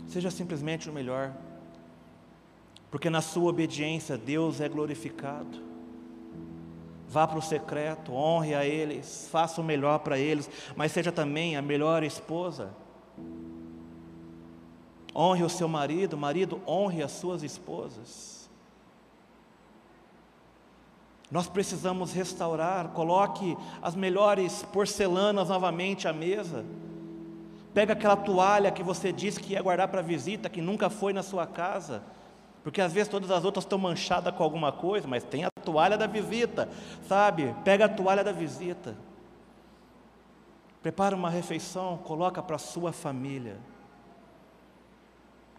Seja 0.07 0.31
simplesmente 0.31 0.89
o 0.89 0.93
melhor, 0.93 1.33
porque 2.91 3.09
na 3.09 3.21
sua 3.21 3.49
obediência 3.49 4.17
Deus 4.17 4.61
é 4.61 4.69
glorificado. 4.69 5.63
Vá 7.07 7.27
para 7.27 7.39
o 7.39 7.41
secreto, 7.41 8.13
honre 8.13 8.55
a 8.55 8.65
eles, 8.65 9.27
faça 9.31 9.61
o 9.61 9.63
melhor 9.63 9.99
para 9.99 10.17
eles, 10.17 10.49
mas 10.75 10.91
seja 10.91 11.11
também 11.11 11.55
a 11.55 11.61
melhor 11.61 12.03
esposa 12.03 12.73
Honre 15.15 15.43
o 15.43 15.49
seu 15.49 15.69
marido, 15.69 16.17
marido, 16.17 16.61
honre 16.67 17.01
as 17.01 17.13
suas 17.13 17.41
esposas. 17.41 18.49
Nós 21.31 21.47
precisamos 21.47 22.11
restaurar, 22.11 22.89
coloque 22.89 23.57
as 23.81 23.95
melhores 23.95 24.63
porcelanas 24.73 25.47
novamente 25.47 26.05
à 26.05 26.11
mesa. 26.11 26.65
Pega 27.75 27.91
aquela 27.91 28.15
toalha 28.15 28.71
que 28.71 28.81
você 28.81 29.11
disse 29.11 29.37
que 29.37 29.51
ia 29.51 29.61
guardar 29.61 29.89
para 29.89 30.01
visita, 30.01 30.49
que 30.49 30.61
nunca 30.61 30.89
foi 30.89 31.11
na 31.11 31.21
sua 31.21 31.45
casa. 31.45 32.01
Porque 32.63 32.79
às 32.79 32.93
vezes 32.93 33.09
todas 33.09 33.29
as 33.29 33.43
outras 33.43 33.65
estão 33.65 33.77
manchadas 33.77 34.33
com 34.33 34.41
alguma 34.41 34.71
coisa, 34.71 35.05
mas 35.05 35.25
tem 35.25 35.43
a 35.43 35.49
toalha 35.61 35.97
da 35.97 36.07
visita, 36.07 36.69
sabe? 37.05 37.53
Pega 37.65 37.83
a 37.83 37.89
toalha 37.89 38.23
da 38.23 38.31
visita. 38.31 38.95
Prepara 40.81 41.13
uma 41.13 41.29
refeição, 41.29 41.97
coloca 41.97 42.41
para 42.41 42.55
a 42.55 42.59
sua 42.59 42.93
família. 42.93 43.57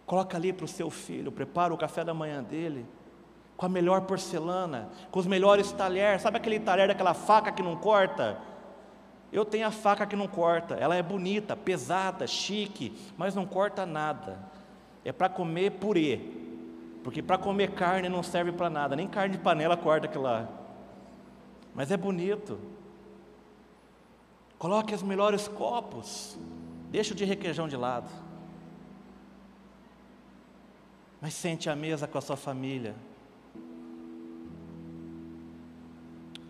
Coloca 0.03 0.35
ali 0.37 0.51
para 0.51 0.65
o 0.65 0.67
seu 0.67 0.89
filho, 0.89 1.31
prepara 1.31 1.71
o 1.71 1.77
café 1.77 2.03
da 2.03 2.15
manhã 2.15 2.41
dele, 2.41 2.83
com 3.55 3.67
a 3.67 3.69
melhor 3.69 4.01
porcelana, 4.01 4.89
com 5.11 5.19
os 5.19 5.27
melhores 5.27 5.71
talheres. 5.71 6.23
Sabe 6.23 6.37
aquele 6.37 6.59
talher 6.59 6.87
daquela 6.87 7.13
faca 7.13 7.51
que 7.51 7.61
não 7.61 7.75
corta? 7.75 8.39
Eu 9.31 9.43
tenho 9.43 9.67
a 9.67 9.71
faca 9.71 10.05
que 10.05 10.15
não 10.15 10.27
corta, 10.27 10.75
ela 10.75 10.95
é 10.95 11.03
bonita, 11.03 11.55
pesada, 11.55 12.25
chique, 12.25 12.97
mas 13.17 13.35
não 13.35 13.45
corta 13.45 13.85
nada. 13.85 14.39
É 15.03 15.11
para 15.11 15.29
comer 15.29 15.71
purê, 15.71 16.19
porque 17.03 17.21
para 17.21 17.37
comer 17.37 17.71
carne 17.71 18.09
não 18.09 18.23
serve 18.23 18.51
para 18.51 18.69
nada, 18.69 18.95
nem 18.95 19.07
carne 19.07 19.37
de 19.37 19.43
panela 19.43 19.75
corta 19.75 20.07
aquilo 20.07 20.23
lá. 20.23 20.47
Mas 21.75 21.91
é 21.91 21.97
bonito. 21.97 22.57
Coloque 24.57 24.95
os 24.95 25.03
melhores 25.03 25.47
copos, 25.47 26.37
deixa 26.89 27.13
o 27.13 27.15
de 27.15 27.25
requeijão 27.25 27.67
de 27.67 27.75
lado. 27.75 28.09
Mas 31.21 31.33
sente 31.33 31.69
à 31.69 31.75
mesa 31.75 32.07
com 32.07 32.17
a 32.17 32.21
sua 32.21 32.37
família. 32.37 32.95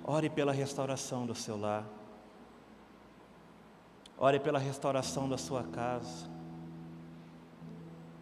Ore 0.04 0.30
pela 0.30 0.54
restauração 0.54 1.26
do 1.26 1.36
seu 1.36 1.58
lar. 1.60 1.97
Ore 4.18 4.40
pela 4.40 4.58
restauração 4.58 5.30
da 5.30 5.38
sua 5.38 5.64
casa. 5.64 6.28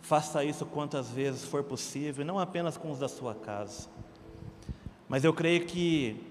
Faça 0.01 0.43
isso 0.43 0.65
quantas 0.65 1.09
vezes 1.09 1.45
for 1.45 1.63
possível, 1.63 2.23
não 2.25 2.37
apenas 2.37 2.77
com 2.77 2.91
os 2.91 2.99
da 2.99 3.07
sua 3.07 3.33
casa. 3.33 3.87
Mas 5.07 5.23
eu 5.23 5.33
creio 5.33 5.65
que 5.65 6.21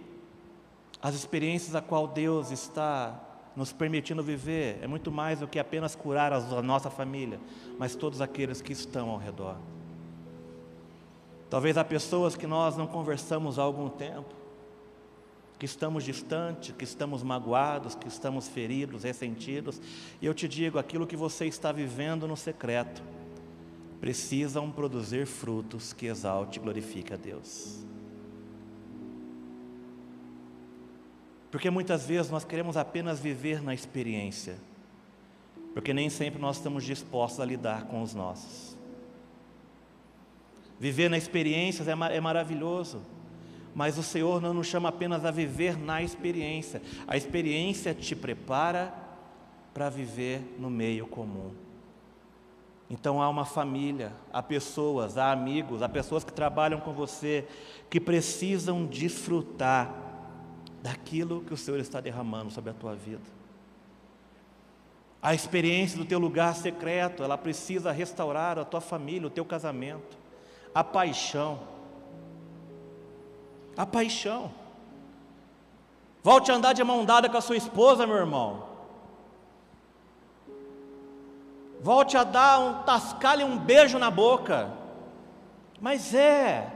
as 1.02 1.14
experiências 1.14 1.74
a 1.74 1.80
qual 1.80 2.06
Deus 2.06 2.50
está 2.50 3.20
nos 3.56 3.72
permitindo 3.72 4.22
viver 4.22 4.78
é 4.82 4.86
muito 4.86 5.10
mais 5.10 5.40
do 5.40 5.46
que 5.46 5.58
apenas 5.58 5.94
curar 5.94 6.32
a 6.32 6.62
nossa 6.62 6.90
família, 6.90 7.40
mas 7.78 7.94
todos 7.94 8.20
aqueles 8.20 8.60
que 8.60 8.72
estão 8.72 9.10
ao 9.10 9.18
redor. 9.18 9.56
Talvez 11.50 11.76
há 11.76 11.84
pessoas 11.84 12.36
que 12.36 12.46
nós 12.46 12.76
não 12.76 12.86
conversamos 12.86 13.58
há 13.58 13.62
algum 13.62 13.88
tempo, 13.88 14.34
que 15.59 15.66
estamos 15.66 16.05
distantes, 16.05 16.74
que 16.76 16.84
estamos 16.84 17.22
magoados, 17.22 17.94
que 17.94 18.09
estamos 18.09 18.48
feridos, 18.48 19.05
ressentidos, 19.05 19.80
e 20.20 20.26
eu 20.26 20.34
te 20.34 20.48
digo: 20.48 20.78
aquilo 20.78 21.07
que 21.07 21.16
você 21.16 21.46
está 21.46 21.72
vivendo 21.72 22.26
no 22.26 22.36
secreto, 22.36 23.02
precisam 24.00 24.70
produzir 24.70 25.26
frutos 25.26 25.92
que 25.92 26.07
exalte 26.07 26.59
e 26.59 26.62
glorifique 26.62 27.12
a 27.12 27.16
Deus. 27.16 27.84
Porque 31.50 31.70
muitas 31.70 32.05
vezes 32.05 32.30
nós 32.30 32.44
queremos 32.44 32.76
apenas 32.76 33.20
viver 33.20 33.62
na 33.62 33.72
experiência, 33.72 34.57
porque 35.72 35.94
nem 35.94 36.11
sempre 36.11 36.40
nós 36.40 36.57
estamos 36.57 36.84
dispostos 36.84 37.40
a 37.40 37.44
lidar 37.44 37.86
com 37.86 38.02
os 38.02 38.12
nossos. 38.12 38.76
Viver 40.80 41.09
na 41.09 41.16
experiência 41.16 41.84
é, 41.84 42.16
é 42.16 42.20
maravilhoso, 42.20 43.00
mas 43.74 43.98
o 43.98 44.02
Senhor 44.02 44.40
não 44.40 44.54
nos 44.54 44.66
chama 44.66 44.88
apenas 44.88 45.24
a 45.24 45.30
viver 45.30 45.76
na 45.76 46.02
experiência, 46.02 46.80
a 47.06 47.16
experiência 47.16 47.94
te 47.94 48.14
prepara 48.14 48.94
para 49.72 49.90
viver 49.90 50.56
no 50.58 50.70
meio 50.70 51.06
comum. 51.06 51.52
Então 52.88 53.20
há 53.20 53.28
uma 53.28 53.44
família, 53.44 54.12
há 54.32 54.42
pessoas, 54.42 55.18
há 55.18 55.32
amigos, 55.32 55.82
há 55.82 55.88
pessoas 55.88 56.22
que 56.22 56.32
trabalham 56.32 56.80
com 56.80 56.92
você 56.92 57.46
que 57.90 57.98
precisam 57.98 58.86
desfrutar 58.86 59.92
daquilo 60.82 61.40
que 61.42 61.54
o 61.54 61.56
Senhor 61.56 61.80
está 61.80 62.00
derramando 62.00 62.50
sobre 62.50 62.70
a 62.70 62.74
tua 62.74 62.94
vida. 62.94 63.22
A 65.22 65.34
experiência 65.34 65.96
do 65.96 66.04
teu 66.04 66.18
lugar 66.18 66.54
secreto, 66.54 67.22
ela 67.22 67.38
precisa 67.38 67.90
restaurar 67.90 68.58
a 68.58 68.64
tua 68.64 68.80
família, 68.80 69.26
o 69.26 69.30
teu 69.30 69.44
casamento 69.44 70.24
a 70.74 70.82
paixão. 70.82 71.60
A 73.76 73.84
paixão. 73.84 74.52
Volte 76.22 76.50
a 76.50 76.54
andar 76.54 76.72
de 76.72 76.82
mão 76.82 77.04
dada 77.04 77.28
com 77.28 77.36
a 77.36 77.40
sua 77.40 77.56
esposa, 77.56 78.06
meu 78.06 78.16
irmão. 78.16 78.64
Volte 81.80 82.16
a 82.16 82.24
dar 82.24 82.60
um 82.60 82.82
tascalho 82.82 83.42
e 83.42 83.44
um 83.44 83.58
beijo 83.58 83.98
na 83.98 84.10
boca. 84.10 84.70
Mas 85.80 86.14
é. 86.14 86.72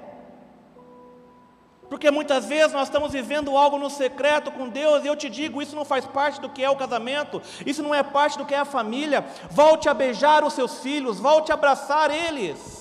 Porque 1.89 2.11
muitas 2.11 2.45
vezes 2.45 2.75
nós 2.75 2.89
estamos 2.89 3.13
vivendo 3.13 3.57
algo 3.57 3.79
no 3.79 3.89
secreto 3.89 4.51
com 4.51 4.69
Deus, 4.69 5.03
e 5.03 5.07
eu 5.07 5.17
te 5.17 5.31
digo, 5.31 5.63
isso 5.63 5.75
não 5.75 5.85
faz 5.87 6.05
parte 6.05 6.39
do 6.39 6.51
que 6.51 6.63
é 6.63 6.69
o 6.69 6.77
casamento, 6.77 7.41
isso 7.65 7.83
não 7.83 7.95
é 7.95 8.03
parte 8.03 8.37
do 8.37 8.45
que 8.45 8.55
é 8.55 8.59
a 8.59 8.67
família. 8.67 9.25
Volte 9.51 9.89
a 9.89 9.95
beijar 9.95 10.45
os 10.45 10.53
seus 10.53 10.81
filhos, 10.81 11.19
volte 11.19 11.51
a 11.51 11.55
abraçar 11.55 12.11
eles. 12.11 12.78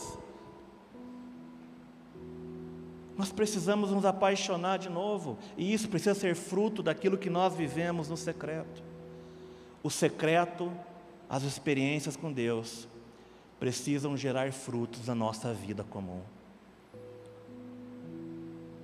Nós 3.18 3.32
precisamos 3.32 3.90
nos 3.92 4.06
apaixonar 4.06 4.78
de 4.78 4.90
novo, 4.90 5.40
e 5.58 5.74
isso 5.74 5.90
precisa 5.90 6.14
ser 6.14 6.36
fruto 6.36 6.84
daquilo 6.84 7.18
que 7.18 7.32
nós 7.32 7.56
vivemos 7.56 8.08
no 8.08 8.16
secreto. 8.16 8.84
O 9.82 9.90
secreto, 9.90 10.72
as 11.28 11.42
experiências 11.42 12.16
com 12.16 12.32
Deus, 12.32 12.88
precisam 13.60 14.16
gerar 14.16 14.52
frutos 14.52 15.08
na 15.08 15.16
nossa 15.16 15.52
vida 15.52 15.84
comum. 15.84 16.22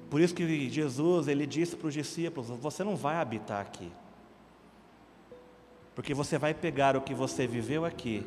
Por 0.10 0.20
isso 0.20 0.34
que 0.34 0.70
Jesus, 0.70 1.28
ele 1.28 1.46
disse 1.46 1.76
para 1.76 1.88
os 1.88 1.94
discípulos: 1.94 2.50
Você 2.50 2.84
não 2.84 2.96
vai 2.96 3.18
habitar 3.18 3.62
aqui, 3.62 3.92
porque 5.94 6.14
você 6.14 6.40
vai 6.40 6.56
pegar 6.56 6.98
o 6.98 7.02
que 7.02 7.14
você 7.14 7.46
viveu 7.46 7.86
aqui 7.86 8.26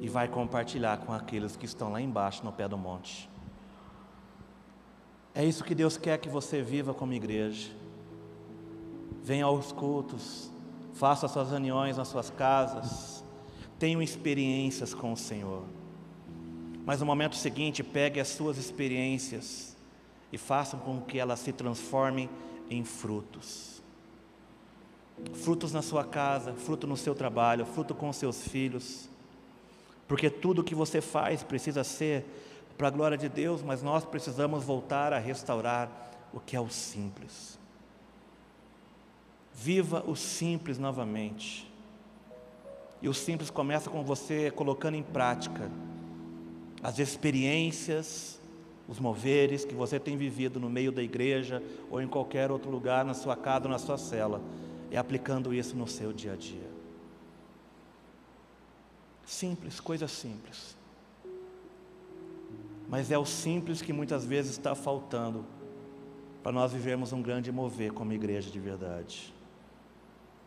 e 0.00 0.08
vai 0.08 0.28
compartilhar 0.28 0.98
com 0.98 1.12
aqueles 1.12 1.56
que 1.56 1.66
estão 1.66 1.90
lá 1.90 2.00
embaixo 2.00 2.44
no 2.44 2.52
pé 2.52 2.68
do 2.68 2.78
monte. 2.78 3.28
É 5.38 5.44
isso 5.44 5.62
que 5.62 5.74
Deus 5.74 5.98
quer 5.98 6.16
que 6.16 6.30
você 6.30 6.62
viva 6.62 6.94
como 6.94 7.12
igreja. 7.12 7.70
venha 9.22 9.44
aos 9.44 9.70
cultos, 9.70 10.50
faça 10.94 11.28
suas 11.28 11.50
reuniões 11.50 11.98
nas 11.98 12.08
suas 12.08 12.30
casas, 12.30 13.22
tenham 13.78 14.00
experiências 14.00 14.94
com 14.94 15.12
o 15.12 15.16
Senhor. 15.16 15.64
Mas 16.86 17.00
no 17.00 17.06
momento 17.06 17.36
seguinte, 17.36 17.82
pegue 17.82 18.18
as 18.18 18.28
suas 18.28 18.56
experiências 18.56 19.76
e 20.32 20.38
faça 20.38 20.78
com 20.78 21.02
que 21.02 21.18
elas 21.18 21.40
se 21.40 21.52
transformem 21.52 22.30
em 22.70 22.82
frutos. 22.82 23.82
Frutos 25.34 25.70
na 25.70 25.82
sua 25.82 26.04
casa, 26.04 26.54
fruto 26.54 26.86
no 26.86 26.96
seu 26.96 27.14
trabalho, 27.14 27.66
fruto 27.66 27.94
com 27.94 28.10
seus 28.10 28.48
filhos. 28.48 29.06
Porque 30.08 30.30
tudo 30.30 30.64
que 30.64 30.74
você 30.74 31.02
faz 31.02 31.42
precisa 31.42 31.84
ser 31.84 32.24
para 32.76 32.88
a 32.88 32.90
glória 32.90 33.16
de 33.16 33.28
Deus, 33.28 33.62
mas 33.62 33.82
nós 33.82 34.04
precisamos 34.04 34.64
voltar 34.64 35.12
a 35.12 35.18
restaurar 35.18 35.90
o 36.32 36.40
que 36.40 36.56
é 36.56 36.60
o 36.60 36.68
simples. 36.68 37.58
Viva 39.54 40.04
o 40.06 40.14
simples 40.14 40.78
novamente. 40.78 41.70
E 43.00 43.08
o 43.08 43.14
simples 43.14 43.50
começa 43.50 43.88
com 43.88 44.02
você 44.02 44.50
colocando 44.50 44.96
em 44.96 45.02
prática 45.02 45.70
as 46.82 46.98
experiências, 46.98 48.38
os 48.86 49.00
moveres 49.00 49.64
que 49.64 49.74
você 49.74 49.98
tem 49.98 50.16
vivido 50.16 50.60
no 50.60 50.70
meio 50.70 50.92
da 50.92 51.02
igreja 51.02 51.62
ou 51.90 52.00
em 52.00 52.06
qualquer 52.06 52.50
outro 52.50 52.70
lugar, 52.70 53.04
na 53.04 53.14
sua 53.14 53.34
casa 53.34 53.64
ou 53.64 53.70
na 53.70 53.78
sua 53.78 53.98
cela, 53.98 54.40
e 54.90 54.96
aplicando 54.96 55.52
isso 55.52 55.74
no 55.74 55.88
seu 55.88 56.12
dia 56.12 56.34
a 56.34 56.36
dia. 56.36 56.70
Simples, 59.24 59.80
coisa 59.80 60.06
simples. 60.06 60.75
Mas 62.88 63.10
é 63.10 63.18
o 63.18 63.24
simples 63.24 63.82
que 63.82 63.92
muitas 63.92 64.24
vezes 64.24 64.52
está 64.52 64.74
faltando 64.74 65.44
para 66.42 66.52
nós 66.52 66.72
vivermos 66.72 67.12
um 67.12 67.20
grande 67.20 67.50
mover 67.50 67.92
como 67.92 68.12
igreja 68.12 68.50
de 68.50 68.60
verdade. 68.60 69.34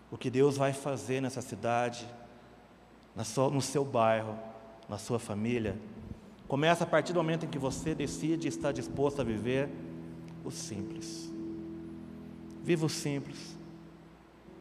O 0.09 0.17
que 0.17 0.29
Deus 0.29 0.55
vai 0.55 0.71
fazer 0.71 1.21
nessa 1.21 1.41
cidade, 1.41 2.07
no 3.51 3.61
seu 3.61 3.83
bairro, 3.83 4.37
na 4.87 4.97
sua 4.97 5.19
família, 5.19 5.77
começa 6.47 6.83
a 6.83 6.87
partir 6.87 7.11
do 7.11 7.19
momento 7.19 7.45
em 7.45 7.49
que 7.49 7.59
você 7.59 7.93
decide 7.93 8.47
estar 8.47 8.71
disposto 8.71 9.19
a 9.19 9.23
viver 9.23 9.69
o 10.43 10.49
simples. 10.49 11.29
Viva 12.63 12.85
o 12.85 12.89
simples. 12.89 13.57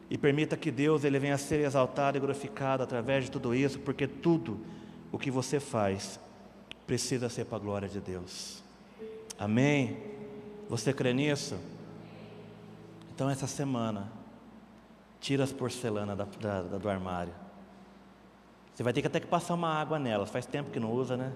E 0.09 0.17
permita 0.17 0.57
que 0.57 0.71
Deus 0.71 1.03
ele 1.03 1.17
venha 1.17 1.35
a 1.35 1.37
ser 1.37 1.61
exaltado 1.61 2.17
e 2.17 2.19
glorificado 2.19 2.83
através 2.83 3.25
de 3.25 3.31
tudo 3.31 3.55
isso, 3.55 3.79
porque 3.79 4.07
tudo 4.07 4.59
o 5.11 5.17
que 5.17 5.31
você 5.31 5.59
faz 5.59 6.19
precisa 6.89 7.29
ser 7.29 7.45
para 7.45 7.57
a 7.57 7.61
glória 7.61 7.87
de 7.87 8.01
Deus. 8.01 8.63
Amém? 9.37 9.95
Você 10.67 10.91
crê 10.91 11.13
nisso? 11.13 11.55
Então, 13.13 13.29
essa 13.29 13.45
semana, 13.45 14.11
tira 15.21 15.43
as 15.43 15.51
porcelanas 15.51 16.17
da, 16.17 16.25
da, 16.41 16.61
da, 16.63 16.77
do 16.79 16.89
armário. 16.89 17.31
Você 18.73 18.81
vai 18.81 18.91
ter 18.91 19.01
que 19.01 19.07
até 19.07 19.19
que 19.19 19.27
passar 19.27 19.53
uma 19.53 19.71
água 19.71 19.99
nela, 19.99 20.25
faz 20.25 20.47
tempo 20.47 20.71
que 20.71 20.79
não 20.79 20.91
usa, 20.91 21.15
né? 21.15 21.31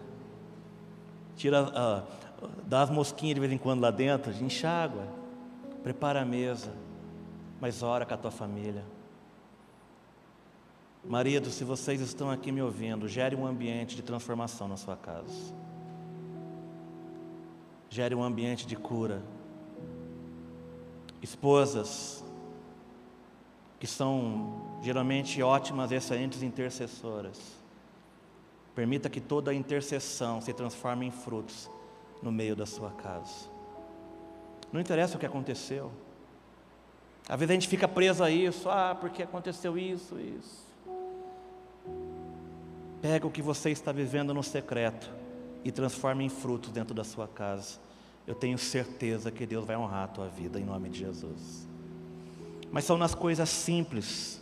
Tira, 1.36 1.62
uh, 1.62 2.48
dá 2.66 2.82
as 2.82 2.90
mosquinhas 2.90 3.36
de 3.36 3.40
vez 3.40 3.54
em 3.54 3.60
quando 3.60 3.82
lá 3.82 3.92
dentro, 3.92 4.34
enxágua, 4.44 5.06
prepara 5.84 6.24
a 6.24 6.26
mesa, 6.26 6.74
mas 7.62 7.84
ora 7.84 8.08
com 8.08 8.14
a 8.16 8.18
tua 8.18 8.32
família. 8.32 8.84
Marido, 11.06 11.50
se 11.50 11.66
vocês 11.66 12.00
estão 12.00 12.32
aqui 12.32 12.52
me 12.52 12.62
ouvindo, 12.62 13.10
gere 13.10 13.36
um 13.36 13.46
ambiente 13.46 13.96
de 13.96 14.02
transformação 14.02 14.70
na 14.70 14.78
sua 14.78 14.96
casa. 14.96 15.54
Gere 17.90 18.16
um 18.16 18.24
ambiente 18.24 18.66
de 18.66 18.78
cura. 18.78 19.22
Esposas, 21.22 22.24
que 23.80 23.86
são 23.86 24.80
geralmente 24.82 25.42
ótimas 25.44 25.92
excelentes 25.92 26.42
intercessoras. 26.42 27.38
Permita 28.74 29.10
que 29.10 29.20
toda 29.20 29.52
a 29.52 29.54
intercessão 29.54 30.40
se 30.40 30.54
transforme 30.54 31.06
em 31.06 31.12
frutos 31.12 31.70
no 32.22 32.32
meio 32.32 32.56
da 32.56 32.66
sua 32.66 32.92
casa. 32.92 33.50
Não 34.72 34.80
interessa 34.80 35.18
o 35.18 35.20
que 35.20 35.26
aconteceu. 35.26 35.92
Às 37.28 37.38
vezes 37.38 37.52
a 37.52 37.54
gente 37.54 37.68
fica 37.68 37.88
preso 37.88 38.24
a 38.24 38.32
isso, 38.32 38.70
ah, 38.70 38.98
porque 39.00 39.22
aconteceu 39.22 39.78
isso, 39.78 40.18
isso. 40.20 40.73
Pega 43.04 43.28
o 43.28 43.30
que 43.30 43.42
você 43.42 43.70
está 43.70 43.92
vivendo 43.92 44.34
no 44.34 44.42
secreto 44.42 45.12
e 45.62 45.74
transforma 45.74 46.24
em 46.24 46.30
frutos 46.30 46.72
dentro 46.72 46.96
da 46.96 47.04
sua 47.04 47.28
casa. 47.28 47.78
Eu 48.26 48.34
tenho 48.34 48.58
certeza 48.58 49.30
que 49.30 49.46
Deus 49.46 49.66
vai 49.66 49.76
honrar 49.76 50.06
a 50.06 50.08
tua 50.08 50.30
vida 50.30 50.58
em 50.58 50.64
nome 50.64 50.88
de 50.88 51.00
Jesus. 51.00 51.68
Mas 52.72 52.86
são 52.86 52.98
nas 52.98 53.14
coisas 53.14 53.50
simples 53.50 54.42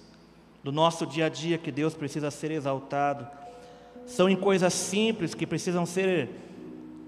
do 0.64 0.72
nosso 0.72 1.08
dia 1.08 1.26
a 1.26 1.30
dia 1.30 1.58
que 1.58 1.72
Deus 1.72 1.96
precisa 1.96 2.30
ser 2.30 2.52
exaltado. 2.52 3.28
São 4.06 4.30
em 4.30 4.36
coisas 4.36 4.76
simples 4.76 5.34
que 5.34 5.48
precisam 5.48 5.84
ser 5.84 6.30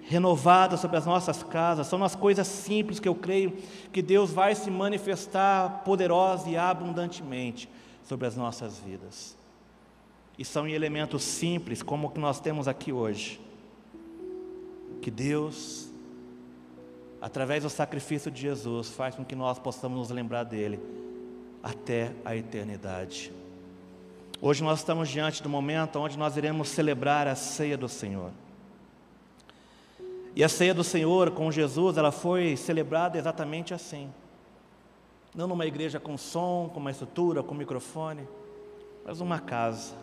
renovadas 0.02 0.80
sobre 0.80 0.98
as 0.98 1.06
nossas 1.06 1.44
casas. 1.44 1.86
São 1.86 2.00
nas 2.00 2.16
coisas 2.16 2.48
simples 2.48 3.00
que 3.00 3.08
eu 3.08 3.14
creio 3.14 3.56
que 3.92 4.02
Deus 4.02 4.32
vai 4.32 4.56
se 4.56 4.72
manifestar 4.72 5.84
poderosa 5.86 6.50
e 6.50 6.58
abundantemente 6.58 7.70
sobre 8.02 8.26
as 8.26 8.36
nossas 8.36 8.80
vidas. 8.80 9.43
E 10.38 10.44
são 10.44 10.68
em 10.68 10.74
elementos 10.74 11.24
simples, 11.24 11.84
como 11.84 12.08
o 12.08 12.10
que 12.10 12.20
nós 12.20 12.40
temos 12.40 12.68
aqui 12.68 12.92
hoje, 12.92 13.40
que 15.02 15.12
Deus, 15.12 15.90
através 17.22 17.64
do 17.64 17.70
sacrifício 17.70 18.32
de 18.32 18.42
Jesus, 18.42 18.90
faz 18.90 19.16
com 19.16 19.24
que 19.24 19.36
nós 19.36 19.60
possamos 19.60 19.98
nos 19.98 20.10
lembrar 20.10 20.44
dele 20.44 20.80
até 21.62 22.14
a 22.26 22.36
eternidade. 22.36 23.32
Hoje 24.42 24.64
nós 24.64 24.80
estamos 24.80 25.08
diante 25.08 25.44
do 25.44 25.50
momento 25.50 26.00
onde 26.00 26.18
nós 26.18 26.36
iremos 26.36 26.68
celebrar 26.70 27.28
a 27.28 27.36
ceia 27.36 27.78
do 27.78 27.88
Senhor. 27.88 28.32
E 30.36 30.44
a 30.44 30.50
ceia 30.50 30.74
do 30.74 30.84
Senhor 30.84 31.30
com 31.32 31.52
Jesus, 31.52 31.96
ela 31.96 32.12
foi 32.12 32.58
celebrada 32.58 33.20
exatamente 33.20 33.74
assim. 33.74 34.12
Não 35.36 35.48
numa 35.48 35.66
igreja 35.66 36.00
com 36.00 36.18
som, 36.18 36.70
com 36.74 36.80
uma 36.80 36.92
estrutura, 36.92 37.44
com 37.44 37.54
microfone, 37.54 38.28
mas 39.06 39.20
numa 39.20 39.40
casa 39.40 39.94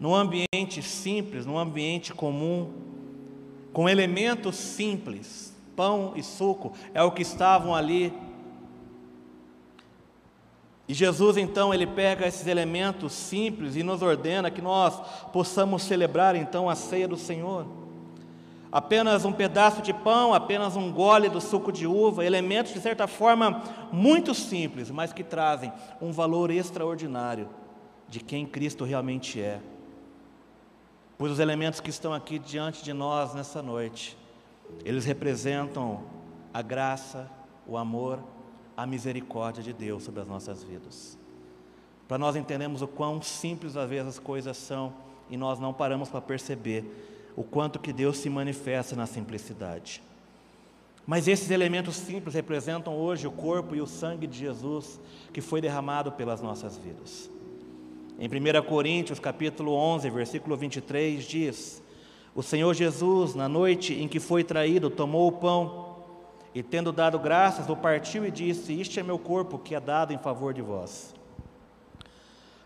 num 0.00 0.14
ambiente 0.14 0.82
simples, 0.82 1.44
num 1.44 1.58
ambiente 1.58 2.14
comum, 2.14 2.72
com 3.70 3.86
elementos 3.86 4.56
simples, 4.56 5.54
pão 5.76 6.14
e 6.16 6.22
suco, 6.22 6.72
é 6.94 7.02
o 7.02 7.12
que 7.12 7.20
estavam 7.20 7.74
ali. 7.74 8.10
E 10.88 10.94
Jesus 10.94 11.36
então 11.36 11.72
ele 11.72 11.86
pega 11.86 12.26
esses 12.26 12.46
elementos 12.46 13.12
simples 13.12 13.76
e 13.76 13.82
nos 13.82 14.00
ordena 14.00 14.50
que 14.50 14.62
nós 14.62 14.98
possamos 15.32 15.82
celebrar 15.82 16.34
então 16.34 16.68
a 16.68 16.74
ceia 16.74 17.06
do 17.06 17.16
Senhor. 17.16 17.66
Apenas 18.72 19.24
um 19.24 19.32
pedaço 19.32 19.82
de 19.82 19.92
pão, 19.92 20.32
apenas 20.32 20.76
um 20.76 20.90
gole 20.90 21.28
do 21.28 21.40
suco 21.40 21.70
de 21.70 21.86
uva, 21.86 22.24
elementos 22.24 22.72
de 22.72 22.80
certa 22.80 23.06
forma 23.06 23.62
muito 23.92 24.32
simples, 24.34 24.90
mas 24.90 25.12
que 25.12 25.22
trazem 25.22 25.72
um 26.00 26.10
valor 26.10 26.50
extraordinário 26.50 27.48
de 28.08 28.20
quem 28.20 28.46
Cristo 28.46 28.84
realmente 28.84 29.40
é 29.40 29.60
pois 31.20 31.32
os 31.32 31.38
elementos 31.38 31.80
que 31.80 31.90
estão 31.90 32.14
aqui 32.14 32.38
diante 32.38 32.82
de 32.82 32.94
nós 32.94 33.34
nessa 33.34 33.60
noite, 33.60 34.16
eles 34.86 35.04
representam 35.04 36.02
a 36.50 36.62
graça, 36.62 37.30
o 37.66 37.76
amor, 37.76 38.18
a 38.74 38.86
misericórdia 38.86 39.62
de 39.62 39.74
Deus 39.74 40.02
sobre 40.02 40.22
as 40.22 40.26
nossas 40.26 40.64
vidas. 40.64 41.18
Para 42.08 42.16
nós 42.16 42.36
entendermos 42.36 42.80
o 42.80 42.88
quão 42.88 43.20
simples 43.20 43.76
às 43.76 43.86
vezes 43.86 44.08
as 44.08 44.18
coisas 44.18 44.56
são 44.56 44.94
e 45.28 45.36
nós 45.36 45.60
não 45.60 45.74
paramos 45.74 46.08
para 46.08 46.22
perceber 46.22 46.86
o 47.36 47.44
quanto 47.44 47.78
que 47.78 47.92
Deus 47.92 48.16
se 48.16 48.30
manifesta 48.30 48.96
na 48.96 49.04
simplicidade. 49.04 50.02
Mas 51.06 51.28
esses 51.28 51.50
elementos 51.50 51.96
simples 51.96 52.34
representam 52.34 52.96
hoje 52.96 53.26
o 53.26 53.30
corpo 53.30 53.74
e 53.74 53.82
o 53.82 53.86
sangue 53.86 54.26
de 54.26 54.38
Jesus 54.38 54.98
que 55.34 55.42
foi 55.42 55.60
derramado 55.60 56.12
pelas 56.12 56.40
nossas 56.40 56.78
vidas. 56.78 57.28
Em 58.22 58.28
1 58.28 58.62
Coríntios, 58.68 59.18
capítulo 59.18 59.72
11, 59.72 60.10
versículo 60.10 60.54
23, 60.54 61.24
diz: 61.24 61.82
O 62.34 62.42
Senhor 62.42 62.74
Jesus, 62.74 63.34
na 63.34 63.48
noite 63.48 63.94
em 63.94 64.06
que 64.06 64.20
foi 64.20 64.44
traído, 64.44 64.90
tomou 64.90 65.26
o 65.26 65.32
pão 65.32 65.96
e, 66.54 66.62
tendo 66.62 66.92
dado 66.92 67.18
graças, 67.18 67.66
o 67.70 67.74
partiu 67.74 68.26
e 68.26 68.30
disse: 68.30 68.78
Este 68.78 69.00
é 69.00 69.02
meu 69.02 69.18
corpo 69.18 69.58
que 69.58 69.74
é 69.74 69.80
dado 69.80 70.12
em 70.12 70.18
favor 70.18 70.52
de 70.52 70.60
vós. 70.60 71.14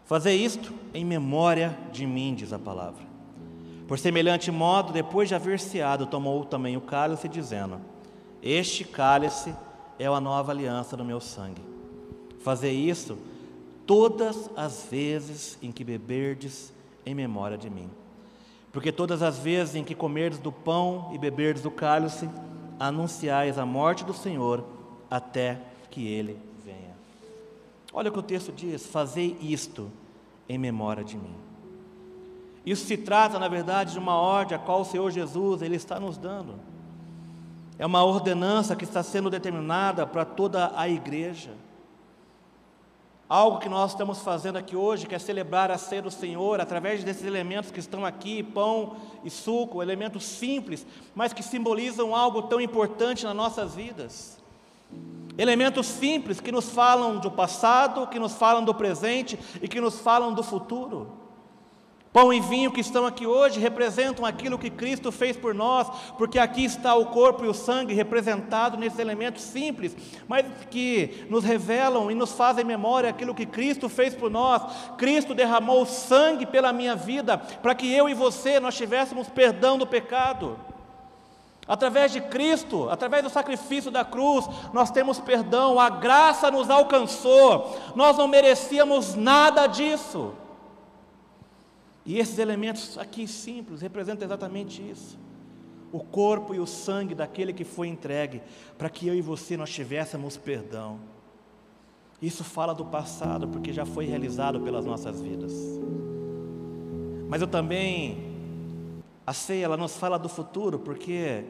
Fazer 0.05 0.35
isto 0.35 0.75
em 0.93 1.05
memória 1.05 1.79
de 1.93 2.05
mim, 2.05 2.35
diz 2.35 2.53
a 2.53 2.59
palavra. 2.59 3.05
Por 3.87 3.97
semelhante 3.97 4.51
modo, 4.51 4.93
depois 4.93 5.29
de 5.29 5.37
haver 5.37 5.61
ceado, 5.61 6.07
tomou 6.07 6.45
também 6.45 6.77
o 6.77 6.81
cálice, 6.81 7.29
dizendo: 7.29 7.81
Este 8.43 8.83
cálice 8.83 9.55
é 10.01 10.07
a 10.07 10.21
nova 10.21 10.51
aliança 10.51 10.97
do 10.97 11.05
meu 11.05 11.21
sangue. 11.21 11.63
Fazer 12.41 12.73
isso 12.73 13.17
todas 13.87 14.51
as 14.57 14.87
vezes 14.91 15.59
em 15.63 15.71
que 15.71 15.85
beberdes 15.85 16.73
em 17.05 17.15
memória 17.15 17.57
de 17.57 17.69
mim. 17.69 17.91
Porque 18.73 18.91
todas 18.91 19.23
as 19.23 19.39
vezes 19.39 19.77
em 19.77 19.85
que 19.85 19.95
comerdes 19.95 20.39
do 20.39 20.51
pão 20.51 21.11
e 21.15 21.19
beberdes 21.19 21.63
do 21.63 21.71
cálice, 21.71 22.29
anunciais 22.79 23.59
a 23.59 23.65
morte 23.65 24.05
do 24.05 24.13
Senhor 24.13 24.65
até 25.11 25.61
que 25.91 26.07
ele 26.09 26.39
venha. 26.65 26.95
Olha 27.93 28.11
o 28.11 28.13
que 28.13 28.19
o 28.19 28.23
texto 28.23 28.53
diz: 28.53 28.87
Fazei 28.87 29.37
isto 29.41 29.91
em 30.49 30.59
memória 30.59 31.05
de 31.05 31.17
mim. 31.17 31.35
Isso 32.67 32.87
se 32.87 32.97
trata, 32.97 33.39
na 33.39 33.47
verdade, 33.47 33.93
de 33.93 33.99
uma 33.99 34.15
ordem 34.15 34.57
a 34.57 34.61
qual 34.61 34.81
o 34.81 34.85
Senhor 34.85 35.11
Jesus 35.11 35.63
ele 35.63 35.77
está 35.77 36.01
nos 36.01 36.17
dando. 36.17 36.55
É 37.79 37.85
uma 37.85 38.03
ordenança 38.05 38.75
que 38.75 38.85
está 38.85 39.03
sendo 39.03 39.29
determinada 39.29 40.07
para 40.07 40.25
toda 40.25 40.73
a 40.75 40.89
igreja. 40.89 41.53
Algo 43.29 43.59
que 43.59 43.69
nós 43.69 43.93
estamos 43.93 44.21
fazendo 44.21 44.57
aqui 44.57 44.77
hoje, 44.77 45.07
que 45.07 45.15
é 45.15 45.19
celebrar 45.19 45.71
a 45.71 45.79
ceia 45.79 46.03
do 46.03 46.11
Senhor, 46.11 46.61
através 46.61 47.03
desses 47.03 47.25
elementos 47.25 47.71
que 47.71 47.81
estão 47.81 48.05
aqui, 48.05 48.43
pão 48.43 48.97
e 49.25 49.31
suco, 49.31 49.83
elementos 49.83 50.25
simples, 50.25 50.87
mas 51.15 51.33
que 51.33 51.43
simbolizam 51.43 52.15
algo 52.15 52.43
tão 52.43 52.61
importante 52.61 53.25
nas 53.25 53.35
nossas 53.35 53.75
vidas. 53.75 54.39
Elementos 55.39 55.87
simples 55.87 56.39
que 56.39 56.53
nos 56.53 56.69
falam 56.69 57.19
do 57.19 57.31
passado, 57.31 58.07
que 58.07 58.19
nos 58.19 58.35
falam 58.35 58.63
do 58.63 58.75
presente 58.75 59.39
e 59.61 59.67
que 59.67 59.81
nos 59.81 59.99
falam 59.99 60.33
do 60.33 60.43
futuro. 60.43 61.24
Pão 62.15 62.33
e 62.33 62.39
vinho 62.39 62.71
que 62.71 62.81
estão 62.81 63.05
aqui 63.05 63.27
hoje 63.27 63.59
representam 63.59 64.25
aquilo 64.25 64.57
que 64.57 64.71
Cristo 64.71 65.11
fez 65.11 65.37
por 65.37 65.53
nós, 65.53 65.89
porque 66.17 66.39
aqui 66.39 66.65
está 66.65 66.95
o 66.95 67.07
corpo 67.07 67.45
e 67.45 67.49
o 67.49 67.53
sangue 67.53 67.93
representado 67.93 68.77
nesses 68.77 69.01
elementos 69.01 69.43
simples, 69.43 69.97
mas 70.29 70.47
que 70.71 71.27
nos 71.29 71.43
revelam 71.43 72.13
e 72.13 72.15
nos 72.15 72.31
fazem 72.31 72.65
memória 72.65 73.11
aquilo 73.11 73.35
que 73.35 73.45
Cristo 73.45 73.89
fez 73.89 74.15
por 74.15 74.31
nós. 74.31 74.63
Cristo 74.97 75.35
derramou 75.35 75.85
sangue 75.85 76.47
pela 76.47 76.73
minha 76.73 76.95
vida, 76.95 77.37
para 77.37 77.75
que 77.75 77.93
eu 77.93 78.09
e 78.09 78.15
você 78.15 78.61
nós 78.61 78.77
tivéssemos 78.77 79.29
perdão 79.29 79.77
do 79.77 79.85
pecado. 79.85 80.57
Através 81.67 82.13
de 82.13 82.21
Cristo, 82.21 82.89
através 82.91 83.25
do 83.25 83.29
sacrifício 83.29 83.91
da 83.91 84.05
cruz, 84.05 84.47
nós 84.73 84.89
temos 84.89 85.19
perdão, 85.19 85.81
a 85.81 85.91
graça 85.91 86.49
nos 86.49 86.71
alcançou, 86.71 87.77
nós 87.97 88.17
não 88.17 88.29
merecíamos 88.29 89.17
nada 89.17 89.67
disso. 89.67 90.33
E 92.05 92.19
esses 92.19 92.39
elementos 92.39 92.99
aqui 92.99 93.27
simples 93.27 93.81
representam 93.81 94.27
exatamente 94.27 94.83
isso. 94.83 95.19
O 95.91 96.01
corpo 96.01 96.55
e 96.55 96.61
o 96.61 96.67
sangue 96.67 97.15
daquele 97.15 97.53
que 97.53 97.65
foi 97.65 97.89
entregue 97.89 98.43
para 98.77 98.91
que 98.91 99.07
eu 99.07 99.15
e 99.15 99.23
você 99.23 99.57
nós 99.57 99.71
tivéssemos 99.71 100.37
perdão. 100.37 100.99
Isso 102.21 102.43
fala 102.43 102.75
do 102.75 102.85
passado, 102.85 103.49
porque 103.49 103.73
já 103.73 103.87
foi 103.87 104.05
realizado 104.05 104.61
pelas 104.61 104.85
nossas 104.85 105.21
vidas. 105.21 105.53
Mas 107.29 107.41
eu 107.41 107.47
também 107.47 108.35
a 109.27 109.33
ceia 109.33 109.65
ela 109.65 109.77
nos 109.77 109.97
fala 109.97 110.19
do 110.19 110.29
futuro, 110.29 110.79
porque 110.79 111.45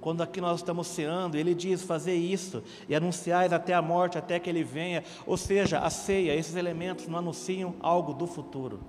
quando 0.00 0.22
aqui 0.22 0.40
nós 0.40 0.60
estamos 0.60 0.86
ceando, 0.86 1.36
ele 1.36 1.54
diz 1.54 1.82
fazer 1.82 2.14
isso 2.14 2.62
e 2.88 2.94
anunciais 2.94 3.52
até 3.52 3.72
a 3.72 3.80
morte, 3.80 4.18
até 4.18 4.38
que 4.38 4.50
ele 4.50 4.62
venha. 4.62 5.02
Ou 5.26 5.36
seja, 5.36 5.78
a 5.78 5.88
ceia, 5.90 6.34
esses 6.34 6.54
elementos 6.56 7.08
não 7.08 7.18
anunciam 7.18 7.74
algo 7.80 8.12
do 8.12 8.26
futuro. 8.26 8.80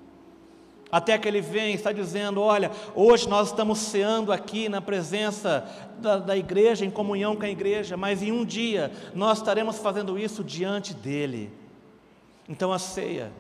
Até 0.92 1.18
que 1.18 1.28
ele 1.28 1.42
vem, 1.42 1.74
está 1.74 1.92
dizendo: 1.92 2.42
Olha, 2.42 2.72
hoje 2.96 3.28
nós 3.28 3.50
estamos 3.50 3.80
ceando 3.80 4.32
aqui 4.32 4.70
na 4.70 4.82
presença 4.82 5.68
da, 6.00 6.18
da, 6.18 6.38
igreja, 6.38 6.86
em 6.86 6.90
comunhão 6.90 7.36
com 7.36 7.44
a 7.44 7.50
igreja, 7.50 7.98
mas 7.98 8.22
em 8.22 8.32
um 8.32 8.46
dia 8.46 8.92
nós 9.14 9.40
estaremos 9.40 9.78
fazendo 9.80 10.18
isso 10.18 10.44
diante 10.44 10.94
dele. 10.94 11.52
Então 12.48 12.72
a 12.72 12.80
ceia, 12.80 13.32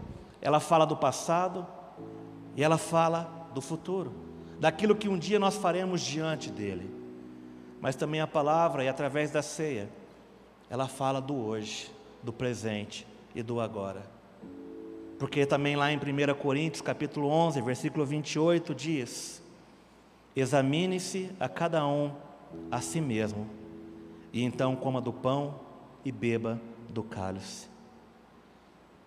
ela 0.41 0.59
fala 0.59 0.85
do 0.85 0.97
passado 0.97 1.65
e 2.55 2.63
ela 2.63 2.77
fala 2.77 3.47
do 3.53 3.61
futuro, 3.61 4.11
daquilo 4.59 4.95
que 4.95 5.07
um 5.07 5.17
dia 5.17 5.39
nós 5.39 5.55
faremos 5.55 6.01
diante 6.01 6.49
dele. 6.49 6.93
Mas 7.79 7.95
também 7.95 8.19
a 8.19 8.27
palavra, 8.27 8.83
e 8.83 8.89
através 8.89 9.31
da 9.31 9.41
ceia, 9.41 9.89
ela 10.69 10.87
fala 10.87 11.21
do 11.21 11.35
hoje, 11.35 11.91
do 12.21 12.33
presente 12.33 13.07
e 13.33 13.41
do 13.41 13.61
agora. 13.61 14.16
Porque 15.19 15.45
também 15.45 15.75
lá 15.75 15.91
em 15.91 15.97
1 15.97 16.35
Coríntios, 16.35 16.81
capítulo 16.81 17.27
11, 17.27 17.61
versículo 17.61 18.05
28 18.05 18.75
diz: 18.75 19.41
Examine-se 20.35 21.31
a 21.39 21.49
cada 21.49 21.85
um 21.87 22.13
a 22.69 22.79
si 22.81 23.01
mesmo, 23.01 23.49
e 24.31 24.43
então 24.43 24.75
coma 24.75 25.01
do 25.01 25.11
pão 25.11 25.59
e 26.05 26.11
beba 26.11 26.61
do 26.89 27.03
cálice. 27.03 27.67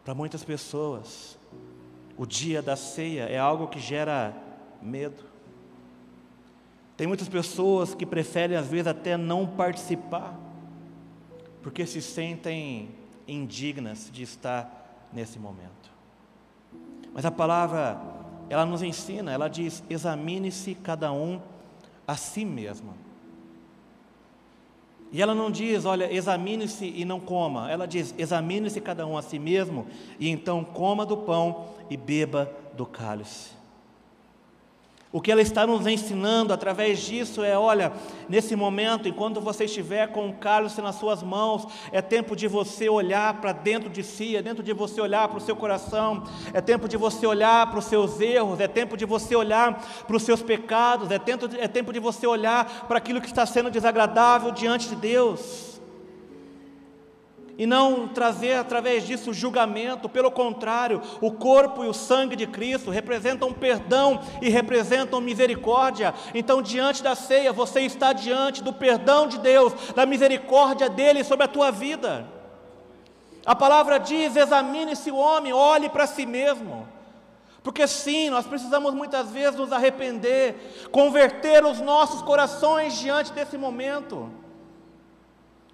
Para 0.05 0.15
muitas 0.15 0.43
pessoas, 0.43 1.39
o 2.17 2.27
dia 2.27 2.61
da 2.61 2.75
ceia 2.75 3.25
é 3.25 3.39
algo 3.39 3.69
que 3.69 3.79
gera 3.79 4.35
medo. 4.83 5.23
Tem 6.97 7.07
muitas 7.07 7.29
pessoas 7.29 7.95
que 7.95 8.05
preferem, 8.05 8.57
às 8.57 8.67
vezes, 8.67 8.89
até 8.89 9.17
não 9.17 9.47
participar, 9.47 10.39
porque 11.63 11.87
se 11.87 12.03
sentem 12.03 12.91
indignas 13.29 14.11
de 14.13 14.23
estar 14.23 15.09
nesse 15.13 15.39
momento. 15.39 15.80
Mas 17.13 17.25
a 17.25 17.31
palavra, 17.31 18.01
ela 18.49 18.65
nos 18.65 18.83
ensina, 18.83 19.33
ela 19.33 19.49
diz: 19.49 19.83
examine-se 19.89 20.75
cada 20.75 21.13
um 21.13 21.41
a 22.07 22.17
si 22.17 22.45
mesmo. 22.45 22.95
E 25.13 25.21
ela 25.21 25.35
não 25.35 25.51
diz, 25.51 25.85
olha, 25.85 26.13
examine-se 26.13 26.87
e 26.87 27.05
não 27.05 27.19
coma. 27.19 27.71
Ela 27.71 27.87
diz, 27.87 28.15
examine-se 28.17 28.81
cada 28.81 29.07
um 29.07 29.19
a 29.19 29.23
si 29.23 29.39
mesmo, 29.39 29.87
e 30.21 30.29
então 30.29 30.65
coma 30.65 31.05
do 31.05 31.17
pão 31.17 31.67
e 31.89 31.97
beba 31.97 32.51
do 32.77 32.87
cálice. 32.87 33.60
O 35.13 35.21
que 35.21 35.33
ela 35.33 35.43
está 35.43 35.67
nos 35.67 35.89
ensinando 35.89 36.53
através 36.53 37.01
disso 37.01 37.43
é: 37.43 37.59
olha, 37.59 37.93
nesse 38.29 38.55
momento, 38.55 39.09
enquanto 39.09 39.41
você 39.41 39.65
estiver 39.65 40.07
com 40.09 40.29
o 40.29 40.35
cálice 40.35 40.81
nas 40.81 40.95
suas 40.97 41.21
mãos, 41.21 41.67
é 41.91 42.01
tempo 42.01 42.37
de 42.37 42.47
você 42.47 42.89
olhar 42.89 43.41
para 43.41 43.51
dentro 43.51 43.91
de 43.91 44.05
si, 44.05 44.37
é 44.37 44.43
tempo 44.43 44.63
de 44.63 44.73
você 44.73 45.01
olhar 45.01 45.27
para 45.27 45.39
o 45.39 45.41
seu 45.41 45.57
coração, 45.57 46.23
é 46.55 46.61
tempo 46.61 46.89
de 46.89 46.97
você 46.97 47.27
olhar 47.27 47.69
para 47.69 47.81
os 47.81 47.87
seus 47.87 48.21
erros, 48.21 48.61
é 48.61 48.69
tempo 48.69 48.97
de 48.97 49.05
você 49.05 49.35
olhar 49.35 49.85
para 50.07 50.17
os 50.17 50.23
seus 50.23 50.43
pecados, 50.43 51.11
é 51.11 51.19
tempo, 51.19 51.49
é 51.59 51.67
tempo 51.67 51.93
de 51.93 51.99
você 51.99 52.25
olhar 52.25 52.87
para 52.87 52.99
aquilo 52.99 53.21
que 53.21 53.27
está 53.27 53.45
sendo 53.45 53.69
desagradável 53.69 54.53
diante 54.53 54.89
de 54.89 54.95
Deus 54.95 55.70
e 57.61 57.67
não 57.67 58.09
trazer 58.09 58.55
através 58.55 59.07
disso 59.07 59.35
julgamento, 59.35 60.09
pelo 60.09 60.31
contrário, 60.31 61.03
o 61.21 61.31
corpo 61.31 61.85
e 61.85 61.89
o 61.89 61.93
sangue 61.93 62.35
de 62.35 62.47
Cristo 62.47 62.91
representam 62.91 63.53
perdão 63.53 64.19
e 64.41 64.49
representam 64.49 65.21
misericórdia. 65.21 66.15
Então, 66.35 66.63
diante 66.63 67.03
da 67.03 67.15
ceia, 67.15 67.53
você 67.53 67.83
está 67.83 68.15
diante 68.15 68.63
do 68.63 68.73
perdão 68.73 69.27
de 69.27 69.39
Deus, 69.39 69.75
da 69.95 70.07
misericórdia 70.07 70.89
dele 70.89 71.23
sobre 71.23 71.45
a 71.45 71.49
tua 71.49 71.71
vida. 71.71 72.27
A 73.45 73.55
palavra 73.55 73.99
diz: 73.99 74.37
examine-se 74.37 75.11
o 75.11 75.17
homem, 75.17 75.53
olhe 75.53 75.91
para 75.91 76.07
si 76.07 76.25
mesmo. 76.25 76.89
Porque 77.63 77.87
sim, 77.87 78.31
nós 78.31 78.47
precisamos 78.47 78.95
muitas 78.95 79.29
vezes 79.33 79.57
nos 79.57 79.71
arrepender, 79.71 80.89
converter 80.91 81.63
os 81.63 81.79
nossos 81.79 82.23
corações 82.23 82.99
diante 82.99 83.35
desse 83.35 83.59
momento. 83.59 84.40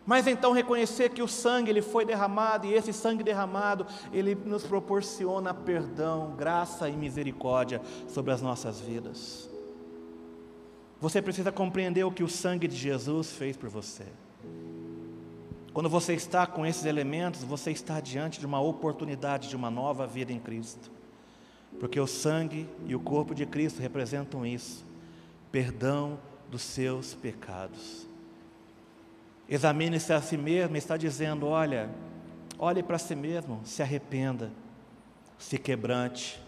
Mas 0.06 0.28
então 0.28 0.52
reconhecer 0.52 1.10
que 1.10 1.20
o 1.20 1.26
sangue 1.26 1.68
ele 1.68 1.82
foi 1.82 2.04
derramado 2.04 2.66
e 2.66 2.72
esse 2.72 2.92
sangue 2.92 3.24
derramado 3.24 3.84
ele 4.12 4.36
nos 4.36 4.62
proporciona 4.62 5.52
perdão, 5.52 6.34
graça 6.36 6.88
e 6.88 6.96
misericórdia 6.96 7.82
sobre 8.06 8.32
as 8.32 8.40
nossas 8.40 8.80
vidas. 8.80 9.50
Você 11.00 11.20
precisa 11.20 11.50
compreender 11.50 12.04
o 12.04 12.12
que 12.12 12.22
o 12.22 12.28
sangue 12.28 12.68
de 12.68 12.76
Jesus 12.76 13.32
fez 13.32 13.56
por 13.56 13.68
você. 13.68 14.04
Quando 15.72 15.90
você 15.90 16.14
está 16.14 16.46
com 16.46 16.64
esses 16.64 16.86
elementos, 16.86 17.42
você 17.42 17.70
está 17.70 18.00
diante 18.00 18.40
de 18.40 18.46
uma 18.46 18.60
oportunidade 18.60 19.48
de 19.48 19.56
uma 19.56 19.70
nova 19.70 20.06
vida 20.06 20.32
em 20.32 20.38
Cristo. 20.38 20.90
Porque 21.78 22.00
o 22.00 22.06
sangue 22.06 22.66
e 22.86 22.94
o 22.94 23.00
corpo 23.00 23.34
de 23.34 23.44
Cristo 23.44 23.82
representam 23.82 24.46
isso: 24.46 24.86
perdão 25.52 26.18
dos 26.50 26.62
seus 26.62 27.12
pecados. 27.12 28.05
Examine-se 29.48 30.12
a 30.12 30.20
si 30.20 30.36
mesmo, 30.36 30.76
está 30.76 30.96
dizendo: 30.96 31.46
olha, 31.46 31.88
olhe 32.58 32.82
para 32.82 32.98
si 32.98 33.14
mesmo, 33.14 33.60
se 33.64 33.82
arrependa, 33.82 34.50
se 35.38 35.58
quebrante, 35.58 36.40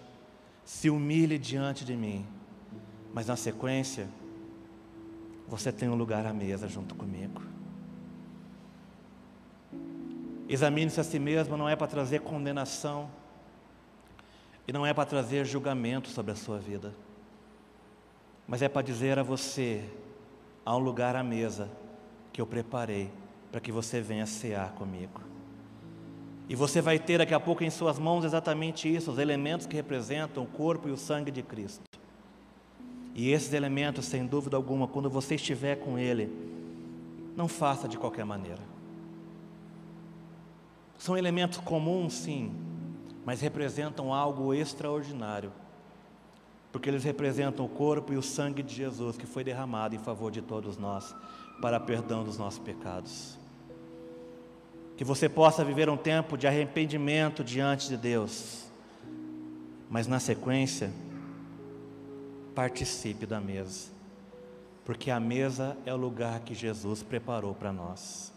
se 0.65 0.91
humilhe 0.91 1.39
diante 1.39 1.85
de 1.85 1.97
mim. 1.97 2.27
Mas 3.15 3.27
na 3.27 3.37
sequência, 3.37 4.09
você 5.47 5.71
tem 5.71 5.89
um 5.89 5.95
lugar 5.95 6.27
à 6.27 6.33
mesa 6.33 6.69
junto 6.69 6.95
comigo. 6.95 7.43
Examine-se 10.49 11.01
a 11.01 11.05
si 11.05 11.19
mesmo, 11.19 11.57
não 11.57 11.69
é 11.69 11.77
para 11.77 11.87
trazer 11.87 12.21
condenação, 12.21 13.11
e 14.67 14.73
não 14.73 14.85
é 14.85 14.93
para 14.93 15.07
trazer 15.07 15.47
julgamento 15.47 16.09
sobre 16.09 16.33
a 16.33 16.35
sua 16.35 16.59
vida, 16.59 16.93
mas 18.47 18.61
é 18.61 18.69
para 18.69 18.83
dizer 18.83 19.19
a 19.19 19.23
você: 19.23 19.85
há 20.67 20.75
um 20.75 20.81
lugar 20.81 21.15
à 21.15 21.23
mesa 21.23 21.71
que 22.39 22.43
eu 22.43 22.47
preparei 22.47 23.11
para 23.51 23.61
que 23.61 23.73
você 23.73 24.01
venha 24.01 24.25
cear 24.25 24.71
comigo. 24.75 25.21
E 26.49 26.55
você 26.55 26.81
vai 26.81 26.97
ter 26.97 27.19
daqui 27.19 27.35
a 27.35 27.41
pouco 27.41 27.65
em 27.65 27.69
suas 27.69 27.99
mãos 27.99 28.25
exatamente 28.25 28.89
isso, 28.89 29.11
os 29.11 29.19
elementos 29.19 29.67
que 29.67 29.75
representam 29.75 30.45
o 30.45 30.47
corpo 30.47 30.89
e 30.89 30.93
o 30.93 30.97
sangue 30.97 31.33
de 31.33 31.43
Cristo. 31.43 31.83
E 33.13 33.33
esses 33.33 33.53
elementos, 33.53 34.05
sem 34.05 34.25
dúvida 34.25 34.57
alguma, 34.57 34.87
quando 34.87 35.11
você 35.11 35.35
estiver 35.35 35.81
com 35.81 35.99
Ele, 35.99 36.33
não 37.37 37.49
faça 37.49 37.89
de 37.89 37.99
qualquer 37.99 38.25
maneira. 38.25 38.63
São 40.97 41.19
elementos 41.19 41.59
comuns, 41.59 42.13
sim, 42.13 42.53
mas 43.25 43.41
representam 43.41 44.15
algo 44.15 44.55
extraordinário, 44.55 45.53
porque 46.71 46.89
eles 46.89 47.03
representam 47.03 47.67
o 47.67 47.69
corpo 47.69 48.13
e 48.13 48.17
o 48.17 48.23
sangue 48.23 48.63
de 48.63 48.73
Jesus 48.73 49.17
que 49.17 49.27
foi 49.27 49.43
derramado 49.43 49.97
em 49.97 49.99
favor 49.99 50.31
de 50.31 50.41
todos 50.41 50.79
nós, 50.79 51.13
para 51.61 51.81
perdão 51.81 52.25
dos 52.25 52.39
nossos 52.39 52.59
pecados. 52.59 53.39
Que 54.97 55.05
você 55.05 55.29
possa 55.29 55.65
viver 55.65 55.89
um 55.89 55.97
tempo 55.97 56.37
de 56.37 56.47
arrependimento 56.47 57.45
diante 57.45 57.89
de 57.89 57.97
Deus, 57.97 58.67
mas 59.89 60.07
na 60.07 60.19
sequência, 60.19 60.91
participe 62.55 63.25
da 63.25 63.41
mesa, 63.41 63.91
porque 64.85 65.11
a 65.11 65.21
mesa 65.21 65.77
é 65.87 65.95
o 65.95 65.97
lugar 65.97 66.41
que 66.41 66.55
Jesus 66.55 67.03
preparou 67.03 67.55
para 67.55 67.73
nós. 67.73 68.33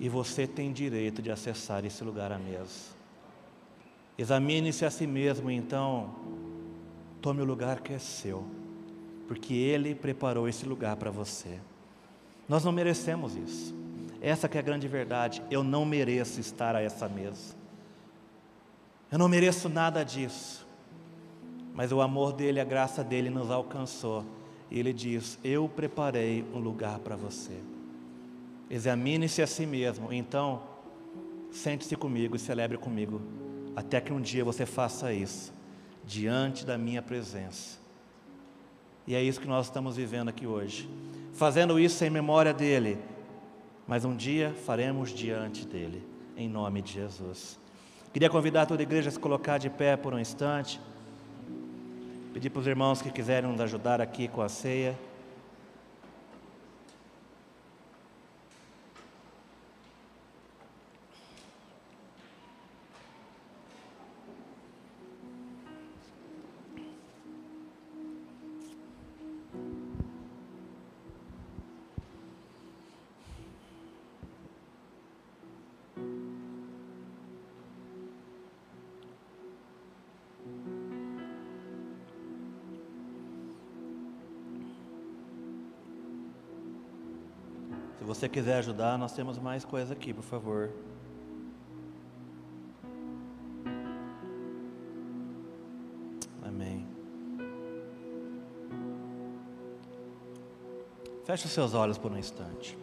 E 0.00 0.08
você 0.08 0.48
tem 0.48 0.72
direito 0.72 1.22
de 1.22 1.30
acessar 1.30 1.84
esse 1.84 2.02
lugar 2.02 2.32
à 2.32 2.38
mesa. 2.38 2.90
Examine-se 4.18 4.84
a 4.84 4.90
si 4.90 5.06
mesmo, 5.06 5.50
então, 5.50 6.16
tome 7.20 7.40
o 7.40 7.44
lugar 7.44 7.80
que 7.80 7.92
é 7.92 7.98
seu, 7.98 8.44
porque 9.32 9.54
Ele 9.54 9.94
preparou 9.94 10.46
esse 10.46 10.66
lugar 10.66 10.94
para 10.96 11.10
você. 11.10 11.58
Nós 12.46 12.62
não 12.62 12.70
merecemos 12.70 13.34
isso. 13.34 13.74
Essa 14.20 14.46
que 14.46 14.58
é 14.58 14.60
a 14.60 14.62
grande 14.62 14.86
verdade. 14.86 15.42
Eu 15.50 15.64
não 15.64 15.86
mereço 15.86 16.38
estar 16.38 16.76
a 16.76 16.82
essa 16.82 17.08
mesa. 17.08 17.54
Eu 19.10 19.18
não 19.18 19.30
mereço 19.30 19.70
nada 19.70 20.04
disso. 20.04 20.68
Mas 21.72 21.92
o 21.92 22.02
amor 22.02 22.34
dele, 22.34 22.60
a 22.60 22.64
graça 22.64 23.02
dele 23.02 23.30
nos 23.30 23.50
alcançou. 23.50 24.22
E 24.70 24.78
ele 24.78 24.92
diz: 24.92 25.38
Eu 25.42 25.66
preparei 25.66 26.44
um 26.52 26.58
lugar 26.58 26.98
para 26.98 27.16
você. 27.16 27.58
Examine-se 28.68 29.40
a 29.40 29.46
si 29.46 29.64
mesmo. 29.64 30.12
Então, 30.12 30.62
sente-se 31.50 31.96
comigo 31.96 32.36
e 32.36 32.38
celebre 32.38 32.76
comigo, 32.76 33.22
até 33.74 33.98
que 33.98 34.12
um 34.12 34.20
dia 34.20 34.44
você 34.44 34.66
faça 34.66 35.10
isso, 35.10 35.54
diante 36.04 36.66
da 36.66 36.76
minha 36.76 37.00
presença. 37.00 37.80
E 39.06 39.14
é 39.14 39.22
isso 39.22 39.40
que 39.40 39.48
nós 39.48 39.66
estamos 39.66 39.96
vivendo 39.96 40.28
aqui 40.28 40.46
hoje, 40.46 40.88
fazendo 41.32 41.78
isso 41.78 42.04
em 42.04 42.10
memória 42.10 42.52
dele, 42.54 42.98
mas 43.86 44.04
um 44.04 44.14
dia 44.14 44.54
faremos 44.64 45.12
diante 45.12 45.66
dele, 45.66 46.02
em 46.36 46.48
nome 46.48 46.80
de 46.82 46.92
Jesus. 46.92 47.58
Queria 48.12 48.30
convidar 48.30 48.66
toda 48.66 48.82
a 48.82 48.84
igreja 48.84 49.08
a 49.08 49.12
se 49.12 49.18
colocar 49.18 49.58
de 49.58 49.70
pé 49.70 49.96
por 49.96 50.14
um 50.14 50.18
instante, 50.18 50.80
pedir 52.32 52.50
para 52.50 52.60
os 52.60 52.66
irmãos 52.66 53.02
que 53.02 53.10
quiserem 53.10 53.50
nos 53.50 53.60
ajudar 53.60 54.00
aqui 54.00 54.28
com 54.28 54.42
a 54.42 54.48
ceia. 54.48 54.96
Quiser 88.32 88.56
ajudar, 88.56 88.96
nós 88.96 89.12
temos 89.12 89.38
mais 89.38 89.62
coisa 89.62 89.92
aqui, 89.92 90.14
por 90.14 90.24
favor. 90.24 90.70
Amém. 96.42 96.88
Feche 101.24 101.46
os 101.46 101.52
seus 101.52 101.74
olhos 101.74 101.98
por 101.98 102.10
um 102.10 102.16
instante. 102.16 102.76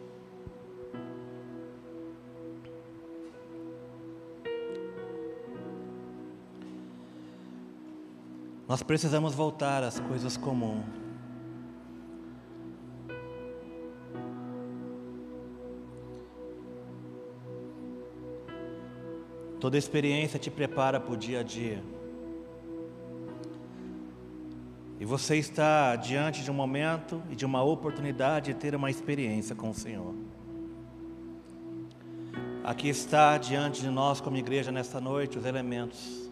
Nós 8.68 8.84
precisamos 8.84 9.34
voltar 9.34 9.82
às 9.82 9.98
coisas 9.98 10.36
comuns. 10.36 11.09
Toda 19.60 19.76
experiência 19.76 20.38
te 20.38 20.50
prepara 20.50 20.98
para 20.98 21.12
o 21.12 21.16
dia 21.16 21.40
a 21.40 21.42
dia. 21.42 21.82
E 24.98 25.04
você 25.04 25.36
está 25.36 25.96
diante 25.96 26.42
de 26.42 26.50
um 26.50 26.54
momento 26.54 27.22
e 27.30 27.36
de 27.36 27.44
uma 27.44 27.62
oportunidade 27.62 28.52
de 28.52 28.58
ter 28.58 28.74
uma 28.74 28.90
experiência 28.90 29.54
com 29.54 29.70
o 29.70 29.74
Senhor. 29.74 30.14
Aqui 32.64 32.88
está 32.88 33.36
diante 33.36 33.80
de 33.80 33.88
nós, 33.88 34.20
como 34.20 34.36
igreja, 34.36 34.70
nesta 34.70 35.00
noite, 35.00 35.38
os 35.38 35.44
elementos: 35.44 36.30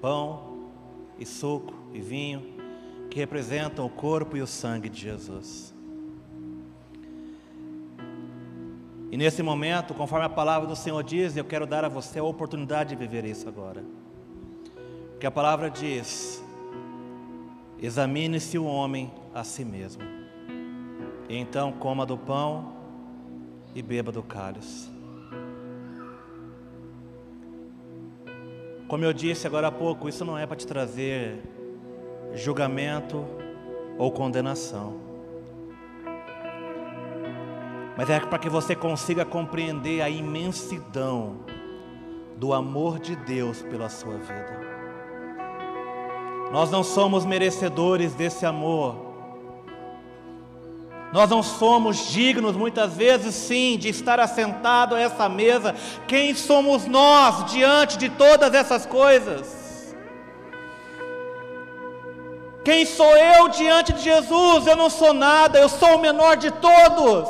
pão 0.00 0.70
e 1.18 1.26
suco 1.26 1.74
e 1.92 2.00
vinho, 2.00 2.54
que 3.10 3.18
representam 3.18 3.84
o 3.86 3.90
corpo 3.90 4.36
e 4.36 4.42
o 4.42 4.46
sangue 4.46 4.88
de 4.88 5.00
Jesus. 5.00 5.71
E 9.12 9.16
nesse 9.18 9.42
momento, 9.42 9.92
conforme 9.92 10.24
a 10.24 10.28
palavra 10.30 10.66
do 10.66 10.74
Senhor 10.74 11.02
diz, 11.02 11.36
eu 11.36 11.44
quero 11.44 11.66
dar 11.66 11.84
a 11.84 11.88
você 11.88 12.18
a 12.18 12.24
oportunidade 12.24 12.96
de 12.96 12.96
viver 12.96 13.26
isso 13.26 13.46
agora. 13.46 13.84
Porque 15.10 15.26
a 15.26 15.30
palavra 15.30 15.70
diz: 15.70 16.42
examine-se 17.78 18.56
o 18.56 18.64
homem 18.64 19.12
a 19.34 19.44
si 19.44 19.66
mesmo, 19.66 20.02
e 21.28 21.36
então 21.36 21.72
coma 21.72 22.06
do 22.06 22.16
pão 22.16 22.72
e 23.74 23.82
beba 23.82 24.10
do 24.10 24.22
cálice. 24.22 24.90
Como 28.88 29.04
eu 29.04 29.12
disse 29.12 29.46
agora 29.46 29.66
há 29.66 29.72
pouco, 29.72 30.08
isso 30.08 30.24
não 30.24 30.38
é 30.38 30.46
para 30.46 30.56
te 30.56 30.66
trazer 30.66 31.38
julgamento 32.34 33.26
ou 33.98 34.10
condenação 34.10 35.11
mas 37.96 38.08
é 38.08 38.20
para 38.20 38.38
que 38.38 38.48
você 38.48 38.74
consiga 38.74 39.24
compreender 39.24 40.00
a 40.00 40.08
imensidão 40.08 41.36
do 42.36 42.52
amor 42.52 42.98
de 42.98 43.14
Deus 43.14 43.62
pela 43.62 43.88
sua 43.88 44.16
vida. 44.16 44.60
Nós 46.50 46.70
não 46.70 46.82
somos 46.82 47.24
merecedores 47.24 48.14
desse 48.14 48.44
amor. 48.44 49.12
Nós 51.12 51.28
não 51.28 51.42
somos 51.42 52.10
dignos, 52.10 52.56
muitas 52.56 52.94
vezes, 52.94 53.34
sim, 53.34 53.76
de 53.78 53.90
estar 53.90 54.18
assentado 54.18 54.94
a 54.94 55.00
essa 55.00 55.28
mesa. 55.28 55.74
Quem 56.06 56.34
somos 56.34 56.86
nós 56.86 57.50
diante 57.52 57.98
de 57.98 58.08
todas 58.08 58.54
essas 58.54 58.86
coisas? 58.86 59.94
Quem 62.64 62.86
sou 62.86 63.16
eu 63.16 63.48
diante 63.48 63.92
de 63.92 64.02
Jesus? 64.02 64.66
Eu 64.66 64.76
não 64.76 64.88
sou 64.88 65.12
nada, 65.12 65.58
eu 65.58 65.68
sou 65.68 65.96
o 65.96 66.00
menor 66.00 66.36
de 66.36 66.50
todos. 66.50 67.28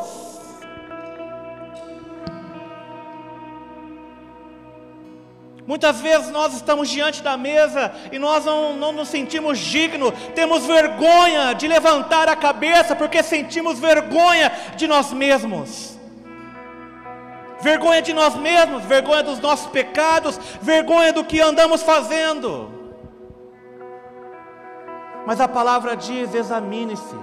Muitas 5.72 6.02
vezes 6.02 6.28
nós 6.28 6.52
estamos 6.52 6.90
diante 6.90 7.22
da 7.22 7.34
mesa 7.34 7.90
e 8.12 8.18
nós 8.18 8.44
não, 8.44 8.76
não 8.76 8.92
nos 8.92 9.08
sentimos 9.08 9.58
dignos, 9.58 10.12
temos 10.34 10.66
vergonha 10.66 11.54
de 11.54 11.66
levantar 11.66 12.28
a 12.28 12.36
cabeça 12.36 12.94
porque 12.94 13.22
sentimos 13.22 13.78
vergonha 13.78 14.52
de 14.76 14.86
nós 14.86 15.14
mesmos. 15.14 15.98
Vergonha 17.62 18.02
de 18.02 18.12
nós 18.12 18.34
mesmos, 18.34 18.84
vergonha 18.84 19.22
dos 19.22 19.38
nossos 19.38 19.70
pecados, 19.70 20.38
vergonha 20.60 21.10
do 21.10 21.24
que 21.24 21.40
andamos 21.40 21.82
fazendo. 21.82 22.70
Mas 25.24 25.40
a 25.40 25.48
palavra 25.48 25.96
diz: 25.96 26.34
examine-se. 26.34 27.16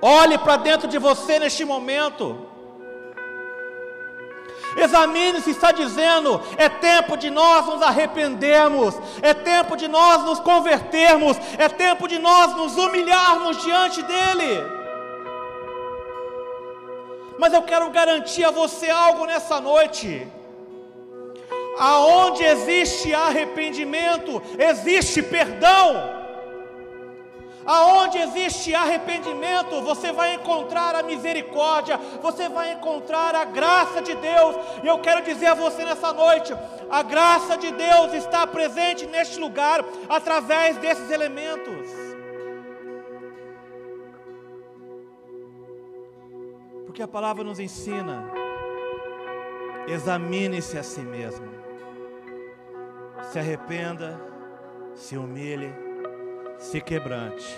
Olhe 0.00 0.38
para 0.38 0.56
dentro 0.56 0.88
de 0.88 0.96
você 0.96 1.38
neste 1.38 1.62
momento. 1.62 2.55
Examine 4.76 5.40
se 5.40 5.50
está 5.50 5.72
dizendo: 5.72 6.40
é 6.56 6.68
tempo 6.68 7.16
de 7.16 7.30
nós 7.30 7.66
nos 7.66 7.82
arrependermos, 7.82 8.94
é 9.22 9.32
tempo 9.32 9.76
de 9.76 9.88
nós 9.88 10.22
nos 10.22 10.38
convertermos, 10.40 11.36
é 11.58 11.68
tempo 11.68 12.06
de 12.06 12.18
nós 12.18 12.54
nos 12.54 12.76
humilharmos 12.76 13.62
diante 13.62 14.02
dEle. 14.02 14.76
Mas 17.38 17.52
eu 17.52 17.62
quero 17.62 17.90
garantir 17.90 18.44
a 18.44 18.50
você 18.50 18.88
algo 18.90 19.26
nessa 19.26 19.60
noite. 19.60 20.26
Aonde 21.78 22.42
existe 22.42 23.14
arrependimento, 23.14 24.42
existe 24.58 25.22
perdão. 25.22 26.15
Aonde 27.66 28.18
existe 28.18 28.72
arrependimento, 28.72 29.82
você 29.82 30.12
vai 30.12 30.34
encontrar 30.34 30.94
a 30.94 31.02
misericórdia, 31.02 31.98
você 32.22 32.48
vai 32.48 32.72
encontrar 32.72 33.34
a 33.34 33.44
graça 33.44 34.00
de 34.00 34.14
Deus. 34.14 34.54
E 34.84 34.86
eu 34.86 35.00
quero 35.00 35.22
dizer 35.22 35.46
a 35.46 35.54
você 35.54 35.84
nessa 35.84 36.12
noite: 36.12 36.54
a 36.88 37.02
graça 37.02 37.56
de 37.56 37.72
Deus 37.72 38.12
está 38.14 38.46
presente 38.46 39.04
neste 39.06 39.40
lugar 39.40 39.84
através 40.08 40.76
desses 40.76 41.10
elementos. 41.10 41.88
Porque 46.86 47.02
a 47.02 47.08
palavra 47.08 47.42
nos 47.42 47.58
ensina: 47.58 48.30
examine-se 49.88 50.78
a 50.78 50.84
si 50.84 51.00
mesmo, 51.00 51.48
se 53.32 53.40
arrependa, 53.40 54.20
se 54.94 55.16
humilhe 55.16 55.85
se 56.58 56.80
quebrante. 56.80 57.56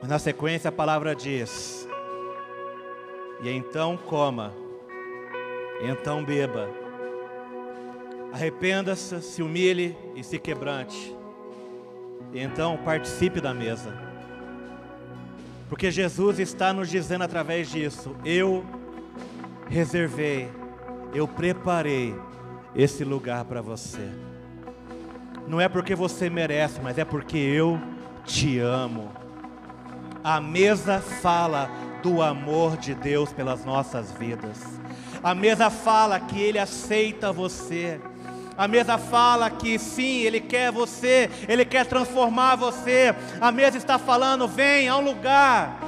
Mas 0.00 0.08
na 0.08 0.18
sequência 0.18 0.68
a 0.68 0.72
palavra 0.72 1.14
diz: 1.14 1.88
E 3.42 3.50
então 3.50 3.96
coma, 3.96 4.52
então 5.82 6.24
beba. 6.24 6.68
Arrependa-se, 8.32 9.20
se 9.22 9.42
humilhe 9.42 9.96
e 10.14 10.22
se 10.22 10.38
quebrante. 10.38 11.14
E 12.32 12.40
então 12.40 12.76
participe 12.78 13.40
da 13.40 13.52
mesa. 13.52 13.92
Porque 15.68 15.90
Jesus 15.90 16.38
está 16.38 16.72
nos 16.72 16.88
dizendo 16.88 17.24
através 17.24 17.70
disso: 17.70 18.16
Eu 18.24 18.64
reservei, 19.68 20.48
eu 21.12 21.26
preparei 21.28 22.14
esse 22.74 23.04
lugar 23.04 23.44
para 23.44 23.60
você 23.60 24.29
não 25.50 25.60
é 25.60 25.68
porque 25.68 25.96
você 25.96 26.30
merece, 26.30 26.80
mas 26.80 26.96
é 26.96 27.04
porque 27.04 27.36
eu 27.36 27.80
te 28.24 28.60
amo. 28.60 29.10
A 30.22 30.40
mesa 30.40 31.00
fala 31.00 31.68
do 32.04 32.22
amor 32.22 32.76
de 32.76 32.94
Deus 32.94 33.32
pelas 33.32 33.64
nossas 33.64 34.12
vidas. 34.12 34.80
A 35.20 35.34
mesa 35.34 35.68
fala 35.68 36.20
que 36.20 36.40
Ele 36.40 36.56
aceita 36.56 37.32
você. 37.32 38.00
A 38.56 38.68
mesa 38.68 38.96
fala 38.96 39.50
que 39.50 39.76
sim, 39.76 40.20
Ele 40.20 40.40
quer 40.40 40.70
você, 40.70 41.28
Ele 41.48 41.64
quer 41.64 41.84
transformar 41.84 42.54
você. 42.54 43.12
A 43.40 43.50
mesa 43.50 43.76
está 43.76 43.98
falando: 43.98 44.46
vem 44.46 44.88
a 44.88 44.96
um 44.96 45.00
lugar. 45.00 45.80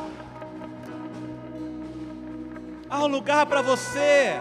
Há 2.91 3.05
um 3.05 3.07
lugar 3.07 3.47
para 3.47 3.63
você. 3.63 4.41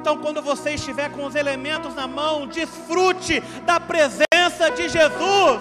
Então, 0.00 0.16
quando 0.16 0.40
você 0.40 0.70
estiver 0.70 1.10
com 1.10 1.26
os 1.26 1.34
elementos 1.34 1.94
na 1.94 2.06
mão, 2.06 2.46
desfrute 2.46 3.40
da 3.66 3.78
presença 3.78 4.70
de 4.74 4.88
Jesus. 4.88 5.60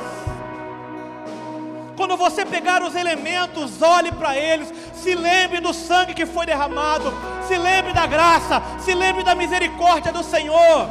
Quando 1.98 2.16
você 2.16 2.46
pegar 2.46 2.82
os 2.82 2.96
elementos, 2.96 3.82
olhe 3.82 4.14
para 4.14 4.38
eles, 4.38 4.74
se 4.94 5.14
lembre 5.14 5.60
do 5.60 5.74
sangue 5.74 6.14
que 6.14 6.26
foi 6.26 6.46
derramado, 6.46 7.14
se 7.50 7.58
lembre 7.58 7.92
da 7.92 8.08
graça, 8.08 8.64
se 8.80 8.94
lembre 8.94 9.24
da 9.24 9.36
misericórdia 9.36 10.14
do 10.14 10.24
Senhor. 10.24 10.88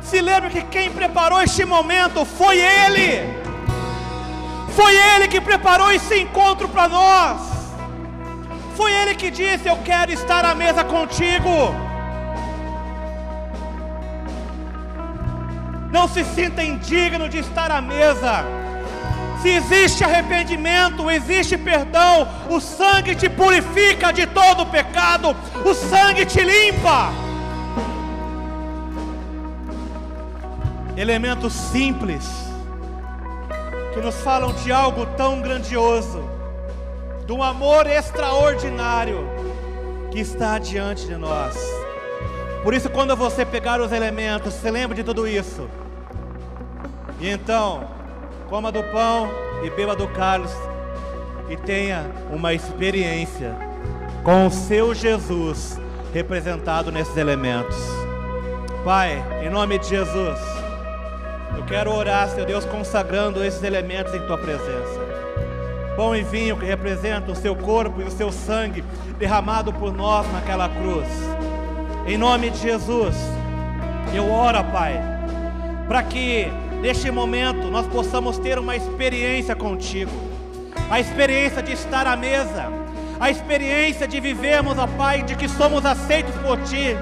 Se 0.00 0.20
lembre 0.20 0.50
que 0.50 0.62
quem 0.62 0.92
preparou 0.92 1.42
este 1.42 1.64
momento 1.64 2.24
foi 2.24 2.60
Ele. 2.60 3.34
Foi 4.76 4.94
Ele 4.94 5.26
que 5.26 5.40
preparou 5.40 5.90
esse 5.90 6.20
encontro 6.20 6.68
para 6.68 6.86
nós. 6.86 7.40
Foi 8.76 8.92
Ele 8.92 9.16
que 9.16 9.28
disse: 9.28 9.66
Eu 9.66 9.78
quero 9.78 10.12
estar 10.12 10.44
à 10.44 10.54
mesa 10.54 10.84
contigo. 10.84 11.83
Não 15.94 16.08
se 16.08 16.24
sinta 16.24 16.60
indigno 16.60 17.28
de 17.28 17.38
estar 17.38 17.70
à 17.70 17.80
mesa. 17.80 18.44
Se 19.40 19.48
existe 19.48 20.02
arrependimento, 20.02 21.08
existe 21.08 21.56
perdão, 21.56 22.26
o 22.50 22.60
sangue 22.60 23.14
te 23.14 23.28
purifica 23.28 24.12
de 24.12 24.26
todo 24.26 24.66
pecado, 24.66 25.36
o 25.64 25.72
sangue 25.72 26.26
te 26.26 26.40
limpa. 26.40 27.12
Elementos 30.96 31.52
simples 31.52 32.28
que 33.92 34.00
nos 34.00 34.16
falam 34.22 34.52
de 34.52 34.72
algo 34.72 35.06
tão 35.16 35.40
grandioso, 35.40 36.28
de 37.24 37.32
um 37.32 37.40
amor 37.40 37.86
extraordinário 37.86 39.28
que 40.10 40.18
está 40.18 40.58
diante 40.58 41.06
de 41.06 41.16
nós. 41.16 41.56
Por 42.64 42.74
isso, 42.74 42.90
quando 42.90 43.14
você 43.14 43.44
pegar 43.44 43.80
os 43.80 43.92
elementos, 43.92 44.54
se 44.54 44.68
lembre 44.68 44.96
de 44.96 45.04
tudo 45.04 45.28
isso. 45.28 45.68
E 47.20 47.28
então, 47.28 47.84
coma 48.48 48.70
do 48.70 48.82
pão 48.84 49.28
e 49.62 49.70
beba 49.70 49.94
do 49.94 50.08
cálice 50.08 50.56
e 51.48 51.56
tenha 51.56 52.04
uma 52.30 52.52
experiência 52.52 53.54
com 54.22 54.46
o 54.46 54.50
seu 54.50 54.94
Jesus 54.94 55.80
representado 56.12 56.90
nesses 56.90 57.16
elementos. 57.16 57.76
Pai, 58.84 59.22
em 59.42 59.50
nome 59.50 59.78
de 59.78 59.88
Jesus, 59.88 60.38
eu 61.56 61.64
quero 61.64 61.92
orar, 61.94 62.28
Senhor 62.28 62.46
Deus, 62.46 62.64
consagrando 62.64 63.44
esses 63.44 63.62
elementos 63.62 64.14
em 64.14 64.26
tua 64.26 64.38
presença. 64.38 65.04
Pão 65.96 66.14
e 66.16 66.22
vinho 66.22 66.56
que 66.56 66.66
representam 66.66 67.32
o 67.32 67.36
seu 67.36 67.54
corpo 67.54 68.00
e 68.00 68.04
o 68.04 68.10
seu 68.10 68.32
sangue 68.32 68.84
derramado 69.18 69.72
por 69.72 69.92
nós 69.92 70.30
naquela 70.32 70.68
cruz. 70.68 71.08
Em 72.06 72.18
nome 72.18 72.50
de 72.50 72.58
Jesus, 72.58 73.14
eu 74.12 74.30
oro, 74.30 74.62
Pai, 74.64 75.00
para 75.86 76.02
que 76.02 76.52
neste 76.80 77.10
momento 77.10 77.70
nós 77.70 77.86
possamos 77.86 78.38
ter 78.38 78.58
uma 78.58 78.76
experiência 78.76 79.54
contigo, 79.54 80.10
a 80.90 81.00
experiência 81.00 81.62
de 81.62 81.72
estar 81.72 82.06
à 82.06 82.16
mesa, 82.16 82.70
a 83.18 83.30
experiência 83.30 84.06
de 84.06 84.20
vivermos, 84.20 84.78
ó 84.78 84.86
Pai, 84.86 85.22
de 85.22 85.34
que 85.36 85.48
somos 85.48 85.84
aceitos 85.86 86.34
por 86.36 86.60
Ti. 86.62 86.96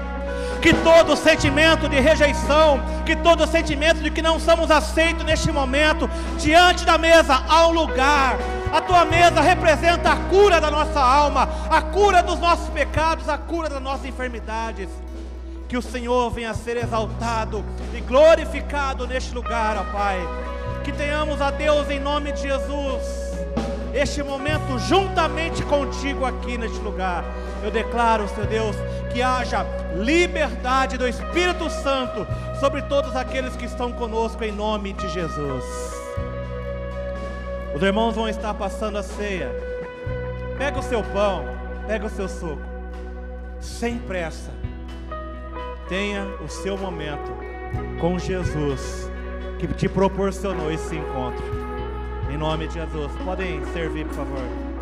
Que 0.61 0.73
todo 0.75 1.17
sentimento 1.17 1.89
de 1.89 1.99
rejeição, 1.99 2.79
que 3.05 3.17
todo 3.17 3.45
sentimento 3.45 4.01
de 4.01 4.09
que 4.09 4.21
não 4.21 4.39
somos 4.39 4.71
aceitos 4.71 5.25
neste 5.25 5.51
momento, 5.51 6.09
diante 6.37 6.85
da 6.85 6.97
mesa 6.97 7.43
há 7.49 7.67
um 7.67 7.71
lugar, 7.71 8.37
a 8.71 8.79
tua 8.79 9.03
mesa 9.03 9.41
representa 9.41 10.13
a 10.13 10.15
cura 10.15 10.61
da 10.61 10.71
nossa 10.71 11.01
alma, 11.01 11.49
a 11.69 11.81
cura 11.81 12.23
dos 12.23 12.39
nossos 12.39 12.69
pecados, 12.69 13.27
a 13.27 13.37
cura 13.37 13.67
das 13.67 13.81
nossas 13.81 14.05
enfermidades 14.05 14.87
que 15.73 15.77
o 15.77 15.81
Senhor 15.81 16.29
venha 16.29 16.51
a 16.51 16.53
ser 16.53 16.77
exaltado 16.77 17.65
e 17.95 18.01
glorificado 18.01 19.07
neste 19.07 19.33
lugar, 19.33 19.75
ó 19.75 19.91
Pai. 19.91 20.19
Que 20.83 20.91
tenhamos 20.91 21.41
a 21.41 21.49
Deus 21.49 21.89
em 21.89 21.99
nome 21.99 22.31
de 22.31 22.43
Jesus. 22.43 23.01
Este 23.91 24.21
momento 24.21 24.77
juntamente 24.77 25.63
contigo 25.63 26.25
aqui 26.25 26.59
neste 26.59 26.77
lugar. 26.77 27.25
Eu 27.63 27.71
declaro, 27.71 28.27
Senhor 28.27 28.45
Deus, 28.45 28.75
que 29.11 29.23
haja 29.23 29.65
liberdade 29.95 30.95
do 30.95 31.07
Espírito 31.07 31.67
Santo 31.71 32.27
sobre 32.59 32.83
todos 32.83 33.15
aqueles 33.15 33.55
que 33.55 33.65
estão 33.65 33.91
conosco 33.91 34.43
em 34.43 34.51
nome 34.51 34.93
de 34.93 35.09
Jesus. 35.09 35.65
Os 37.75 37.81
irmãos 37.81 38.13
vão 38.13 38.29
estar 38.29 38.53
passando 38.53 38.99
a 38.99 39.01
ceia. 39.01 39.49
Pega 40.55 40.77
o 40.77 40.83
seu 40.83 41.01
pão, 41.01 41.45
pega 41.87 42.05
o 42.05 42.09
seu 42.11 42.29
suco, 42.29 42.61
sem 43.59 43.97
pressa 43.97 44.62
tenha 45.87 46.25
o 46.43 46.47
seu 46.47 46.77
momento 46.77 47.31
com 47.99 48.17
Jesus, 48.17 49.11
que 49.59 49.67
te 49.67 49.87
proporcionou 49.87 50.71
esse 50.71 50.95
encontro. 50.95 51.43
Em 52.31 52.37
nome 52.37 52.67
de 52.67 52.75
Jesus. 52.75 53.11
Podem 53.23 53.63
servir, 53.73 54.05
por 54.07 54.15
favor. 54.15 54.72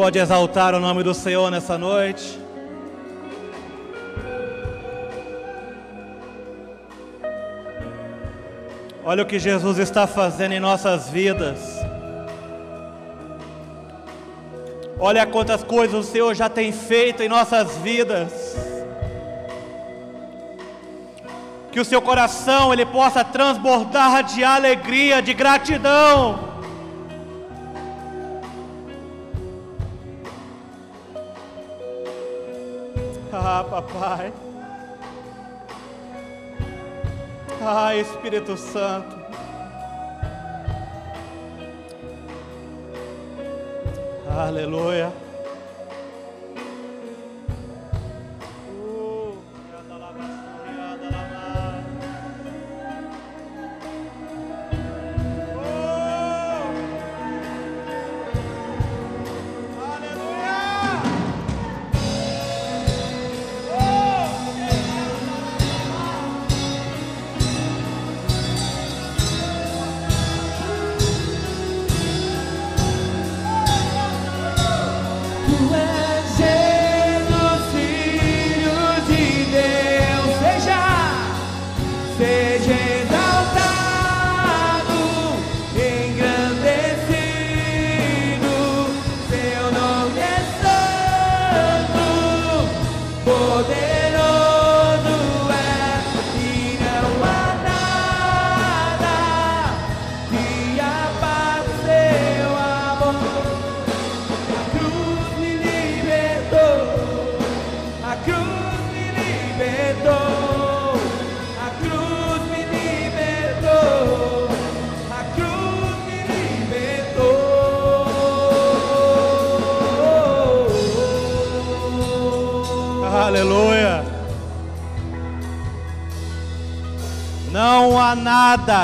Pode 0.00 0.18
exaltar 0.18 0.74
o 0.74 0.80
nome 0.80 1.02
do 1.02 1.12
Senhor 1.12 1.50
nessa 1.50 1.76
noite. 1.76 2.40
Olha 9.04 9.22
o 9.22 9.26
que 9.26 9.38
Jesus 9.38 9.76
está 9.76 10.06
fazendo 10.06 10.52
em 10.52 10.58
nossas 10.58 11.10
vidas. 11.10 11.58
Olha 14.98 15.26
quantas 15.26 15.62
coisas 15.62 16.06
o 16.06 16.10
Senhor 16.10 16.34
já 16.34 16.48
tem 16.48 16.72
feito 16.72 17.22
em 17.22 17.28
nossas 17.28 17.76
vidas. 17.76 18.56
Que 21.70 21.78
o 21.78 21.84
seu 21.84 22.00
coração 22.00 22.72
ele 22.72 22.86
possa 22.86 23.22
transbordar 23.22 24.24
de 24.24 24.42
alegria, 24.42 25.20
de 25.20 25.34
gratidão. 25.34 26.49
Papai. 33.92 34.32
Ah, 37.62 37.94
Espírito 37.96 38.56
Santo. 38.56 39.18
Aleluia. 44.28 45.12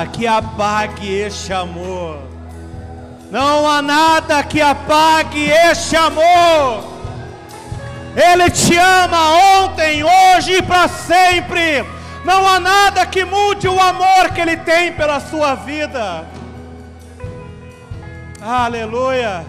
Que 0.05 0.27
apague 0.27 1.09
este 1.09 1.52
amor. 1.52 2.18
Não 3.31 3.68
há 3.68 3.81
nada 3.81 4.43
que 4.43 4.60
apague 4.60 5.48
este 5.48 5.97
amor. 5.97 6.85
Ele 8.16 8.51
te 8.51 8.77
ama 8.77 9.62
ontem, 9.62 10.02
hoje 10.02 10.55
e 10.55 10.62
para 10.62 10.89
sempre. 10.89 11.85
Não 12.24 12.47
há 12.47 12.59
nada 12.59 13.06
que 13.06 13.24
mude 13.24 13.68
o 13.68 13.81
amor 13.81 14.31
que 14.35 14.40
Ele 14.40 14.56
tem 14.56 14.93
pela 14.93 15.20
sua 15.20 15.55
vida. 15.55 16.27
Aleluia. 18.43 19.44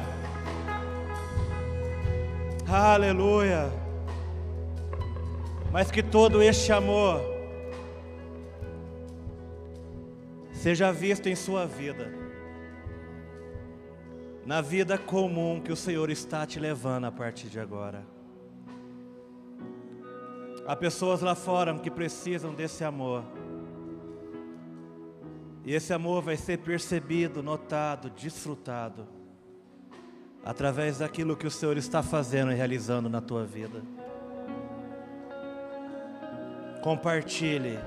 Aleluia. 2.69 3.71
Mas 5.71 5.89
que 5.89 6.03
todo 6.03 6.41
este 6.41 6.71
amor 6.71 7.36
seja 10.67 10.91
visto 10.91 11.27
em 11.29 11.35
sua 11.35 11.65
vida. 11.65 12.11
na 14.45 14.59
vida 14.59 14.97
comum 14.97 15.61
que 15.61 15.71
o 15.71 15.77
Senhor 15.77 16.09
está 16.09 16.45
te 16.45 16.59
levando 16.59 17.05
a 17.05 17.11
partir 17.11 17.47
de 17.47 17.57
agora. 17.57 18.05
Há 20.65 20.75
pessoas 20.75 21.21
lá 21.21 21.35
fora 21.35 21.73
que 21.79 21.89
precisam 21.89 22.53
desse 22.53 22.83
amor. 22.83 23.23
E 25.63 25.73
esse 25.73 25.93
amor 25.93 26.21
vai 26.21 26.35
ser 26.35 26.57
percebido, 26.57 27.41
notado, 27.41 28.09
desfrutado 28.09 29.07
através 30.43 30.97
daquilo 30.97 31.37
que 31.37 31.47
o 31.47 31.51
Senhor 31.51 31.77
está 31.77 32.03
fazendo 32.03 32.51
e 32.51 32.55
realizando 32.55 33.07
na 33.07 33.21
tua 33.21 33.45
vida. 33.45 33.81
Compartilhe 36.81 37.79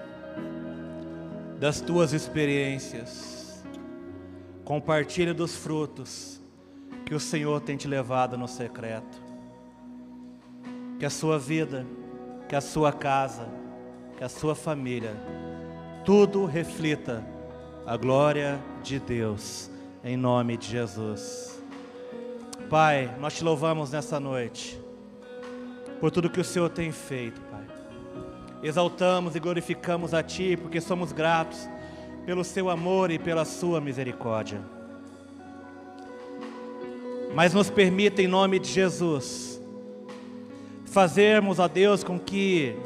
das 1.60 1.78
tuas 1.78 2.14
experiências. 2.14 3.62
Compartilhe 4.64 5.34
dos 5.34 5.54
frutos 5.54 6.40
que 7.04 7.14
o 7.14 7.20
Senhor 7.20 7.60
tem 7.60 7.76
te 7.76 7.86
levado 7.86 8.38
no 8.38 8.48
secreto. 8.48 9.20
Que 10.98 11.04
a 11.04 11.10
sua 11.10 11.38
vida, 11.38 11.86
que 12.48 12.56
a 12.56 12.62
sua 12.62 12.90
casa, 12.92 13.46
que 14.16 14.24
a 14.24 14.28
sua 14.28 14.54
família, 14.54 15.14
tudo 16.02 16.46
reflita 16.46 17.22
a 17.86 17.94
glória 17.94 18.58
de 18.82 18.98
Deus, 18.98 19.70
em 20.02 20.16
nome 20.16 20.56
de 20.56 20.66
Jesus. 20.66 21.62
Pai, 22.70 23.14
nós 23.20 23.34
te 23.34 23.44
louvamos 23.44 23.90
nessa 23.90 24.18
noite, 24.18 24.80
por 26.00 26.10
tudo 26.10 26.30
que 26.30 26.40
o 26.40 26.44
Senhor 26.44 26.70
tem 26.70 26.90
feito. 26.90 27.49
Exaltamos 28.62 29.34
e 29.34 29.40
glorificamos 29.40 30.12
a 30.14 30.22
Ti, 30.22 30.56
porque 30.56 30.80
somos 30.80 31.12
gratos 31.12 31.68
pelo 32.26 32.44
Seu 32.44 32.68
amor 32.68 33.10
e 33.10 33.18
pela 33.18 33.44
Sua 33.44 33.80
misericórdia 33.80 34.60
mas 37.34 37.54
nos 37.54 37.70
permita, 37.70 38.22
em 38.22 38.26
nome 38.26 38.58
de 38.58 38.68
Jesus, 38.68 39.60
fazermos, 40.84 41.60
a 41.60 41.68
Deus, 41.68 42.02
com 42.02 42.18
que 42.18 42.76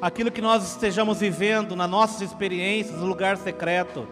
aquilo 0.00 0.30
que 0.30 0.40
nós 0.40 0.64
estejamos 0.72 1.18
vivendo 1.18 1.74
nas 1.74 1.90
nossas 1.90 2.20
experiências, 2.20 2.98
no 2.98 3.06
lugar 3.06 3.36
secreto, 3.36 4.06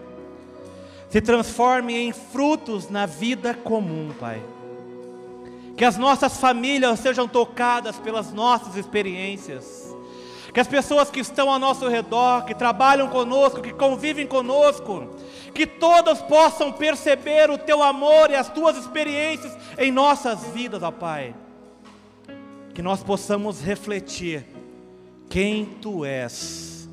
se 1.08 1.20
transforme 1.20 1.94
em 1.94 2.12
frutos 2.12 2.88
na 2.88 3.06
vida 3.06 3.54
comum, 3.54 4.12
Pai. 4.18 4.42
Que 5.76 5.84
as 5.84 5.96
nossas 5.96 6.38
famílias 6.38 6.98
sejam 6.98 7.28
tocadas 7.28 7.98
pelas 7.98 8.32
nossas 8.32 8.76
experiências. 8.76 9.91
Que 10.52 10.60
as 10.60 10.68
pessoas 10.68 11.10
que 11.10 11.20
estão 11.20 11.50
ao 11.50 11.58
nosso 11.58 11.88
redor, 11.88 12.44
que 12.44 12.54
trabalham 12.54 13.08
conosco, 13.08 13.62
que 13.62 13.72
convivem 13.72 14.26
conosco, 14.26 15.08
que 15.54 15.66
todos 15.66 16.20
possam 16.20 16.70
perceber 16.70 17.50
o 17.50 17.56
teu 17.56 17.82
amor 17.82 18.30
e 18.30 18.34
as 18.34 18.48
tuas 18.50 18.76
experiências 18.76 19.56
em 19.78 19.90
nossas 19.90 20.44
vidas, 20.48 20.82
ó 20.82 20.90
Pai. 20.90 21.34
Que 22.74 22.82
nós 22.82 23.02
possamos 23.02 23.62
refletir 23.62 24.44
quem 25.28 25.64
tu 25.80 26.04
és. 26.04 26.88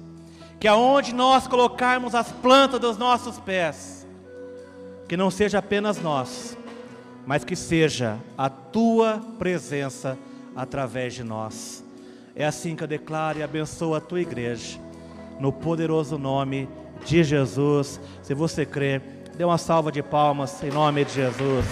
Que 0.59 0.67
aonde 0.67 1.13
nós 1.13 1.47
colocarmos 1.47 2.15
as 2.15 2.31
plantas 2.31 2.79
dos 2.79 2.97
nossos 2.97 3.39
pés, 3.39 4.07
que 5.07 5.17
não 5.17 5.29
seja 5.31 5.59
apenas 5.59 6.01
nós, 6.01 6.57
mas 7.25 7.43
que 7.43 7.55
seja 7.55 8.17
a 8.37 8.49
tua 8.49 9.21
presença 9.37 10.17
através 10.55 11.13
de 11.13 11.23
nós. 11.23 11.83
É 12.39 12.45
assim 12.45 12.73
que 12.73 12.81
eu 12.81 12.87
declaro 12.87 13.37
e 13.37 13.43
abençoo 13.43 13.93
a 13.93 13.99
tua 13.99 14.21
igreja, 14.21 14.79
no 15.41 15.51
poderoso 15.51 16.17
nome 16.17 16.69
de 17.05 17.21
Jesus. 17.21 17.99
Se 18.21 18.33
você 18.33 18.65
crê, 18.65 19.01
dê 19.37 19.43
uma 19.43 19.57
salva 19.57 19.91
de 19.91 20.01
palmas 20.01 20.63
em 20.63 20.71
nome 20.71 21.03
de 21.03 21.15
Jesus. 21.15 21.65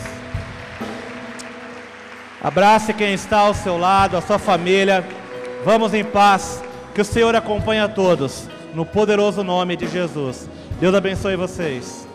Abrace 2.44 2.94
quem 2.94 3.14
está 3.14 3.40
ao 3.40 3.54
seu 3.54 3.78
lado, 3.78 4.18
a 4.18 4.22
sua 4.22 4.38
família. 4.38 5.08
Vamos 5.64 5.94
em 5.94 6.04
paz. 6.04 6.62
Que 6.94 7.00
o 7.00 7.06
Senhor 7.06 7.34
acompanhe 7.34 7.80
a 7.80 7.88
todos. 7.88 8.50
No 8.76 8.86
poderoso 8.86 9.46
nome 9.46 9.78
de 9.78 9.88
Jesus. 9.88 10.50
Deus 10.82 10.94
abençoe 10.94 11.38
vocês. 11.38 12.07